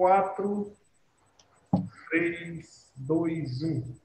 4, 0.00 0.72
3, 2.08 2.90
2, 2.96 3.62
1. 3.62 3.96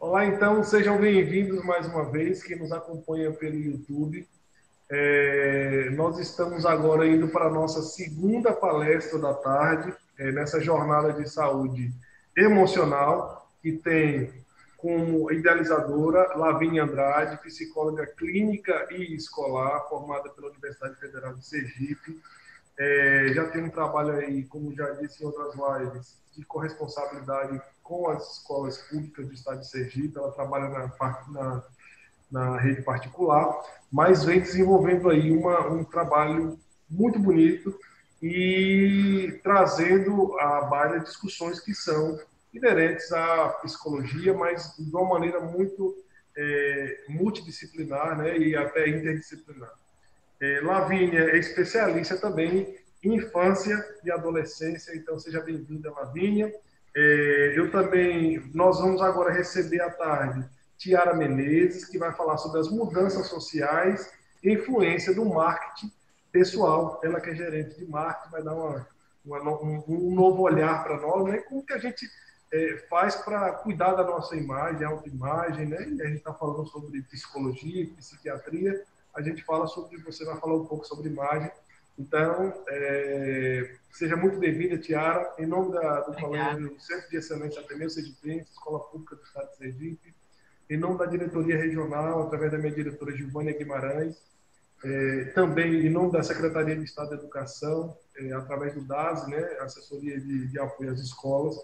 Olá, 0.00 0.26
então, 0.26 0.64
sejam 0.64 1.00
bem-vindos 1.00 1.64
mais 1.64 1.86
uma 1.86 2.10
vez, 2.10 2.42
que 2.42 2.56
nos 2.56 2.72
acompanha 2.72 3.30
pelo 3.30 3.54
YouTube. 3.54 4.28
É, 4.90 5.90
nós 5.90 6.18
estamos 6.18 6.66
agora 6.66 7.06
indo 7.06 7.28
para 7.28 7.46
a 7.46 7.52
nossa 7.52 7.80
segunda 7.80 8.52
palestra 8.52 9.20
da 9.20 9.34
tarde, 9.34 9.94
é, 10.18 10.32
nessa 10.32 10.60
jornada 10.60 11.12
de 11.12 11.30
saúde 11.30 11.94
emocional, 12.36 13.48
que 13.62 13.70
tem 13.70 14.41
como 14.82 15.30
idealizadora 15.30 16.36
Lavínia 16.36 16.82
Andrade, 16.82 17.40
psicóloga 17.40 18.04
clínica 18.04 18.88
e 18.90 19.14
escolar, 19.14 19.88
formada 19.88 20.28
pela 20.28 20.48
Universidade 20.48 20.98
Federal 20.98 21.34
de 21.34 21.46
Sergipe. 21.46 22.20
É, 22.76 23.28
já 23.32 23.48
tem 23.48 23.62
um 23.62 23.70
trabalho 23.70 24.14
aí, 24.14 24.42
como 24.42 24.74
já 24.74 24.90
disse 24.94 25.22
em 25.22 25.26
outras 25.26 25.54
lives, 25.54 26.18
de 26.36 26.44
corresponsabilidade 26.44 27.62
com 27.80 28.10
as 28.10 28.38
escolas 28.38 28.78
públicas 28.78 29.24
do 29.24 29.32
estado 29.32 29.60
de 29.60 29.70
Sergipe. 29.70 30.18
Ela 30.18 30.32
trabalha 30.32 30.68
na, 30.68 30.92
na, 31.28 31.64
na 32.28 32.56
rede 32.58 32.82
particular, 32.82 33.62
mas 33.90 34.24
vem 34.24 34.40
desenvolvendo 34.40 35.08
aí 35.08 35.30
uma, 35.30 35.68
um 35.68 35.84
trabalho 35.84 36.58
muito 36.90 37.20
bonito 37.20 37.72
e 38.20 39.38
trazendo 39.44 40.36
à 40.40 40.62
baila 40.62 40.98
discussões 40.98 41.60
que 41.60 41.72
são 41.72 42.18
inerentes 42.52 43.12
à 43.12 43.48
psicologia, 43.62 44.34
mas 44.34 44.74
de 44.76 44.90
uma 44.94 45.08
maneira 45.08 45.40
muito 45.40 45.96
é, 46.36 47.04
multidisciplinar 47.08 48.18
né, 48.18 48.38
e 48.38 48.56
até 48.56 48.88
interdisciplinar. 48.88 49.72
É, 50.40 50.60
Lavínia 50.60 51.30
é 51.30 51.38
especialista 51.38 52.16
também 52.16 52.76
em 53.02 53.14
infância 53.14 53.76
e 54.04 54.10
adolescência, 54.10 54.94
então 54.94 55.18
seja 55.18 55.40
bem-vinda, 55.40 55.90
Lavínia. 55.90 56.52
É, 56.94 57.54
eu 57.56 57.70
também, 57.70 58.50
nós 58.54 58.78
vamos 58.78 59.00
agora 59.00 59.32
receber 59.32 59.80
à 59.80 59.90
tarde 59.90 60.46
Tiara 60.76 61.14
Menezes, 61.14 61.84
que 61.84 61.96
vai 61.96 62.12
falar 62.12 62.36
sobre 62.38 62.60
as 62.60 62.68
mudanças 62.68 63.28
sociais 63.28 64.12
e 64.42 64.52
influência 64.52 65.14
do 65.14 65.24
marketing 65.24 65.92
pessoal. 66.32 67.00
Ela 67.04 67.20
que 67.20 67.30
é 67.30 67.34
gerente 67.34 67.78
de 67.78 67.86
marketing, 67.86 68.30
vai 68.30 68.42
dar 68.42 68.54
uma, 68.54 68.86
uma, 69.24 69.62
um, 69.62 69.84
um, 69.88 70.14
novo 70.14 70.42
olhar 70.42 70.82
para 70.82 71.00
nós, 71.00 71.24
né? 71.24 71.38
Como 71.38 71.64
que 71.64 71.72
a 71.72 71.78
gente 71.78 72.08
é, 72.52 72.76
faz 72.88 73.16
para 73.16 73.50
cuidar 73.52 73.94
da 73.94 74.04
nossa 74.04 74.36
imagem, 74.36 74.84
autoimagem, 74.84 75.66
né? 75.66 75.88
E 75.88 76.02
a 76.02 76.06
gente 76.06 76.18
está 76.18 76.34
falando 76.34 76.66
sobre 76.66 77.00
psicologia, 77.02 77.88
psiquiatria. 77.96 78.84
A 79.14 79.22
gente 79.22 79.42
fala 79.42 79.66
sobre, 79.66 79.96
você 80.02 80.24
vai 80.24 80.36
falar 80.36 80.56
um 80.56 80.66
pouco 80.66 80.86
sobre 80.86 81.08
imagem. 81.08 81.50
Então, 81.98 82.52
é, 82.68 83.74
seja 83.90 84.16
muito 84.16 84.38
bem-vinda, 84.38 84.76
Tiara, 84.78 85.34
em 85.38 85.46
nome 85.46 85.72
da, 85.72 86.00
do 86.00 86.14
Colégio 86.14 86.78
Centro 86.78 87.08
de 87.10 87.16
Excelência 87.16 87.60
Ateneu 87.60 87.88
Sergipense, 87.88 88.50
Escola 88.50 88.80
Pública 88.80 89.16
do 89.16 89.22
Estado 89.22 89.50
de 89.50 89.56
Sergipe, 89.56 90.14
em 90.68 90.76
nome 90.76 90.98
da 90.98 91.06
diretoria 91.06 91.56
regional, 91.56 92.22
através 92.22 92.52
da 92.52 92.58
minha 92.58 92.72
diretora 92.72 93.16
Gilvânia 93.16 93.56
Guimarães, 93.56 94.16
é, 94.84 95.24
também 95.34 95.86
em 95.86 95.90
nome 95.90 96.12
da 96.12 96.22
Secretaria 96.22 96.76
de 96.76 96.84
Estado 96.84 97.10
da 97.10 97.16
Educação, 97.16 97.96
é, 98.16 98.32
através 98.32 98.74
do 98.74 98.82
DAS, 98.82 99.26
né, 99.28 99.38
assessoria 99.60 100.18
de, 100.18 100.48
de 100.48 100.58
apoio 100.58 100.90
às 100.90 100.98
escolas, 100.98 101.56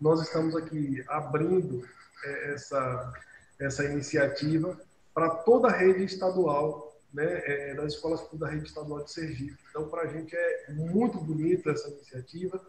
nós 0.00 0.20
estamos 0.22 0.54
aqui 0.54 1.02
abrindo 1.08 1.86
é, 2.24 2.52
essa, 2.52 3.12
essa 3.58 3.84
iniciativa 3.84 4.78
para 5.14 5.30
toda 5.30 5.68
a 5.68 5.72
rede 5.72 6.04
estadual, 6.04 6.94
né, 7.12 7.24
é, 7.24 7.74
das 7.74 7.94
escolas 7.94 8.20
da 8.34 8.48
rede 8.48 8.66
estadual 8.66 9.02
de 9.02 9.10
Sergipe. 9.10 9.56
Então, 9.70 9.88
para 9.88 10.02
a 10.02 10.06
gente 10.06 10.36
é 10.36 10.72
muito 10.72 11.18
bonita 11.18 11.70
essa 11.70 11.88
iniciativa, 11.88 12.60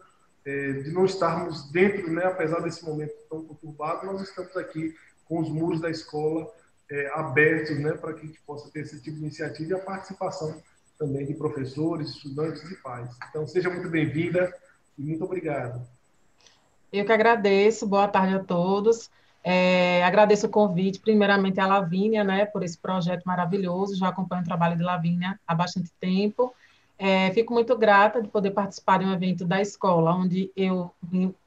é, 0.44 0.72
de 0.72 0.90
não 0.90 1.04
estarmos 1.04 1.70
dentro, 1.70 2.10
né, 2.10 2.24
apesar 2.24 2.60
desse 2.60 2.84
momento 2.84 3.12
tão 3.28 3.44
conturbado, 3.44 4.06
nós 4.06 4.22
estamos 4.22 4.56
aqui 4.56 4.94
com 5.26 5.40
os 5.40 5.50
muros 5.50 5.80
da 5.80 5.90
escola 5.90 6.50
é, 6.90 7.10
abertos 7.12 7.78
né, 7.78 7.92
para 7.92 8.14
que 8.14 8.20
a 8.20 8.26
gente 8.26 8.40
possa 8.46 8.70
ter 8.70 8.80
esse 8.80 8.98
tipo 9.00 9.16
de 9.16 9.24
iniciativa 9.24 9.72
e 9.72 9.74
a 9.74 9.84
participação 9.84 10.62
também 10.98 11.26
de 11.26 11.34
professores, 11.34 12.08
estudantes 12.08 12.62
e 12.70 12.76
pais. 12.76 13.14
Então, 13.28 13.46
seja 13.46 13.68
muito 13.68 13.88
bem-vinda 13.90 14.52
e 14.96 15.02
muito 15.02 15.24
obrigado. 15.24 15.86
Eu 16.90 17.04
que 17.04 17.12
agradeço, 17.12 17.86
boa 17.86 18.08
tarde 18.08 18.34
a 18.34 18.38
todos. 18.42 19.10
É, 19.44 20.02
agradeço 20.04 20.46
o 20.46 20.50
convite, 20.50 20.98
primeiramente, 20.98 21.60
à 21.60 21.66
Lavínia, 21.66 22.24
né, 22.24 22.46
por 22.46 22.62
esse 22.62 22.78
projeto 22.78 23.24
maravilhoso. 23.24 23.94
Já 23.94 24.08
acompanho 24.08 24.42
o 24.42 24.44
trabalho 24.44 24.76
de 24.76 24.82
Lavínia 24.82 25.38
há 25.46 25.54
bastante 25.54 25.90
tempo. 26.00 26.54
É, 26.98 27.30
fico 27.32 27.52
muito 27.52 27.76
grata 27.76 28.22
de 28.22 28.28
poder 28.28 28.52
participar 28.52 28.98
de 28.98 29.04
um 29.04 29.12
evento 29.12 29.44
da 29.44 29.60
escola, 29.60 30.14
onde 30.14 30.50
eu 30.56 30.90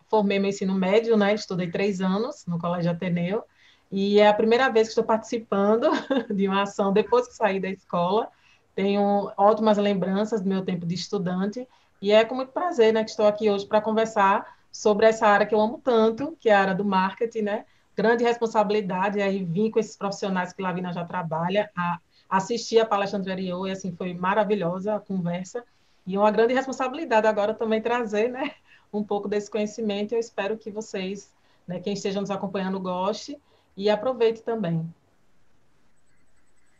formei 0.10 0.38
meu 0.38 0.50
ensino 0.50 0.76
médio, 0.76 1.18
né, 1.18 1.34
estudei 1.34 1.70
três 1.72 2.02
anos 2.02 2.46
no 2.46 2.60
Colégio 2.60 2.92
Ateneu, 2.92 3.44
e 3.92 4.20
é 4.20 4.28
a 4.28 4.34
primeira 4.34 4.70
vez 4.70 4.88
que 4.88 4.92
estou 4.92 5.04
participando 5.04 5.90
de 6.34 6.48
uma 6.48 6.62
ação 6.62 6.94
depois 6.94 7.28
que 7.28 7.34
saí 7.34 7.60
da 7.60 7.70
escola. 7.70 8.30
Tenho 8.76 9.32
ótimas 9.36 9.78
lembranças 9.78 10.42
do 10.42 10.48
meu 10.48 10.64
tempo 10.64 10.86
de 10.86 10.96
estudante, 10.96 11.68
e 12.02 12.12
é 12.12 12.24
com 12.24 12.36
muito 12.36 12.52
prazer 12.52 12.94
né, 12.94 13.04
que 13.04 13.10
estou 13.10 13.26
aqui 13.26 13.50
hoje 13.50 13.66
para 13.66 13.82
conversar 13.82 14.61
sobre 14.72 15.06
essa 15.06 15.28
área 15.28 15.46
que 15.46 15.54
eu 15.54 15.60
amo 15.60 15.80
tanto, 15.84 16.38
que 16.40 16.50
é 16.50 16.54
a 16.54 16.62
área 16.62 16.76
do 16.76 16.86
marketing, 16.86 17.42
né? 17.42 17.66
Grande 17.96 18.24
responsabilidade, 18.24 19.22
aí 19.22 19.44
vim 19.44 19.70
com 19.70 19.80
esses 19.80 19.98
profissionais 19.98 20.54
que 20.54 20.62
Lavina 20.62 20.94
já 20.94 21.04
trabalha, 21.04 21.70
a 21.76 22.00
assistir 22.30 22.80
a 22.80 22.86
palestra 22.86 23.20
anterior, 23.20 23.68
e 23.68 23.72
assim, 23.72 23.92
foi 23.92 24.14
maravilhosa 24.14 24.96
a 24.96 25.00
conversa, 25.00 25.64
e 26.08 26.18
uma 26.18 26.32
grande 26.32 26.54
responsabilidade 26.54 27.28
agora 27.28 27.54
também 27.54 27.82
trazer, 27.82 28.30
né, 28.30 28.52
um 28.94 29.04
pouco 29.04 29.28
desse 29.28 29.52
conhecimento, 29.52 30.14
eu 30.14 30.20
espero 30.20 30.58
que 30.58 30.72
vocês, 30.72 31.34
né, 31.68 31.80
quem 31.80 31.94
esteja 31.94 32.22
nos 32.22 32.32
acompanhando, 32.32 32.80
goste, 32.80 33.38
e 33.76 33.90
aproveite 33.90 34.42
também. 34.42 34.86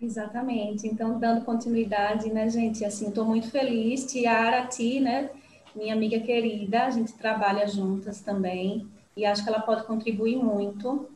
Exatamente. 0.02 0.88
Então, 0.88 1.20
dando 1.20 1.46
continuidade, 1.46 2.32
né, 2.32 2.50
gente, 2.50 2.84
assim, 2.84 3.10
estou 3.10 3.24
muito 3.24 3.52
feliz. 3.52 4.06
Tiara, 4.06 4.66
Ti, 4.66 5.00
né, 5.00 5.30
minha 5.76 5.94
amiga 5.94 6.20
querida, 6.20 6.86
a 6.86 6.90
gente 6.90 7.14
trabalha 7.14 7.68
juntas 7.68 8.22
também 8.22 8.88
e 9.16 9.26
acho 9.26 9.44
que 9.44 9.50
ela 9.50 9.62
pode 9.62 9.84
contribuir 9.84 10.38
muito 10.38 11.10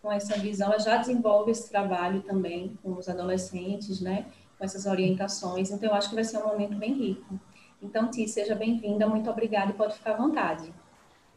com 0.00 0.10
essa 0.10 0.38
visão. 0.38 0.68
Ela 0.68 0.78
já 0.78 0.96
desenvolve 0.96 1.50
esse 1.50 1.70
trabalho 1.70 2.22
também 2.22 2.76
com 2.82 2.92
os 2.92 3.08
adolescentes, 3.08 4.00
né? 4.00 4.26
Com 4.58 4.64
essas 4.64 4.86
orientações. 4.86 5.70
Então, 5.70 5.88
eu 5.88 5.94
acho 5.94 6.08
que 6.08 6.14
vai 6.14 6.24
ser 6.24 6.38
um 6.38 6.46
momento 6.46 6.76
bem 6.76 6.92
rico. 6.92 7.38
Então, 7.80 8.08
Ti, 8.08 8.28
seja 8.28 8.54
bem-vinda, 8.54 9.08
muito 9.08 9.28
obrigada 9.30 9.70
e 9.70 9.74
pode 9.74 9.94
ficar 9.94 10.12
à 10.12 10.16
vontade. 10.16 10.72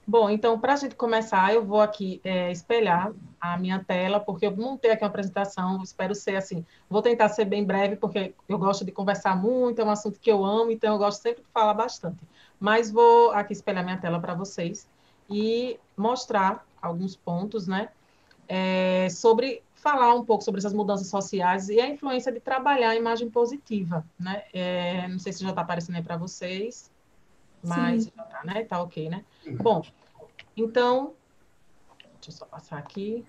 Bom, 0.07 0.29
então, 0.29 0.59
para 0.59 0.73
a 0.73 0.75
gente 0.75 0.93
começar, 0.93 1.51
eu 1.51 1.65
vou 1.65 1.81
aqui 1.81 2.21
é, 2.23 2.51
espelhar 2.51 3.11
a 3.41 3.57
minha 3.57 3.83
tela, 3.83 4.19
porque 4.19 4.45
eu 4.45 4.55
montei 4.55 4.91
aqui 4.91 5.03
uma 5.03 5.09
apresentação, 5.09 5.81
espero 5.81 6.13
ser 6.13 6.35
assim, 6.35 6.63
vou 6.87 7.01
tentar 7.01 7.29
ser 7.29 7.45
bem 7.45 7.63
breve, 7.63 7.95
porque 7.95 8.35
eu 8.47 8.59
gosto 8.59 8.85
de 8.85 8.91
conversar 8.91 9.35
muito, 9.35 9.81
é 9.81 9.83
um 9.83 9.89
assunto 9.89 10.19
que 10.19 10.31
eu 10.31 10.45
amo, 10.45 10.69
então 10.69 10.93
eu 10.93 10.99
gosto 10.99 11.23
sempre 11.23 11.41
de 11.41 11.49
falar 11.49 11.73
bastante. 11.73 12.19
Mas 12.59 12.91
vou 12.91 13.31
aqui 13.31 13.53
espelhar 13.53 13.83
minha 13.83 13.97
tela 13.97 14.19
para 14.19 14.33
vocês 14.33 14.87
e 15.29 15.79
mostrar 15.97 16.65
alguns 16.81 17.15
pontos, 17.15 17.67
né, 17.67 17.89
é, 18.47 19.07
sobre 19.09 19.63
falar 19.73 20.13
um 20.13 20.23
pouco 20.23 20.43
sobre 20.43 20.59
essas 20.59 20.73
mudanças 20.73 21.07
sociais 21.07 21.69
e 21.69 21.79
a 21.79 21.87
influência 21.87 22.31
de 22.31 22.39
trabalhar 22.39 22.89
a 22.89 22.95
imagem 22.95 23.29
positiva, 23.29 24.05
né, 24.19 24.43
é, 24.53 25.07
não 25.07 25.17
sei 25.17 25.33
se 25.33 25.43
já 25.43 25.49
está 25.49 25.61
aparecendo 25.61 25.95
aí 25.95 26.03
para 26.03 26.17
vocês, 26.17 26.91
mas 27.65 28.03
Sim. 28.03 28.11
já 28.15 28.23
tá, 28.23 28.43
né? 28.43 28.63
Tá 28.63 28.81
ok, 28.81 29.09
né? 29.09 29.25
Bom, 29.59 29.83
então, 30.55 31.13
deixa 32.15 32.29
eu 32.29 32.31
só 32.31 32.45
passar 32.45 32.77
aqui. 32.77 33.25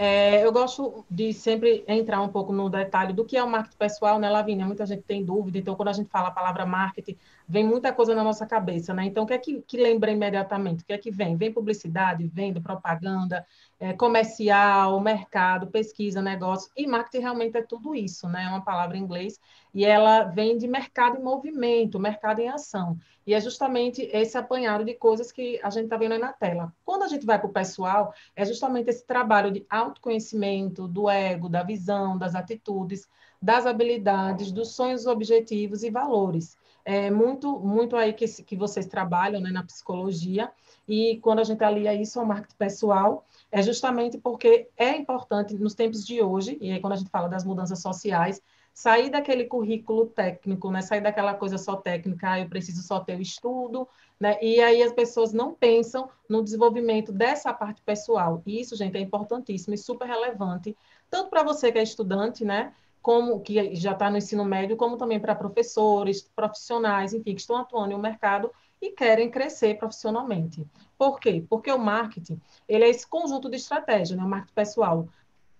É, 0.00 0.44
eu 0.44 0.52
gosto 0.52 1.04
de 1.10 1.32
sempre 1.32 1.84
entrar 1.88 2.20
um 2.22 2.28
pouco 2.28 2.52
no 2.52 2.70
detalhe 2.70 3.12
do 3.12 3.24
que 3.24 3.36
é 3.36 3.42
o 3.42 3.50
marketing 3.50 3.76
pessoal, 3.78 4.16
né, 4.20 4.30
Lavínia? 4.30 4.64
Muita 4.64 4.86
gente 4.86 5.02
tem 5.02 5.24
dúvida, 5.24 5.58
então 5.58 5.74
quando 5.74 5.88
a 5.88 5.92
gente 5.92 6.08
fala 6.08 6.28
a 6.28 6.30
palavra 6.30 6.64
marketing, 6.64 7.18
vem 7.48 7.64
muita 7.66 7.92
coisa 7.92 8.14
na 8.14 8.22
nossa 8.22 8.46
cabeça, 8.46 8.94
né? 8.94 9.04
Então, 9.06 9.24
o 9.24 9.26
que 9.26 9.32
é 9.34 9.38
que, 9.38 9.60
que 9.62 9.76
lembra 9.76 10.12
imediatamente? 10.12 10.84
O 10.84 10.86
que 10.86 10.92
é 10.92 10.98
que 10.98 11.10
vem? 11.10 11.36
Vem 11.36 11.52
publicidade, 11.52 12.28
venda, 12.28 12.60
propaganda, 12.60 13.44
é, 13.80 13.92
comercial, 13.92 15.00
mercado, 15.00 15.68
pesquisa, 15.68 16.20
negócio, 16.20 16.70
e 16.76 16.86
marketing 16.86 17.22
realmente 17.22 17.56
é 17.56 17.62
tudo 17.62 17.94
isso, 17.94 18.28
né? 18.28 18.44
É 18.44 18.48
uma 18.48 18.64
palavra 18.64 18.96
em 18.96 19.00
inglês, 19.00 19.38
e 19.72 19.84
ela 19.84 20.24
vem 20.24 20.58
de 20.58 20.66
mercado 20.66 21.16
em 21.16 21.22
movimento, 21.22 22.00
mercado 22.00 22.40
em 22.40 22.48
ação. 22.48 22.98
E 23.26 23.34
é 23.34 23.40
justamente 23.40 24.02
esse 24.12 24.36
apanhado 24.36 24.84
de 24.84 24.94
coisas 24.94 25.30
que 25.30 25.60
a 25.62 25.70
gente 25.70 25.84
está 25.84 25.96
vendo 25.96 26.12
aí 26.12 26.18
na 26.18 26.32
tela. 26.32 26.72
Quando 26.84 27.04
a 27.04 27.08
gente 27.08 27.24
vai 27.24 27.38
para 27.38 27.48
o 27.48 27.52
pessoal, 27.52 28.12
é 28.34 28.44
justamente 28.44 28.88
esse 28.88 29.06
trabalho 29.06 29.52
de 29.52 29.64
autoconhecimento, 29.70 30.88
do 30.88 31.08
ego, 31.08 31.48
da 31.48 31.62
visão, 31.62 32.18
das 32.18 32.34
atitudes, 32.34 33.08
das 33.40 33.66
habilidades, 33.66 34.50
dos 34.50 34.74
sonhos, 34.74 35.06
objetivos 35.06 35.84
e 35.84 35.90
valores. 35.90 36.56
É 36.84 37.10
muito, 37.10 37.60
muito 37.60 37.96
aí 37.96 38.12
que, 38.14 38.26
que 38.42 38.56
vocês 38.56 38.86
trabalham 38.86 39.40
né, 39.40 39.50
na 39.50 39.62
psicologia, 39.62 40.50
e 40.88 41.18
quando 41.18 41.40
a 41.40 41.44
gente 41.44 41.62
alia 41.62 41.92
isso 41.94 42.18
ao 42.18 42.24
marketing 42.24 42.56
pessoal, 42.56 43.26
é 43.50 43.62
justamente 43.62 44.18
porque 44.18 44.68
é 44.76 44.96
importante 44.96 45.54
nos 45.54 45.74
tempos 45.74 46.06
de 46.06 46.20
hoje, 46.22 46.58
e 46.60 46.70
aí 46.70 46.80
quando 46.80 46.92
a 46.92 46.96
gente 46.96 47.10
fala 47.10 47.28
das 47.28 47.44
mudanças 47.44 47.80
sociais, 47.80 48.42
sair 48.78 49.10
daquele 49.10 49.44
currículo 49.44 50.06
técnico, 50.06 50.70
né? 50.70 50.82
Sair 50.82 51.00
daquela 51.00 51.34
coisa 51.34 51.58
só 51.58 51.74
técnica, 51.74 52.30
ah, 52.30 52.40
eu 52.40 52.48
preciso 52.48 52.80
só 52.82 53.00
ter 53.00 53.18
o 53.18 53.20
estudo, 53.20 53.88
né? 54.20 54.38
E 54.40 54.60
aí 54.60 54.80
as 54.82 54.92
pessoas 54.92 55.32
não 55.32 55.52
pensam 55.52 56.08
no 56.28 56.44
desenvolvimento 56.44 57.10
dessa 57.10 57.52
parte 57.52 57.82
pessoal. 57.82 58.40
E 58.46 58.60
isso, 58.60 58.76
gente, 58.76 58.96
é 58.96 59.00
importantíssimo 59.00 59.74
e 59.74 59.78
super 59.78 60.06
relevante, 60.06 60.76
tanto 61.10 61.28
para 61.28 61.42
você 61.42 61.72
que 61.72 61.78
é 61.78 61.82
estudante, 61.82 62.44
né? 62.44 62.72
Como 63.02 63.40
que 63.40 63.74
já 63.74 63.92
está 63.92 64.08
no 64.08 64.18
ensino 64.18 64.44
médio, 64.44 64.76
como 64.76 64.96
também 64.96 65.18
para 65.18 65.34
professores, 65.34 66.22
profissionais, 66.22 67.12
enfim, 67.12 67.34
que 67.34 67.40
estão 67.40 67.56
atuando 67.56 67.96
no 67.96 67.98
mercado 67.98 68.48
e 68.80 68.90
querem 68.90 69.30
crescer 69.30 69.78
profissionalmente. 69.78 70.66
Por 70.96 71.18
quê? 71.18 71.44
Porque 71.48 71.70
o 71.70 71.78
marketing, 71.78 72.40
ele 72.68 72.84
é 72.84 72.88
esse 72.88 73.06
conjunto 73.06 73.48
de 73.48 73.56
estratégia, 73.56 74.16
né? 74.16 74.24
O 74.24 74.28
marketing 74.28 74.54
pessoal, 74.54 75.08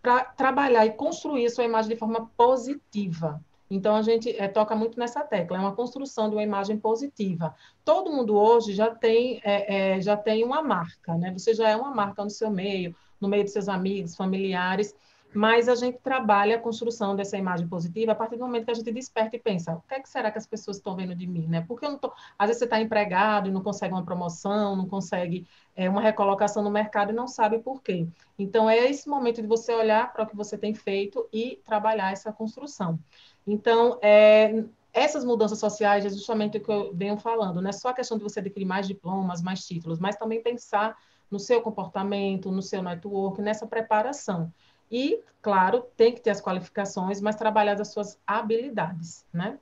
para 0.00 0.24
trabalhar 0.24 0.86
e 0.86 0.92
construir 0.92 1.46
a 1.46 1.50
sua 1.50 1.64
imagem 1.64 1.90
de 1.90 1.96
forma 1.96 2.30
positiva. 2.36 3.42
Então, 3.70 3.94
a 3.94 4.02
gente 4.02 4.30
é, 4.30 4.48
toca 4.48 4.74
muito 4.74 4.98
nessa 4.98 5.22
tecla, 5.22 5.58
é 5.58 5.60
uma 5.60 5.74
construção 5.74 6.28
de 6.30 6.36
uma 6.36 6.42
imagem 6.42 6.78
positiva. 6.78 7.54
Todo 7.84 8.10
mundo 8.10 8.34
hoje 8.34 8.72
já 8.72 8.94
tem, 8.94 9.40
é, 9.44 9.96
é, 9.96 10.00
já 10.00 10.16
tem 10.16 10.42
uma 10.42 10.62
marca, 10.62 11.14
né? 11.14 11.30
Você 11.32 11.52
já 11.52 11.68
é 11.68 11.76
uma 11.76 11.94
marca 11.94 12.24
no 12.24 12.30
seu 12.30 12.50
meio, 12.50 12.94
no 13.20 13.28
meio 13.28 13.44
de 13.44 13.50
seus 13.50 13.68
amigos, 13.68 14.16
familiares, 14.16 14.94
mas 15.34 15.68
a 15.68 15.74
gente 15.74 15.98
trabalha 15.98 16.56
a 16.56 16.58
construção 16.58 17.14
dessa 17.14 17.36
imagem 17.36 17.68
positiva 17.68 18.12
a 18.12 18.14
partir 18.14 18.36
do 18.36 18.44
momento 18.44 18.64
que 18.64 18.70
a 18.70 18.74
gente 18.74 18.90
desperta 18.90 19.36
e 19.36 19.38
pensa, 19.38 19.74
o 19.74 19.82
que, 19.82 19.94
é 19.94 20.00
que 20.00 20.08
será 20.08 20.30
que 20.30 20.38
as 20.38 20.46
pessoas 20.46 20.78
estão 20.78 20.96
vendo 20.96 21.14
de 21.14 21.26
mim, 21.26 21.46
né? 21.46 21.64
Porque 21.68 21.84
eu 21.84 21.90
não 21.90 21.98
tô... 21.98 22.12
às 22.38 22.46
vezes 22.46 22.60
você 22.60 22.64
está 22.64 22.80
empregado 22.80 23.48
e 23.48 23.52
não 23.52 23.62
consegue 23.62 23.92
uma 23.92 24.04
promoção, 24.04 24.74
não 24.74 24.86
consegue 24.86 25.46
é, 25.76 25.88
uma 25.88 26.00
recolocação 26.00 26.62
no 26.62 26.70
mercado 26.70 27.12
e 27.12 27.14
não 27.14 27.28
sabe 27.28 27.58
por 27.58 27.82
quê. 27.82 28.06
Então, 28.38 28.68
é 28.68 28.78
esse 28.90 29.08
momento 29.08 29.42
de 29.42 29.46
você 29.46 29.72
olhar 29.74 30.12
para 30.12 30.24
o 30.24 30.26
que 30.26 30.36
você 30.36 30.56
tem 30.56 30.74
feito 30.74 31.28
e 31.32 31.60
trabalhar 31.64 32.12
essa 32.12 32.32
construção. 32.32 32.98
Então, 33.46 33.98
é, 34.00 34.64
essas 34.92 35.24
mudanças 35.24 35.58
sociais 35.58 36.06
é 36.06 36.08
justamente 36.08 36.58
o 36.58 36.60
que 36.60 36.70
eu 36.70 36.94
venho 36.94 37.18
falando, 37.18 37.60
não 37.60 37.68
é 37.68 37.72
só 37.72 37.90
a 37.90 37.94
questão 37.94 38.16
de 38.16 38.24
você 38.24 38.40
adquirir 38.40 38.64
mais 38.64 38.88
diplomas, 38.88 39.42
mais 39.42 39.64
títulos, 39.66 39.98
mas 39.98 40.16
também 40.16 40.42
pensar 40.42 40.96
no 41.30 41.38
seu 41.38 41.60
comportamento, 41.60 42.50
no 42.50 42.62
seu 42.62 42.82
network, 42.82 43.40
nessa 43.42 43.66
preparação. 43.66 44.52
E, 44.90 45.22
claro, 45.42 45.86
tem 45.96 46.14
que 46.14 46.20
ter 46.20 46.30
as 46.30 46.40
qualificações, 46.40 47.20
mas 47.20 47.36
trabalhar 47.36 47.80
as 47.80 47.88
suas 47.88 48.18
habilidades, 48.26 49.24
né? 49.32 49.58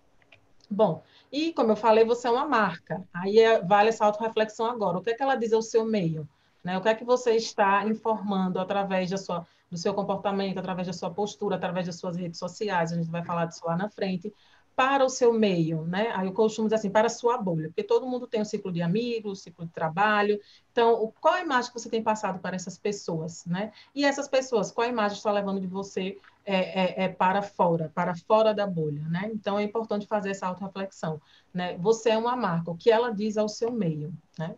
Bom, 0.69 1.03
e 1.31 1.53
como 1.53 1.73
eu 1.73 1.77
falei, 1.77 2.05
você 2.05 2.27
é 2.27 2.31
uma 2.31 2.47
marca. 2.47 3.07
Aí 3.15 3.39
é, 3.39 3.63
vale 3.63 3.91
essa 3.91 4.05
autorreflexão 4.05 4.67
agora. 4.67 4.99
O 4.99 5.03
que 5.03 5.11
é 5.11 5.15
que 5.15 5.23
ela 5.23 5.37
diz 5.37 5.53
ao 5.53 5.63
seu 5.63 5.85
meio? 5.85 6.29
Né? 6.65 6.77
O 6.77 6.81
que 6.81 6.89
é 6.89 6.95
que 6.95 7.05
você 7.05 7.37
está 7.37 7.85
informando 7.87 8.59
através 8.59 9.09
da 9.11 9.17
sua, 9.17 9.47
do 9.71 9.77
seu 9.77 9.95
comportamento, 9.95 10.59
através 10.59 10.89
da 10.89 10.93
sua 10.93 11.11
postura, 11.11 11.55
através 11.55 11.87
das 11.87 11.97
suas 11.97 12.17
redes 12.17 12.39
sociais? 12.41 12.93
A 12.93 12.97
gente 12.97 13.11
vai 13.11 13.25
falar 13.25 13.47
disso 13.47 13.65
lá 13.65 13.77
na 13.77 13.89
frente 13.89 14.35
para 14.77 15.03
o 15.03 15.09
seu 15.09 15.33
meio, 15.33 15.87
né? 15.87 16.13
Aí 16.15 16.27
eu 16.27 16.33
costumo 16.35 16.69
dizer 16.69 16.77
assim, 16.77 16.91
para 16.91 17.07
a 17.07 17.11
sua 17.11 17.39
bolha, 17.39 17.69
porque 17.69 17.83
todo 17.83 18.07
mundo 18.07 18.27
tem 18.27 18.43
um 18.43 18.45
ciclo 18.45 18.71
de 18.71 18.83
amigos, 18.83 19.33
um 19.33 19.35
ciclo 19.35 19.65
de 19.65 19.73
trabalho. 19.73 20.39
Então, 20.71 21.11
qual 21.19 21.33
a 21.33 21.41
imagem 21.41 21.73
que 21.73 21.81
você 21.81 21.89
tem 21.89 22.03
passado 22.03 22.39
para 22.41 22.55
essas 22.55 22.77
pessoas, 22.77 23.47
né? 23.47 23.73
E 23.95 24.05
essas 24.05 24.29
pessoas, 24.29 24.71
qual 24.71 24.87
a 24.87 24.91
imagem 24.91 25.17
está 25.17 25.33
levando 25.33 25.59
de 25.63 25.67
você 25.67 26.19
é, 26.45 27.05
é, 27.05 27.05
é 27.05 27.09
para 27.09 27.41
fora, 27.41 27.91
para 27.95 28.15
fora 28.15 28.53
da 28.53 28.67
bolha, 28.67 29.03
né? 29.09 29.31
Então, 29.33 29.59
é 29.59 29.63
importante 29.63 30.07
fazer 30.07 30.31
essa 30.31 30.47
auto-reflexão, 30.47 31.19
né? 31.55 31.79
Você 31.79 32.11
é 32.11 32.19
uma 32.19 32.37
marca, 32.37 32.71
o 32.71 32.77
que 32.77 32.91
ela 32.91 33.11
diz 33.11 33.39
ao 33.39 33.49
seu 33.49 33.73
meio, 33.73 34.13
né? 34.39 34.55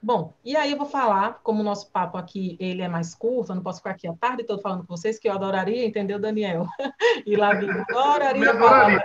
Bom, 0.00 0.32
e 0.44 0.56
aí 0.56 0.70
eu 0.70 0.78
vou 0.78 0.86
falar, 0.86 1.40
como 1.42 1.60
o 1.60 1.64
nosso 1.64 1.90
papo 1.90 2.16
aqui 2.16 2.56
ele 2.60 2.82
é 2.82 2.88
mais 2.88 3.14
curto, 3.16 3.50
eu 3.50 3.56
não 3.56 3.62
posso 3.62 3.78
ficar 3.78 3.90
aqui 3.90 4.06
a 4.06 4.14
tarde 4.14 4.44
toda 4.44 4.62
falando 4.62 4.86
com 4.86 4.96
vocês, 4.96 5.18
que 5.18 5.28
eu 5.28 5.32
adoraria, 5.32 5.84
entendeu, 5.84 6.20
Daniel? 6.20 6.66
e 7.26 7.34
lá 7.34 7.50
adoraria. 7.50 8.50
adoraria. 8.50 9.04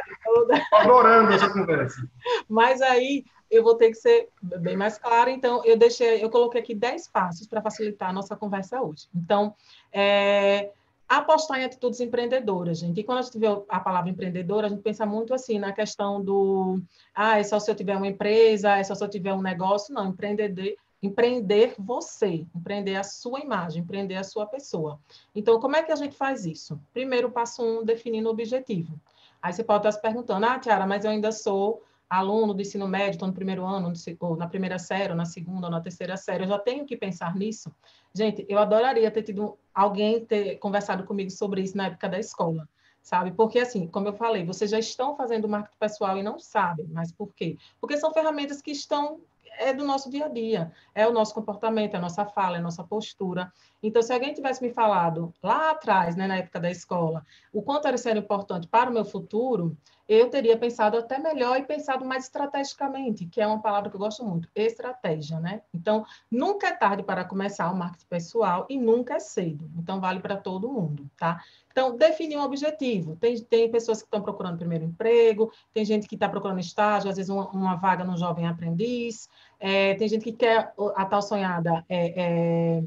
Adorando 0.71 1.33
essa 1.33 1.49
conversa. 1.51 2.07
Mas 2.47 2.79
aí 2.81 3.23
eu 3.49 3.63
vou 3.63 3.75
ter 3.75 3.89
que 3.89 3.95
ser 3.95 4.29
bem 4.41 4.77
mais 4.77 4.97
clara, 4.97 5.31
então 5.31 5.63
eu 5.65 5.77
deixei, 5.77 6.23
eu 6.23 6.29
coloquei 6.29 6.61
aqui 6.61 6.75
10 6.75 7.07
passos 7.07 7.47
para 7.47 7.61
facilitar 7.61 8.09
a 8.09 8.13
nossa 8.13 8.35
conversa 8.35 8.81
hoje. 8.81 9.07
Então, 9.15 9.55
é, 9.91 10.71
apostar 11.07 11.59
em 11.59 11.65
atitudes 11.65 11.99
empreendedoras, 11.99 12.79
gente. 12.79 12.99
E 12.99 13.03
quando 13.03 13.19
a 13.19 13.21
gente 13.21 13.37
vê 13.37 13.47
a 13.69 13.79
palavra 13.79 14.09
empreendedora, 14.09 14.67
a 14.67 14.69
gente 14.69 14.81
pensa 14.81 15.05
muito 15.05 15.33
assim 15.33 15.59
na 15.59 15.71
questão 15.71 16.23
do, 16.23 16.81
ah, 17.13 17.39
é 17.39 17.43
só 17.43 17.59
se 17.59 17.69
eu 17.69 17.75
tiver 17.75 17.95
uma 17.95 18.07
empresa, 18.07 18.77
é 18.77 18.83
só 18.83 18.95
se 18.95 19.03
eu 19.03 19.09
tiver 19.09 19.33
um 19.33 19.41
negócio. 19.41 19.93
Não, 19.93 20.09
empreender, 20.09 20.75
empreender 21.03 21.75
você, 21.77 22.47
empreender 22.55 22.95
a 22.95 23.03
sua 23.03 23.41
imagem, 23.41 23.83
empreender 23.83 24.15
a 24.15 24.23
sua 24.23 24.45
pessoa. 24.45 25.00
Então, 25.35 25.59
como 25.59 25.75
é 25.75 25.83
que 25.83 25.91
a 25.91 25.95
gente 25.97 26.15
faz 26.15 26.45
isso? 26.45 26.79
Primeiro, 26.94 27.29
passo 27.29 27.61
um, 27.61 27.83
definindo 27.83 28.29
o 28.29 28.31
objetivo. 28.31 28.97
Aí 29.41 29.51
você 29.51 29.63
pode 29.63 29.79
estar 29.79 29.91
se 29.91 30.01
perguntando, 30.01 30.45
ah, 30.45 30.57
Tiara, 30.57 30.88
mas 30.88 31.03
eu 31.03 31.11
ainda 31.11 31.33
sou 31.33 31.83
aluno 32.09 32.53
do 32.53 32.61
ensino 32.61 32.88
médio, 32.88 33.11
estou 33.11 33.27
no 33.27 33.33
primeiro 33.33 33.65
ano, 33.65 33.91
ou 34.19 34.38
na 34.38 34.47
primeira 34.47 34.79
série, 34.79 35.11
ou 35.11 35.17
na 35.17 35.25
segunda, 35.25 35.67
ou 35.67 35.71
na 35.71 35.81
terceira 35.81 36.15
série, 36.15 36.44
eu 36.44 36.47
já 36.47 36.59
tenho 36.59 36.85
que 36.85 36.95
pensar 36.95 37.35
nisso. 37.35 37.73
Gente, 38.13 38.45
eu 38.47 38.57
adoraria 38.59 39.11
ter 39.11 39.23
tido 39.23 39.57
alguém 39.73 40.23
ter 40.23 40.57
conversado 40.57 41.03
comigo 41.03 41.31
sobre 41.31 41.61
isso 41.61 41.75
na 41.75 41.88
época 41.88 42.07
da 42.07 42.19
escola, 42.19 42.69
sabe? 43.01 43.31
Porque, 43.31 43.59
assim, 43.59 43.88
como 43.88 44.07
eu 44.07 44.13
falei, 44.13 44.45
vocês 44.45 44.71
já 44.71 44.79
estão 44.79 45.17
fazendo 45.17 45.50
marketing 45.50 45.77
pessoal 45.77 46.17
e 46.17 46.23
não 46.23 46.39
sabem, 46.39 46.88
mas 46.91 47.11
por 47.11 47.33
quê? 47.33 47.57
Porque 47.81 47.97
são 47.97 48.13
ferramentas 48.13 48.61
que 48.61 48.71
estão 48.71 49.19
é 49.57 49.73
do 49.73 49.83
nosso 49.85 50.09
dia 50.09 50.25
a 50.25 50.29
dia, 50.29 50.71
é 50.94 51.07
o 51.07 51.11
nosso 51.11 51.33
comportamento, 51.33 51.94
é 51.94 51.97
a 51.97 52.01
nossa 52.01 52.25
fala, 52.25 52.57
é 52.57 52.59
a 52.59 52.63
nossa 52.63 52.83
postura. 52.83 53.51
Então, 53.81 54.01
se 54.01 54.13
alguém 54.13 54.33
tivesse 54.33 54.61
me 54.61 54.71
falado 54.71 55.33
lá 55.41 55.71
atrás, 55.71 56.15
né, 56.15 56.27
na 56.27 56.38
época 56.38 56.59
da 56.59 56.71
escola, 56.71 57.25
o 57.51 57.61
quanto 57.61 57.88
era 57.88 57.97
ser 57.97 58.15
importante 58.17 58.67
para 58.67 58.89
o 58.89 58.94
meu 58.94 59.05
futuro, 59.05 59.77
eu 60.07 60.29
teria 60.29 60.57
pensado 60.57 60.97
até 60.97 61.17
melhor 61.17 61.57
e 61.57 61.63
pensado 61.63 62.05
mais 62.05 62.25
estrategicamente, 62.25 63.25
que 63.25 63.41
é 63.41 63.47
uma 63.47 63.61
palavra 63.61 63.89
que 63.89 63.95
eu 63.95 64.00
gosto 64.00 64.23
muito, 64.23 64.50
estratégia, 64.53 65.39
né? 65.39 65.61
Então, 65.73 66.05
nunca 66.29 66.67
é 66.67 66.71
tarde 66.73 67.03
para 67.03 67.23
começar 67.23 67.71
o 67.71 67.75
marketing 67.75 68.07
pessoal 68.07 68.65
e 68.69 68.77
nunca 68.77 69.15
é 69.15 69.19
cedo. 69.19 69.69
Então, 69.77 70.01
vale 70.01 70.19
para 70.19 70.35
todo 70.35 70.71
mundo, 70.71 71.09
tá? 71.17 71.41
Então, 71.73 71.97
definir 71.97 72.37
um 72.37 72.43
objetivo. 72.43 73.15
Tem, 73.15 73.35
tem 73.41 73.69
pessoas 73.69 73.97
que 73.97 74.05
estão 74.05 74.21
procurando 74.21 74.59
primeiro 74.59 74.85
emprego, 74.85 75.51
tem 75.73 75.83
gente 75.83 76.07
que 76.07 76.13
está 76.13 76.29
procurando 76.29 76.59
estágio, 76.59 77.09
às 77.09 77.17
vezes 77.17 77.29
uma, 77.29 77.49
uma 77.49 77.75
vaga 77.75 78.03
no 78.03 78.15
jovem 78.15 78.45
aprendiz, 78.45 79.27
é, 79.59 79.95
tem 79.95 80.07
gente 80.07 80.23
que 80.23 80.33
quer 80.33 80.71
a 80.95 81.05
tal 81.05 81.21
sonhada 81.23 81.83
é, 81.89 82.21
é, 82.21 82.83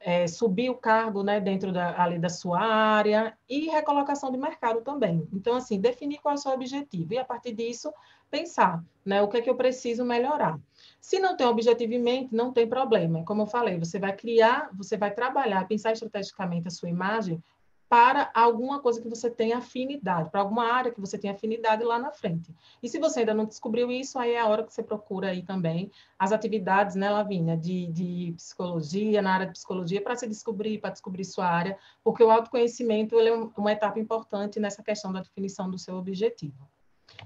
é, 0.00 0.26
subir 0.26 0.68
o 0.68 0.74
cargo 0.74 1.22
né, 1.22 1.40
dentro 1.40 1.72
da, 1.72 1.98
ali 2.00 2.18
da 2.18 2.28
sua 2.28 2.60
área 2.60 3.36
e 3.48 3.70
recolocação 3.70 4.30
de 4.30 4.36
mercado 4.36 4.82
também. 4.82 5.26
Então, 5.32 5.56
assim, 5.56 5.80
definir 5.80 6.18
qual 6.18 6.34
é 6.34 6.36
o 6.36 6.40
seu 6.40 6.52
objetivo 6.52 7.14
e, 7.14 7.18
a 7.18 7.24
partir 7.24 7.54
disso, 7.54 7.90
pensar 8.30 8.84
né, 9.02 9.22
o 9.22 9.28
que 9.28 9.38
é 9.38 9.40
que 9.40 9.48
eu 9.48 9.56
preciso 9.56 10.04
melhorar. 10.04 10.60
Se 11.00 11.18
não 11.18 11.38
tem 11.38 11.46
objetivo 11.46 11.94
em 11.94 12.02
mente, 12.02 12.34
não 12.34 12.52
tem 12.52 12.68
problema. 12.68 13.24
Como 13.24 13.42
eu 13.42 13.46
falei, 13.46 13.78
você 13.78 13.98
vai 13.98 14.12
criar, 14.12 14.68
você 14.74 14.98
vai 14.98 15.10
trabalhar, 15.10 15.66
pensar 15.66 15.92
estrategicamente 15.92 16.68
a 16.68 16.70
sua 16.70 16.90
imagem 16.90 17.42
para 17.88 18.30
alguma 18.34 18.80
coisa 18.80 19.00
que 19.00 19.08
você 19.08 19.30
tenha 19.30 19.58
afinidade, 19.58 20.30
para 20.30 20.40
alguma 20.40 20.64
área 20.64 20.90
que 20.90 21.00
você 21.00 21.16
tenha 21.16 21.32
afinidade 21.32 21.84
lá 21.84 21.98
na 21.98 22.10
frente. 22.10 22.52
E 22.82 22.88
se 22.88 22.98
você 22.98 23.20
ainda 23.20 23.32
não 23.32 23.44
descobriu 23.44 23.90
isso, 23.92 24.18
aí 24.18 24.32
é 24.32 24.40
a 24.40 24.46
hora 24.46 24.64
que 24.64 24.74
você 24.74 24.82
procura 24.82 25.28
aí 25.28 25.42
também 25.42 25.90
as 26.18 26.32
atividades, 26.32 26.96
né, 26.96 27.08
Lavínia, 27.10 27.56
de, 27.56 27.86
de 27.86 28.34
psicologia, 28.36 29.22
na 29.22 29.34
área 29.34 29.46
de 29.46 29.52
psicologia, 29.52 30.02
para 30.02 30.16
se 30.16 30.26
descobrir, 30.26 30.78
para 30.78 30.90
descobrir 30.90 31.24
sua 31.24 31.46
área, 31.46 31.78
porque 32.02 32.22
o 32.22 32.30
autoconhecimento 32.30 33.18
é 33.18 33.32
uma 33.56 33.72
etapa 33.72 34.00
importante 34.00 34.58
nessa 34.58 34.82
questão 34.82 35.12
da 35.12 35.20
definição 35.20 35.70
do 35.70 35.78
seu 35.78 35.96
objetivo. 35.96 36.68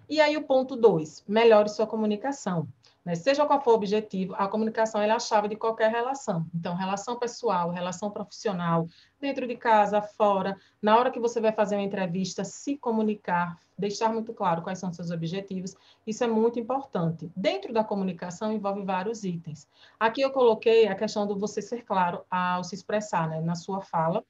E 0.08 0.20
aí 0.20 0.36
o 0.36 0.42
ponto 0.42 0.76
dois, 0.76 1.24
melhore 1.26 1.68
sua 1.68 1.86
comunicação. 1.86 2.68
Né? 3.04 3.14
Seja 3.14 3.46
qual 3.46 3.60
for 3.62 3.72
o 3.72 3.74
objetivo, 3.74 4.34
a 4.36 4.46
comunicação 4.46 5.00
é 5.00 5.10
a 5.10 5.18
chave 5.18 5.48
de 5.48 5.56
qualquer 5.56 5.90
relação. 5.90 6.46
Então, 6.54 6.74
relação 6.74 7.18
pessoal, 7.18 7.70
relação 7.70 8.10
profissional, 8.10 8.86
dentro 9.18 9.46
de 9.46 9.56
casa, 9.56 10.02
fora, 10.02 10.56
na 10.82 10.98
hora 10.98 11.10
que 11.10 11.18
você 11.18 11.40
vai 11.40 11.52
fazer 11.52 11.76
uma 11.76 11.82
entrevista, 11.82 12.44
se 12.44 12.76
comunicar, 12.76 13.58
deixar 13.78 14.12
muito 14.12 14.34
claro 14.34 14.62
quais 14.62 14.78
são 14.78 14.92
seus 14.92 15.10
objetivos, 15.10 15.74
isso 16.06 16.22
é 16.22 16.26
muito 16.26 16.60
importante. 16.60 17.30
Dentro 17.34 17.72
da 17.72 17.82
comunicação 17.82 18.52
envolve 18.52 18.82
vários 18.82 19.24
itens. 19.24 19.66
Aqui 19.98 20.20
eu 20.20 20.30
coloquei 20.30 20.86
a 20.86 20.94
questão 20.94 21.26
do 21.26 21.38
você 21.38 21.62
ser 21.62 21.84
claro 21.84 22.22
ao 22.30 22.62
se 22.62 22.74
expressar 22.74 23.28
né, 23.28 23.40
na 23.40 23.54
sua 23.54 23.80
fala, 23.80 24.22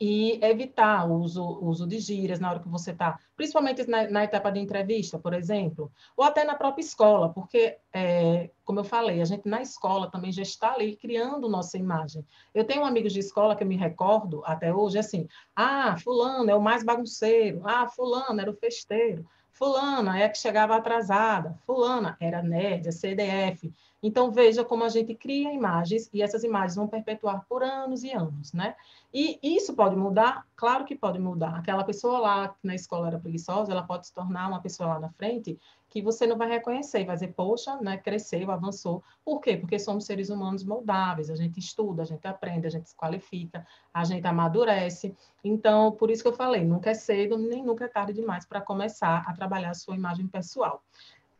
e 0.00 0.38
evitar 0.42 1.08
o 1.08 1.14
uso, 1.14 1.44
uso 1.60 1.86
de 1.86 1.98
gírias 1.98 2.38
na 2.38 2.50
hora 2.50 2.60
que 2.60 2.68
você 2.68 2.92
está, 2.92 3.18
principalmente 3.36 3.86
na, 3.88 4.08
na, 4.08 4.24
etapa 4.24 4.50
de 4.50 4.60
entrevista, 4.60 5.18
por 5.18 5.32
exemplo, 5.34 5.90
ou 6.16 6.24
até 6.24 6.44
na 6.44 6.54
própria 6.54 6.82
escola, 6.82 7.28
porque, 7.30 7.78
é, 7.92 8.50
como 8.64 8.80
eu 8.80 8.84
falei, 8.84 9.20
a 9.20 9.24
gente 9.24 9.48
na 9.48 9.62
escola 9.62 10.10
também 10.10 10.30
já 10.30 10.42
está 10.42 10.74
ali 10.74 10.96
criando 10.96 11.48
nossa 11.48 11.76
imagem. 11.76 12.24
Eu 12.54 12.64
tenho 12.64 12.84
amigos 12.84 13.12
de 13.12 13.20
escola 13.20 13.56
que 13.56 13.62
eu 13.62 13.68
me 13.68 13.76
recordo 13.76 14.42
até 14.44 14.72
hoje, 14.72 14.98
assim, 14.98 15.28
ah, 15.54 15.96
fulano 15.98 16.50
é 16.50 16.54
o 16.54 16.62
mais 16.62 16.84
bagunceiro, 16.84 17.62
ah, 17.64 17.88
fulano 17.88 18.40
era 18.40 18.50
o 18.50 18.56
festeiro, 18.56 19.26
fulana 19.58 20.18
é 20.18 20.24
a 20.24 20.28
que 20.28 20.38
chegava 20.38 20.76
atrasada, 20.76 21.58
fulana 21.66 22.16
era 22.20 22.40
nerd, 22.40 22.88
a 22.88 22.92
CDF. 22.92 23.74
Então, 24.00 24.30
veja 24.30 24.64
como 24.64 24.84
a 24.84 24.88
gente 24.88 25.12
cria 25.16 25.52
imagens 25.52 26.08
e 26.14 26.22
essas 26.22 26.44
imagens 26.44 26.76
vão 26.76 26.86
perpetuar 26.86 27.44
por 27.48 27.64
anos 27.64 28.04
e 28.04 28.12
anos, 28.12 28.52
né? 28.52 28.76
E 29.12 29.40
isso 29.42 29.74
pode 29.74 29.96
mudar? 29.96 30.46
Claro 30.54 30.84
que 30.84 30.94
pode 30.94 31.18
mudar. 31.18 31.56
Aquela 31.56 31.82
pessoa 31.82 32.20
lá 32.20 32.48
que 32.48 32.64
na 32.64 32.76
escola 32.76 33.08
era 33.08 33.18
preguiçosa, 33.18 33.72
ela 33.72 33.82
pode 33.82 34.06
se 34.06 34.14
tornar 34.14 34.48
uma 34.48 34.62
pessoa 34.62 34.90
lá 34.90 35.00
na 35.00 35.10
frente 35.10 35.58
que 35.88 36.02
você 36.02 36.26
não 36.26 36.36
vai 36.36 36.48
reconhecer, 36.48 37.04
vai 37.04 37.14
dizer, 37.14 37.34
poxa, 37.34 37.76
né, 37.80 37.96
cresceu, 37.96 38.50
avançou. 38.50 39.02
Por 39.24 39.40
quê? 39.40 39.56
Porque 39.56 39.78
somos 39.78 40.04
seres 40.04 40.28
humanos 40.28 40.62
moldáveis, 40.64 41.30
a 41.30 41.36
gente 41.36 41.58
estuda, 41.58 42.02
a 42.02 42.04
gente 42.04 42.26
aprende, 42.26 42.66
a 42.66 42.70
gente 42.70 42.90
se 42.90 42.96
qualifica, 42.96 43.66
a 43.92 44.04
gente 44.04 44.26
amadurece. 44.26 45.16
Então, 45.42 45.92
por 45.92 46.10
isso 46.10 46.22
que 46.22 46.28
eu 46.28 46.34
falei, 46.34 46.64
nunca 46.64 46.90
é 46.90 46.94
cedo, 46.94 47.38
nem 47.38 47.64
nunca 47.64 47.86
é 47.86 47.88
tarde 47.88 48.12
demais 48.12 48.44
para 48.44 48.60
começar 48.60 49.24
a 49.26 49.32
trabalhar 49.32 49.70
a 49.70 49.74
sua 49.74 49.94
imagem 49.94 50.26
pessoal. 50.26 50.82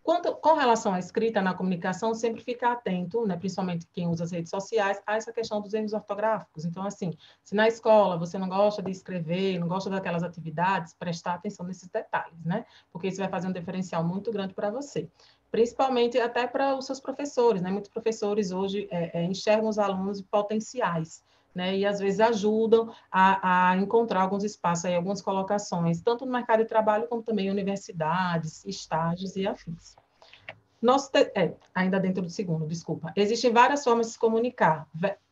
Quanto, 0.08 0.34
com 0.36 0.54
relação 0.54 0.94
à 0.94 0.98
escrita 0.98 1.42
na 1.42 1.52
comunicação, 1.52 2.14
sempre 2.14 2.40
ficar 2.40 2.72
atento, 2.72 3.26
né, 3.26 3.36
principalmente 3.36 3.86
quem 3.92 4.08
usa 4.08 4.24
as 4.24 4.32
redes 4.32 4.48
sociais, 4.48 5.02
a 5.06 5.16
essa 5.16 5.30
questão 5.30 5.60
dos 5.60 5.74
erros 5.74 5.92
ortográficos. 5.92 6.64
Então, 6.64 6.82
assim, 6.82 7.12
se 7.44 7.54
na 7.54 7.68
escola 7.68 8.16
você 8.16 8.38
não 8.38 8.48
gosta 8.48 8.82
de 8.82 8.90
escrever, 8.90 9.58
não 9.58 9.68
gosta 9.68 9.90
daquelas 9.90 10.22
atividades, 10.22 10.94
prestar 10.94 11.34
atenção 11.34 11.66
nesses 11.66 11.90
detalhes, 11.90 12.42
né? 12.42 12.64
Porque 12.90 13.08
isso 13.08 13.18
vai 13.18 13.28
fazer 13.28 13.48
um 13.48 13.52
diferencial 13.52 14.02
muito 14.02 14.32
grande 14.32 14.54
para 14.54 14.70
você. 14.70 15.10
Principalmente 15.50 16.18
até 16.18 16.46
para 16.46 16.74
os 16.74 16.86
seus 16.86 17.00
professores, 17.00 17.60
né? 17.60 17.70
Muitos 17.70 17.90
professores 17.90 18.50
hoje 18.50 18.88
é, 18.90 19.20
é, 19.20 19.24
enxergam 19.24 19.68
os 19.68 19.78
alunos 19.78 20.22
potenciais. 20.22 21.22
Né, 21.58 21.76
e 21.76 21.84
às 21.84 21.98
vezes 21.98 22.20
ajudam 22.20 22.94
a, 23.10 23.70
a, 23.70 23.76
encontrar 23.78 24.22
alguns 24.22 24.44
espaços 24.44 24.84
aí, 24.84 24.94
algumas 24.94 25.20
colocações, 25.20 26.00
tanto 26.00 26.24
no 26.24 26.30
mercado 26.30 26.60
de 26.60 26.68
trabalho 26.68 27.08
como 27.08 27.20
também 27.20 27.50
universidades, 27.50 28.64
estágios 28.64 29.34
e 29.34 29.44
afins. 29.44 29.96
Nosso 30.80 31.10
te... 31.10 31.32
é, 31.34 31.56
ainda 31.74 31.98
dentro 31.98 32.22
do 32.22 32.30
segundo, 32.30 32.64
desculpa. 32.64 33.12
Existem 33.16 33.52
várias 33.52 33.82
formas 33.82 34.06
de 34.06 34.12
se 34.12 34.18
comunicar. 34.20 34.86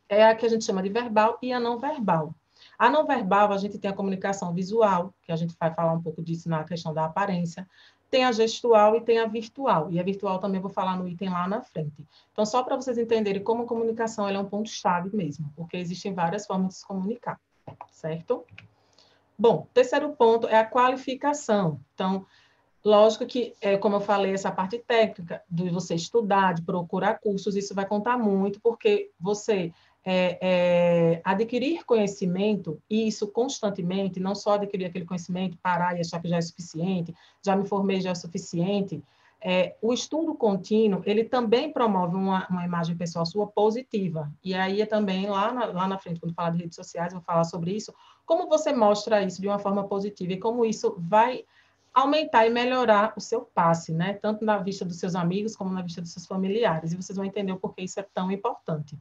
É 0.09 0.25
a 0.25 0.35
que 0.35 0.45
a 0.45 0.49
gente 0.49 0.65
chama 0.65 0.83
de 0.83 0.89
verbal 0.89 1.37
e 1.41 1.53
a 1.53 1.61
não 1.61 1.79
verbal. 1.79 2.35
A 2.77 2.89
não 2.89 3.07
verbal, 3.07 3.53
a 3.53 3.57
gente 3.57 3.79
tem 3.79 3.89
a 3.89 3.93
comunicação 3.93 4.53
visual, 4.53 5.13
que 5.23 5.31
a 5.31 5.35
gente 5.37 5.55
vai 5.57 5.73
falar 5.73 5.93
um 5.93 6.01
pouco 6.01 6.21
disso 6.21 6.49
na 6.49 6.65
questão 6.65 6.93
da 6.93 7.05
aparência. 7.05 7.65
Tem 8.09 8.23
a 8.23 8.31
gestual 8.31 8.95
e 8.95 9.01
tem 9.01 9.19
a 9.19 9.25
virtual. 9.25 9.91
E 9.91 9.99
a 9.99 10.03
virtual 10.03 10.39
também 10.39 10.61
vou 10.61 10.69
falar 10.69 10.97
no 10.97 11.07
item 11.07 11.29
lá 11.29 11.47
na 11.47 11.61
frente. 11.61 12.05
Então, 12.31 12.45
só 12.45 12.63
para 12.63 12.75
vocês 12.75 12.97
entenderem 12.97 13.43
como 13.43 13.63
a 13.63 13.67
comunicação 13.67 14.27
é 14.27 14.39
um 14.39 14.45
ponto-chave 14.45 15.15
mesmo, 15.15 15.51
porque 15.55 15.77
existem 15.77 16.13
várias 16.13 16.45
formas 16.45 16.69
de 16.69 16.75
se 16.75 16.87
comunicar, 16.87 17.39
certo? 17.91 18.45
Bom, 19.37 19.67
terceiro 19.73 20.13
ponto 20.13 20.47
é 20.47 20.57
a 20.57 20.65
qualificação. 20.65 21.79
Então, 21.93 22.25
Lógico 22.87 23.25
que, 23.25 23.53
é, 23.59 23.75
como 23.75 23.97
eu 23.97 23.99
falei, 23.99 24.33
essa 24.33 24.49
parte 24.49 24.77
técnica 24.77 25.43
de 25.51 25.69
você 25.69 25.93
estudar, 25.93 26.53
de 26.53 26.61
procurar 26.61 27.19
cursos, 27.19 27.57
isso 27.57 27.75
vai 27.75 27.85
contar 27.85 28.17
muito, 28.17 28.61
porque 28.61 29.11
você 29.19 29.73
é, 30.09 30.37
é, 30.39 31.21
adquirir 31.21 31.83
conhecimento, 31.83 32.81
e 32.89 33.09
isso 33.09 33.27
constantemente, 33.27 34.21
não 34.21 34.33
só 34.33 34.53
adquirir 34.53 34.85
aquele 34.85 35.03
conhecimento, 35.03 35.57
parar 35.57 35.97
e 35.97 35.99
achar 35.99 36.21
que 36.21 36.29
já 36.29 36.37
é 36.37 36.41
suficiente, 36.41 37.13
já 37.45 37.57
me 37.57 37.67
formei, 37.67 37.99
já 37.99 38.11
é 38.11 38.15
suficiente, 38.15 39.03
é, 39.41 39.75
o 39.81 39.91
estudo 39.91 40.33
contínuo, 40.33 41.01
ele 41.05 41.25
também 41.25 41.73
promove 41.73 42.15
uma, 42.15 42.47
uma, 42.47 42.63
imagem 42.63 42.95
pessoal 42.95 43.25
sua 43.25 43.47
positiva. 43.47 44.31
E 44.41 44.53
aí 44.53 44.81
é 44.81 44.85
também, 44.85 45.27
lá 45.27 45.51
na, 45.51 45.65
lá 45.65 45.87
na 45.89 45.99
frente, 45.99 46.21
quando 46.21 46.33
falar 46.33 46.51
de 46.51 46.59
redes 46.59 46.77
sociais, 46.77 47.11
eu 47.11 47.19
vou 47.19 47.25
falar 47.25 47.43
sobre 47.43 47.75
isso, 47.75 47.93
como 48.25 48.47
você 48.47 48.71
mostra 48.71 49.21
isso 49.21 49.41
de 49.41 49.47
uma 49.47 49.59
forma 49.59 49.89
positiva 49.89 50.31
e 50.31 50.39
como 50.39 50.63
isso 50.63 50.95
vai 50.97 51.43
aumentar 51.93 52.47
e 52.47 52.49
melhorar 52.49 53.13
o 53.17 53.19
seu 53.19 53.41
passe, 53.41 53.91
né? 53.91 54.13
Tanto 54.13 54.45
na 54.45 54.57
vista 54.57 54.85
dos 54.85 54.99
seus 54.99 55.15
amigos 55.15 55.53
como 55.53 55.69
na 55.73 55.81
vista 55.81 56.01
dos 56.01 56.13
seus 56.13 56.25
familiares. 56.25 56.93
E 56.93 56.95
vocês 56.95 57.17
vão 57.17 57.25
entender 57.25 57.51
o 57.51 57.59
porquê 57.59 57.81
isso 57.81 57.99
é 57.99 58.03
tão 58.13 58.31
importante. 58.31 58.97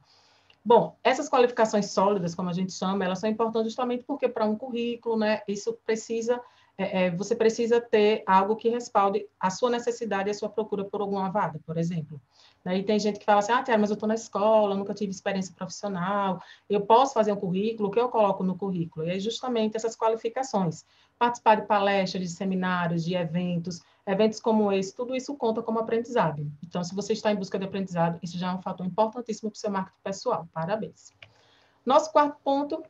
Bom, 0.67 0.97
essas 1.05 1.29
qualificações 1.29 1.93
sólidas, 1.93 2.35
como 2.35 2.51
a 2.51 2.53
gente 2.53 2.73
chama, 2.73 3.05
elas 3.05 3.21
são 3.21 3.31
importantes 3.31 3.71
justamente 3.71 4.03
porque 4.03 4.29
para 4.29 4.45
um 4.45 4.57
currículo, 4.57 5.17
né, 5.17 5.41
isso 5.47 5.73
precisa, 5.87 6.41
é, 6.77 7.05
é, 7.05 7.11
você 7.13 7.37
precisa 7.37 7.81
ter 7.81 8.25
algo 8.27 8.57
que 8.57 8.69
respalde 8.69 9.29
a 9.39 9.49
sua 9.49 9.71
necessidade 9.71 10.29
e 10.29 10.33
a 10.33 10.35
sua 10.35 10.49
procura 10.49 10.85
por 10.85 11.01
alguma 11.01 11.31
vaga, 11.31 11.61
por 11.65 11.79
exemplo. 11.79 12.21
Daí 12.65 12.83
tem 12.83 12.99
gente 12.99 13.21
que 13.21 13.25
fala 13.25 13.39
assim, 13.39 13.53
ah, 13.53 13.63
Tiara, 13.63 13.81
mas 13.81 13.91
eu 13.91 13.95
estou 13.95 14.09
na 14.09 14.17
escola, 14.17 14.75
nunca 14.75 14.93
tive 14.93 15.13
experiência 15.13 15.55
profissional, 15.55 16.43
eu 16.69 16.81
posso 16.81 17.15
fazer 17.15 17.31
um 17.31 17.37
currículo, 17.37 17.89
o 17.89 17.93
que 17.93 18.01
eu 18.01 18.09
coloco 18.09 18.43
no 18.43 18.59
currículo? 18.59 19.07
E 19.07 19.11
é 19.11 19.21
justamente 19.21 19.77
essas 19.77 19.97
qualificações. 19.97 20.85
Participar 21.17 21.61
de 21.61 21.67
palestras, 21.69 22.25
de 22.25 22.29
seminários, 22.29 23.05
de 23.05 23.15
eventos, 23.15 23.83
eventos 24.07 24.41
como 24.41 24.71
esse, 24.73 24.95
tudo 24.95 25.17
isso 25.17 25.35
conta 25.35 25.63
como 25.63 25.79
aprendizado. 25.79 26.47
Então, 26.63 26.85
se 26.85 26.95
você 26.95 27.13
está 27.13 27.33
em 27.33 27.37
busca 27.37 27.59
de 27.59 27.65
aprendizado, 27.65 28.19
isso 28.23 28.39
já 28.39 28.53
é 28.53 28.55
um 28.55 28.63
fator 28.63 28.87
importantíssimo 28.87 29.51
para 29.51 29.57
o 29.57 29.61
seu 29.61 29.71
marketing 29.71 29.99
pessoal. 30.03 30.49
Parabéns. 30.53 31.13
Nosso 31.85 32.13
quarto 32.13 32.37
ponto 32.43 32.83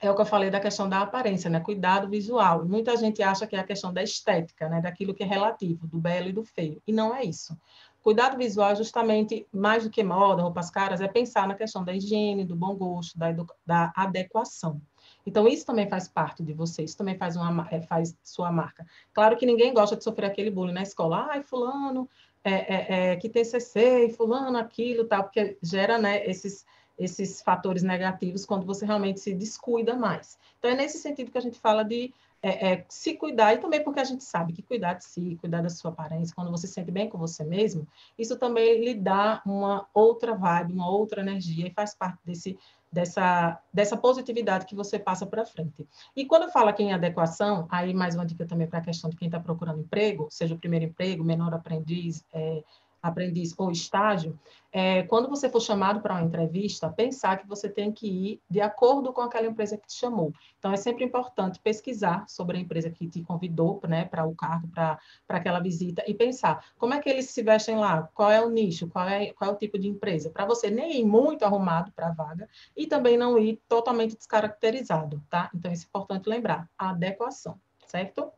é 0.00 0.10
o 0.10 0.14
que 0.14 0.20
eu 0.20 0.26
falei 0.26 0.50
da 0.50 0.60
questão 0.60 0.88
da 0.88 1.00
aparência, 1.00 1.48
né? 1.50 1.60
Cuidado 1.60 2.08
visual. 2.08 2.64
Muita 2.64 2.96
gente 2.96 3.22
acha 3.22 3.46
que 3.46 3.56
é 3.56 3.58
a 3.58 3.64
questão 3.64 3.92
da 3.92 4.02
estética, 4.02 4.68
né? 4.68 4.80
Daquilo 4.80 5.14
que 5.14 5.22
é 5.22 5.26
relativo, 5.26 5.86
do 5.86 5.98
belo 5.98 6.28
e 6.28 6.32
do 6.32 6.42
feio. 6.42 6.82
E 6.86 6.92
não 6.92 7.14
é 7.14 7.24
isso. 7.24 7.56
Cuidado 8.02 8.36
visual 8.36 8.76
justamente, 8.76 9.46
mais 9.52 9.84
do 9.84 9.90
que 9.90 10.04
moda, 10.04 10.42
roupas 10.42 10.70
caras, 10.70 11.00
é 11.00 11.08
pensar 11.08 11.48
na 11.48 11.54
questão 11.54 11.82
da 11.82 11.92
higiene, 11.92 12.44
do 12.44 12.54
bom 12.54 12.74
gosto, 12.76 13.18
da, 13.18 13.34
da 13.66 13.92
adequação. 13.96 14.80
Então, 15.26 15.48
isso 15.48 15.66
também 15.66 15.88
faz 15.88 16.08
parte 16.08 16.42
de 16.42 16.52
você, 16.52 16.84
isso 16.84 16.96
também 16.96 17.18
faz, 17.18 17.36
uma, 17.36 17.66
é, 17.70 17.82
faz 17.82 18.16
sua 18.22 18.50
marca. 18.50 18.86
Claro 19.12 19.36
que 19.36 19.44
ninguém 19.44 19.74
gosta 19.74 19.96
de 19.96 20.04
sofrer 20.04 20.26
aquele 20.26 20.50
bullying 20.50 20.72
na 20.72 20.82
escola. 20.82 21.26
Ai, 21.30 21.42
fulano 21.42 22.08
é, 22.44 22.52
é, 22.52 22.86
é, 23.12 23.16
que 23.16 23.28
tem 23.28 23.44
CC, 23.44 24.08
fulano 24.16 24.56
aquilo, 24.56 25.04
tal, 25.04 25.24
porque 25.24 25.58
gera 25.60 25.98
né, 25.98 26.24
esses, 26.24 26.64
esses 26.96 27.42
fatores 27.42 27.82
negativos 27.82 28.46
quando 28.46 28.64
você 28.64 28.86
realmente 28.86 29.18
se 29.18 29.34
descuida 29.34 29.96
mais. 29.96 30.38
Então, 30.58 30.70
é 30.70 30.74
nesse 30.74 30.98
sentido 30.98 31.32
que 31.32 31.38
a 31.38 31.42
gente 31.42 31.58
fala 31.58 31.82
de 31.82 32.14
é, 32.42 32.72
é, 32.72 32.86
se 32.88 33.14
cuidar, 33.14 33.54
e 33.54 33.58
também 33.58 33.82
porque 33.82 33.98
a 33.98 34.04
gente 34.04 34.22
sabe 34.22 34.52
que 34.52 34.62
cuidar 34.62 34.94
de 34.94 35.04
si, 35.04 35.36
cuidar 35.40 35.62
da 35.62 35.68
sua 35.68 35.90
aparência, 35.90 36.34
quando 36.34 36.50
você 36.50 36.68
se 36.68 36.74
sente 36.74 36.92
bem 36.92 37.08
com 37.08 37.18
você 37.18 37.42
mesmo, 37.42 37.88
isso 38.16 38.36
também 38.38 38.84
lhe 38.84 38.94
dá 38.94 39.42
uma 39.44 39.88
outra 39.92 40.34
vibe, 40.34 40.72
uma 40.72 40.88
outra 40.88 41.20
energia, 41.20 41.66
e 41.66 41.72
faz 41.72 41.94
parte 41.94 42.20
desse, 42.24 42.56
dessa, 42.96 43.60
dessa 43.70 43.94
positividade 43.94 44.64
que 44.64 44.74
você 44.74 44.98
passa 44.98 45.26
para 45.26 45.44
frente. 45.44 45.86
E 46.16 46.24
quando 46.24 46.44
eu 46.44 46.50
falo 46.50 46.70
aqui 46.70 46.82
em 46.82 46.94
adequação, 46.94 47.68
aí 47.70 47.92
mais 47.92 48.14
uma 48.14 48.24
dica 48.24 48.46
também 48.46 48.66
para 48.66 48.78
a 48.78 48.82
questão 48.82 49.10
de 49.10 49.16
quem 49.16 49.28
está 49.28 49.38
procurando 49.38 49.80
emprego, 49.80 50.28
seja 50.30 50.54
o 50.54 50.58
primeiro 50.58 50.86
emprego, 50.86 51.22
menor 51.22 51.52
aprendiz, 51.52 52.24
é, 52.32 52.64
aprendiz 53.06 53.54
ou 53.56 53.70
estágio, 53.70 54.38
é, 54.72 55.04
quando 55.04 55.28
você 55.28 55.48
for 55.48 55.60
chamado 55.60 56.00
para 56.00 56.14
uma 56.14 56.22
entrevista, 56.22 56.90
pensar 56.90 57.38
que 57.38 57.46
você 57.46 57.66
tem 57.66 57.90
que 57.90 58.06
ir 58.06 58.40
de 58.50 58.60
acordo 58.60 59.10
com 59.12 59.22
aquela 59.22 59.46
empresa 59.46 59.76
que 59.76 59.86
te 59.86 59.94
chamou. 59.94 60.32
Então, 60.58 60.70
é 60.70 60.76
sempre 60.76 61.02
importante 61.02 61.58
pesquisar 61.58 62.28
sobre 62.28 62.58
a 62.58 62.60
empresa 62.60 62.90
que 62.90 63.08
te 63.08 63.22
convidou 63.22 63.80
né, 63.88 64.04
para 64.04 64.26
o 64.26 64.34
cargo, 64.34 64.68
para 64.68 64.98
aquela 65.28 65.60
visita, 65.60 66.04
e 66.06 66.12
pensar 66.12 66.62
como 66.76 66.92
é 66.92 67.00
que 67.00 67.08
eles 67.08 67.30
se 67.30 67.42
vestem 67.42 67.76
lá, 67.76 68.10
qual 68.14 68.30
é 68.30 68.44
o 68.44 68.50
nicho, 68.50 68.86
qual 68.88 69.08
é, 69.08 69.32
qual 69.32 69.50
é 69.50 69.54
o 69.54 69.56
tipo 69.56 69.78
de 69.78 69.88
empresa, 69.88 70.28
para 70.28 70.44
você 70.44 70.70
nem 70.70 71.00
ir 71.00 71.06
muito 71.06 71.44
arrumado 71.44 71.90
para 71.92 72.08
a 72.08 72.12
vaga 72.12 72.48
e 72.76 72.86
também 72.86 73.16
não 73.16 73.38
ir 73.38 73.58
totalmente 73.66 74.14
descaracterizado, 74.14 75.22
tá? 75.30 75.50
Então, 75.54 75.70
é 75.70 75.74
importante 75.74 76.28
lembrar, 76.28 76.68
a 76.76 76.90
adequação, 76.90 77.58
certo? 77.86 78.30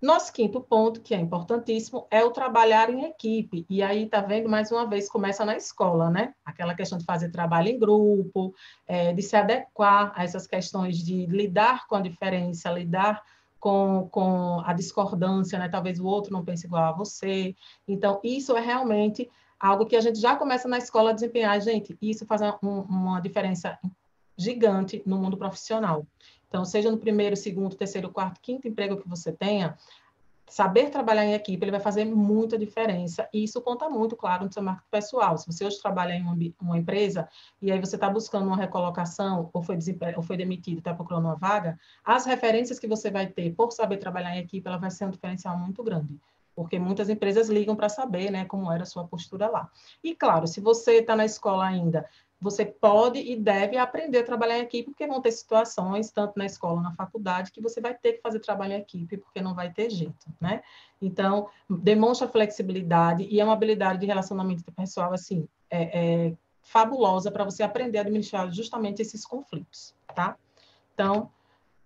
Nosso 0.00 0.32
quinto 0.32 0.62
ponto, 0.62 1.02
que 1.02 1.14
é 1.14 1.18
importantíssimo, 1.18 2.06
é 2.10 2.24
o 2.24 2.30
trabalhar 2.30 2.88
em 2.88 3.04
equipe. 3.04 3.66
E 3.68 3.82
aí, 3.82 4.08
tá 4.08 4.22
vendo, 4.22 4.48
mais 4.48 4.72
uma 4.72 4.86
vez, 4.86 5.10
começa 5.10 5.44
na 5.44 5.56
escola, 5.56 6.08
né? 6.08 6.34
Aquela 6.42 6.74
questão 6.74 6.96
de 6.96 7.04
fazer 7.04 7.30
trabalho 7.30 7.68
em 7.68 7.78
grupo, 7.78 8.54
é, 8.86 9.12
de 9.12 9.22
se 9.22 9.36
adequar 9.36 10.12
a 10.16 10.24
essas 10.24 10.46
questões 10.46 10.96
de 10.96 11.26
lidar 11.26 11.86
com 11.86 11.96
a 11.96 12.00
diferença, 12.00 12.70
lidar 12.70 13.22
com, 13.58 14.08
com 14.10 14.62
a 14.64 14.72
discordância, 14.72 15.58
né? 15.58 15.68
Talvez 15.68 16.00
o 16.00 16.06
outro 16.06 16.32
não 16.32 16.42
pense 16.42 16.66
igual 16.66 16.84
a 16.84 16.92
você. 16.92 17.54
Então, 17.86 18.20
isso 18.24 18.56
é 18.56 18.60
realmente 18.60 19.30
algo 19.60 19.84
que 19.84 19.96
a 19.96 20.00
gente 20.00 20.18
já 20.18 20.34
começa 20.34 20.66
na 20.66 20.78
escola 20.78 21.10
a 21.10 21.12
desempenhar. 21.12 21.60
Gente, 21.60 21.96
isso 22.00 22.24
faz 22.24 22.40
uma, 22.40 22.58
uma 22.62 23.20
diferença 23.20 23.78
gigante 24.34 25.02
no 25.04 25.18
mundo 25.18 25.36
profissional. 25.36 26.06
Então, 26.50 26.64
seja 26.64 26.90
no 26.90 26.98
primeiro, 26.98 27.36
segundo, 27.36 27.76
terceiro, 27.76 28.10
quarto, 28.10 28.40
quinto 28.40 28.66
emprego 28.66 28.96
que 28.96 29.08
você 29.08 29.32
tenha, 29.32 29.78
saber 30.48 30.90
trabalhar 30.90 31.24
em 31.24 31.32
equipe 31.32 31.62
ele 31.64 31.70
vai 31.70 31.78
fazer 31.78 32.04
muita 32.04 32.58
diferença 32.58 33.28
e 33.32 33.44
isso 33.44 33.60
conta 33.60 33.88
muito, 33.88 34.16
claro, 34.16 34.44
no 34.44 34.52
seu 34.52 34.60
marketing 34.60 34.90
pessoal. 34.90 35.38
Se 35.38 35.46
você 35.46 35.64
hoje 35.64 35.80
trabalha 35.80 36.12
em 36.12 36.22
uma, 36.22 36.36
uma 36.60 36.76
empresa 36.76 37.28
e 37.62 37.70
aí 37.70 37.78
você 37.78 37.94
está 37.94 38.10
buscando 38.10 38.48
uma 38.48 38.56
recolocação 38.56 39.48
ou 39.52 39.62
foi, 39.62 39.78
ou 40.16 40.22
foi 40.22 40.36
demitido, 40.36 40.78
está 40.78 40.92
procurando 40.92 41.26
uma 41.26 41.36
vaga, 41.36 41.78
as 42.04 42.26
referências 42.26 42.80
que 42.80 42.88
você 42.88 43.12
vai 43.12 43.28
ter 43.28 43.54
por 43.54 43.70
saber 43.70 43.98
trabalhar 43.98 44.36
em 44.36 44.40
equipe, 44.40 44.66
ela 44.66 44.76
vai 44.76 44.90
ser 44.90 45.04
um 45.04 45.10
diferencial 45.10 45.56
muito 45.56 45.84
grande 45.84 46.18
porque 46.52 46.78
muitas 46.78 47.08
empresas 47.08 47.48
ligam 47.48 47.74
para 47.74 47.88
saber, 47.88 48.30
né, 48.30 48.44
como 48.44 48.70
era 48.70 48.82
a 48.82 48.86
sua 48.86 49.06
postura 49.06 49.48
lá. 49.48 49.70
E 50.04 50.14
claro, 50.14 50.46
se 50.46 50.60
você 50.60 50.98
está 50.98 51.16
na 51.16 51.24
escola 51.24 51.64
ainda, 51.64 52.04
você 52.40 52.64
pode 52.64 53.18
e 53.18 53.36
deve 53.36 53.76
aprender 53.76 54.18
a 54.18 54.24
trabalhar 54.24 54.58
em 54.58 54.62
equipe, 54.62 54.90
porque 54.90 55.06
vão 55.06 55.20
ter 55.20 55.30
situações, 55.32 56.10
tanto 56.10 56.38
na 56.38 56.46
escola, 56.46 56.80
na 56.80 56.92
faculdade, 56.92 57.52
que 57.52 57.60
você 57.60 57.80
vai 57.80 57.94
ter 57.94 58.14
que 58.14 58.22
fazer 58.22 58.40
trabalho 58.40 58.72
em 58.72 58.80
equipe, 58.80 59.18
porque 59.18 59.42
não 59.42 59.54
vai 59.54 59.70
ter 59.70 59.90
jeito, 59.90 60.26
né? 60.40 60.62
Então, 61.02 61.48
demonstra 61.68 62.26
flexibilidade 62.26 63.24
e 63.24 63.40
é 63.40 63.44
uma 63.44 63.52
habilidade 63.52 64.00
de 64.00 64.06
relacionamento 64.06 64.64
pessoal, 64.72 65.12
assim, 65.12 65.46
é, 65.70 66.28
é 66.28 66.32
fabulosa 66.62 67.30
para 67.30 67.44
você 67.44 67.62
aprender 67.62 67.98
a 67.98 68.02
administrar 68.02 68.50
justamente 68.50 69.02
esses 69.02 69.26
conflitos, 69.26 69.94
tá? 70.14 70.36
Então, 70.94 71.30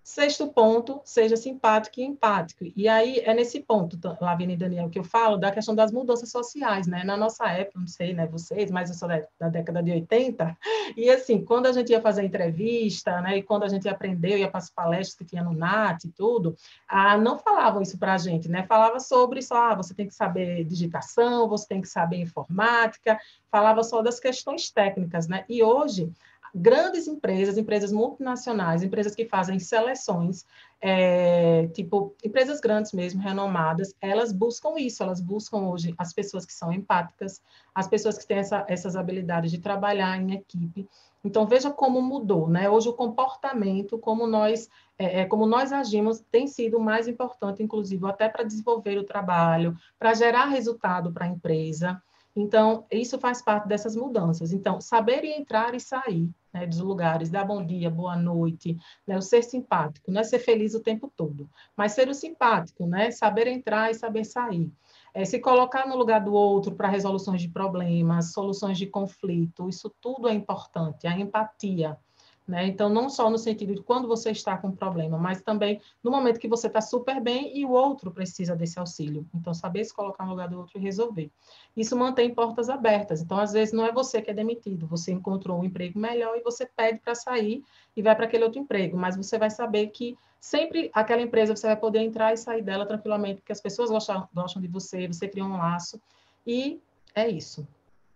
Sexto 0.04 0.46
ponto, 0.49 1.00
seja 1.02 1.34
simpático 1.34 1.99
e 1.99 2.02
empático. 2.02 2.66
E 2.76 2.87
aí 2.87 3.20
é 3.20 3.32
nesse 3.32 3.61
ponto, 3.61 3.99
Lavínia 4.20 4.52
e 4.52 4.56
Daniel, 4.58 4.90
que 4.90 4.99
eu 4.99 5.02
falo 5.02 5.38
da 5.38 5.50
questão 5.50 5.75
das 5.75 5.90
mudanças 5.90 6.30
sociais, 6.30 6.87
né? 6.87 7.02
Na 7.04 7.16
nossa 7.16 7.49
época, 7.49 7.80
não 7.80 7.87
sei, 7.87 8.12
né, 8.12 8.26
vocês, 8.26 8.70
mas 8.70 8.90
eu 8.90 8.96
sou 8.96 9.08
da, 9.08 9.23
da 9.40 9.49
década 9.49 9.82
de 9.82 9.92
80, 9.92 10.58
e 10.94 11.08
assim, 11.08 11.42
quando 11.42 11.64
a 11.64 11.73
gente 11.73 11.88
ia 11.88 12.02
fazer 12.02 12.23
entrevista, 12.23 13.18
né, 13.23 13.38
e 13.38 13.42
quando 13.42 13.62
a 13.62 13.68
gente 13.68 13.88
aprendeu, 13.88 14.37
ia 14.37 14.46
para 14.46 14.58
as 14.58 14.68
palestras 14.68 15.16
que 15.16 15.25
tinha 15.25 15.42
no 15.42 15.54
NAT 15.54 16.04
e 16.04 16.12
tudo, 16.12 16.54
ah, 16.87 17.16
não 17.16 17.38
falavam 17.38 17.80
isso 17.80 17.96
para 17.96 18.12
a 18.12 18.18
gente, 18.18 18.46
né? 18.46 18.62
Falava 18.64 19.00
sobre 19.00 19.40
só, 19.40 19.56
ah, 19.56 19.75
você 19.75 19.94
tem 19.94 20.06
que 20.06 20.14
saber 20.14 20.64
digitação, 20.64 21.49
você 21.49 21.66
tem 21.66 21.80
que 21.80 21.88
saber 21.88 22.18
informática, 22.18 23.18
falava 23.50 23.82
só 23.82 24.02
das 24.02 24.20
questões 24.20 24.70
técnicas, 24.70 25.26
né? 25.28 25.46
E 25.49 25.62
hoje 25.62 26.12
grandes 26.54 27.08
empresas, 27.08 27.58
empresas 27.58 27.90
multinacionais, 27.90 28.84
empresas 28.84 29.14
que 29.14 29.25
fazem 29.25 29.58
seleções, 29.58 30.46
é, 30.80 31.66
tipo, 31.68 32.14
empresas 32.25 32.61
grandes 32.61 32.92
mesmo, 32.92 33.20
renomadas, 33.20 33.92
elas 34.00 34.30
buscam 34.30 34.78
isso, 34.78 35.02
elas 35.02 35.20
buscam 35.20 35.68
hoje 35.68 35.92
as 35.99 36.12
pessoas 36.12 36.46
que 36.46 36.52
são 36.52 36.73
empáticas, 36.73 37.42
as 37.75 37.88
pessoas 37.88 38.16
que 38.16 38.26
têm 38.26 38.38
essa, 38.38 38.64
essas 38.68 38.94
habilidades 38.94 39.50
de 39.50 39.58
trabalhar 39.58 40.16
em 40.16 40.34
equipe. 40.34 40.88
Então, 41.25 41.46
veja 41.46 41.70
como 41.70 42.00
mudou, 42.00 42.49
né? 42.49 42.68
Hoje 42.68 42.88
o 42.88 42.92
comportamento, 42.92 43.99
como 43.99 44.26
nós, 44.26 44.68
é, 44.96 45.23
é 45.23 45.25
como 45.25 45.46
nós 45.46 45.73
agimos, 45.73 46.20
tem 46.30 46.46
sido 46.46 46.78
mais 46.78 47.08
importante, 47.08 47.62
inclusive, 47.62 48.06
até 48.06 48.28
para 48.28 48.44
desenvolver 48.44 48.99
o 48.99 49.04
trabalho, 49.04 49.76
para 49.99 50.14
gerar 50.14 50.44
resultado 50.44 51.11
para 51.11 51.25
a 51.25 51.28
empresa. 51.28 52.00
Então, 52.37 52.84
isso 52.92 53.18
faz 53.18 53.40
parte 53.42 53.66
dessas 53.66 53.96
mudanças. 53.96 54.52
Então, 54.52 54.80
saber 54.80 55.25
entrar 55.25 55.75
e 55.75 55.80
sair 55.80 56.30
né, 56.54 56.66
dos 56.66 56.78
lugares, 56.78 57.28
dar 57.28 57.44
bom 57.44 57.66
dia, 57.66 57.90
boa 57.90 58.16
noite, 58.16 58.76
né, 59.04 59.18
o 59.18 59.20
ser 59.20 59.42
simpático, 59.42 60.12
não 60.12 60.20
é 60.20 60.25
ser 60.25 60.38
feliz 60.38 60.73
o 60.75 60.80
tempo 60.80 61.12
todo, 61.16 61.50
mas 61.76 61.92
ser 61.92 62.08
o 62.08 62.14
simpático, 62.14 62.87
né, 62.87 63.11
saber 63.11 63.49
entrar 63.49 63.90
e 63.90 63.94
saber 63.94 64.25
sair. 64.25 64.73
É, 65.12 65.25
se 65.25 65.40
colocar 65.40 65.87
no 65.87 65.96
lugar 65.96 66.20
do 66.20 66.32
outro 66.32 66.75
para 66.75 66.88
resoluções 66.88 67.42
de 67.42 67.49
problemas, 67.49 68.32
soluções 68.32 68.78
de 68.78 68.87
conflito, 68.87 69.68
isso 69.68 69.92
tudo 70.00 70.28
é 70.28 70.32
importante, 70.32 71.06
a 71.06 71.18
empatia. 71.18 71.99
Né? 72.46 72.66
Então, 72.66 72.90
não 72.90 73.08
só 73.08 73.30
no 73.30 73.38
sentido 73.38 73.74
de 73.74 73.82
quando 73.82 74.06
você 74.06 74.30
está 74.30 74.56
com 74.58 74.70
problema, 74.70 75.16
mas 75.16 75.40
também 75.40 75.80
no 76.02 76.10
momento 76.10 76.38
que 76.38 76.46
você 76.46 76.66
está 76.66 76.80
super 76.80 77.18
bem 77.18 77.56
e 77.56 77.64
o 77.64 77.70
outro 77.70 78.10
precisa 78.10 78.54
desse 78.54 78.78
auxílio. 78.78 79.26
Então, 79.34 79.54
saber 79.54 79.82
se 79.82 79.94
colocar 79.94 80.24
no 80.24 80.32
lugar 80.32 80.48
do 80.48 80.58
outro 80.58 80.78
e 80.78 80.80
resolver. 80.80 81.30
Isso 81.74 81.96
mantém 81.96 82.34
portas 82.34 82.68
abertas. 82.68 83.22
Então, 83.22 83.38
às 83.38 83.52
vezes, 83.52 83.72
não 83.72 83.86
é 83.86 83.90
você 83.90 84.20
que 84.20 84.30
é 84.30 84.34
demitido, 84.34 84.86
você 84.86 85.10
encontrou 85.10 85.58
um 85.58 85.64
emprego 85.64 85.98
melhor 85.98 86.36
e 86.36 86.42
você 86.42 86.66
pede 86.66 87.00
para 87.00 87.14
sair 87.14 87.64
e 87.96 88.02
vai 88.02 88.14
para 88.14 88.26
aquele 88.26 88.44
outro 88.44 88.60
emprego, 88.60 88.96
mas 88.96 89.16
você 89.16 89.38
vai 89.38 89.48
saber 89.48 89.86
que 89.86 90.14
sempre 90.38 90.90
aquela 90.92 91.22
empresa 91.22 91.56
você 91.56 91.66
vai 91.66 91.76
poder 91.76 92.00
entrar 92.00 92.34
e 92.34 92.36
sair 92.36 92.60
dela 92.60 92.84
tranquilamente, 92.84 93.40
porque 93.40 93.52
as 93.52 93.60
pessoas 93.60 93.88
gostam, 93.88 94.28
gostam 94.34 94.60
de 94.60 94.68
você, 94.68 95.06
você 95.06 95.26
cria 95.26 95.44
um 95.44 95.56
laço, 95.56 95.98
e 96.46 96.78
é 97.14 97.26
isso. 97.26 97.66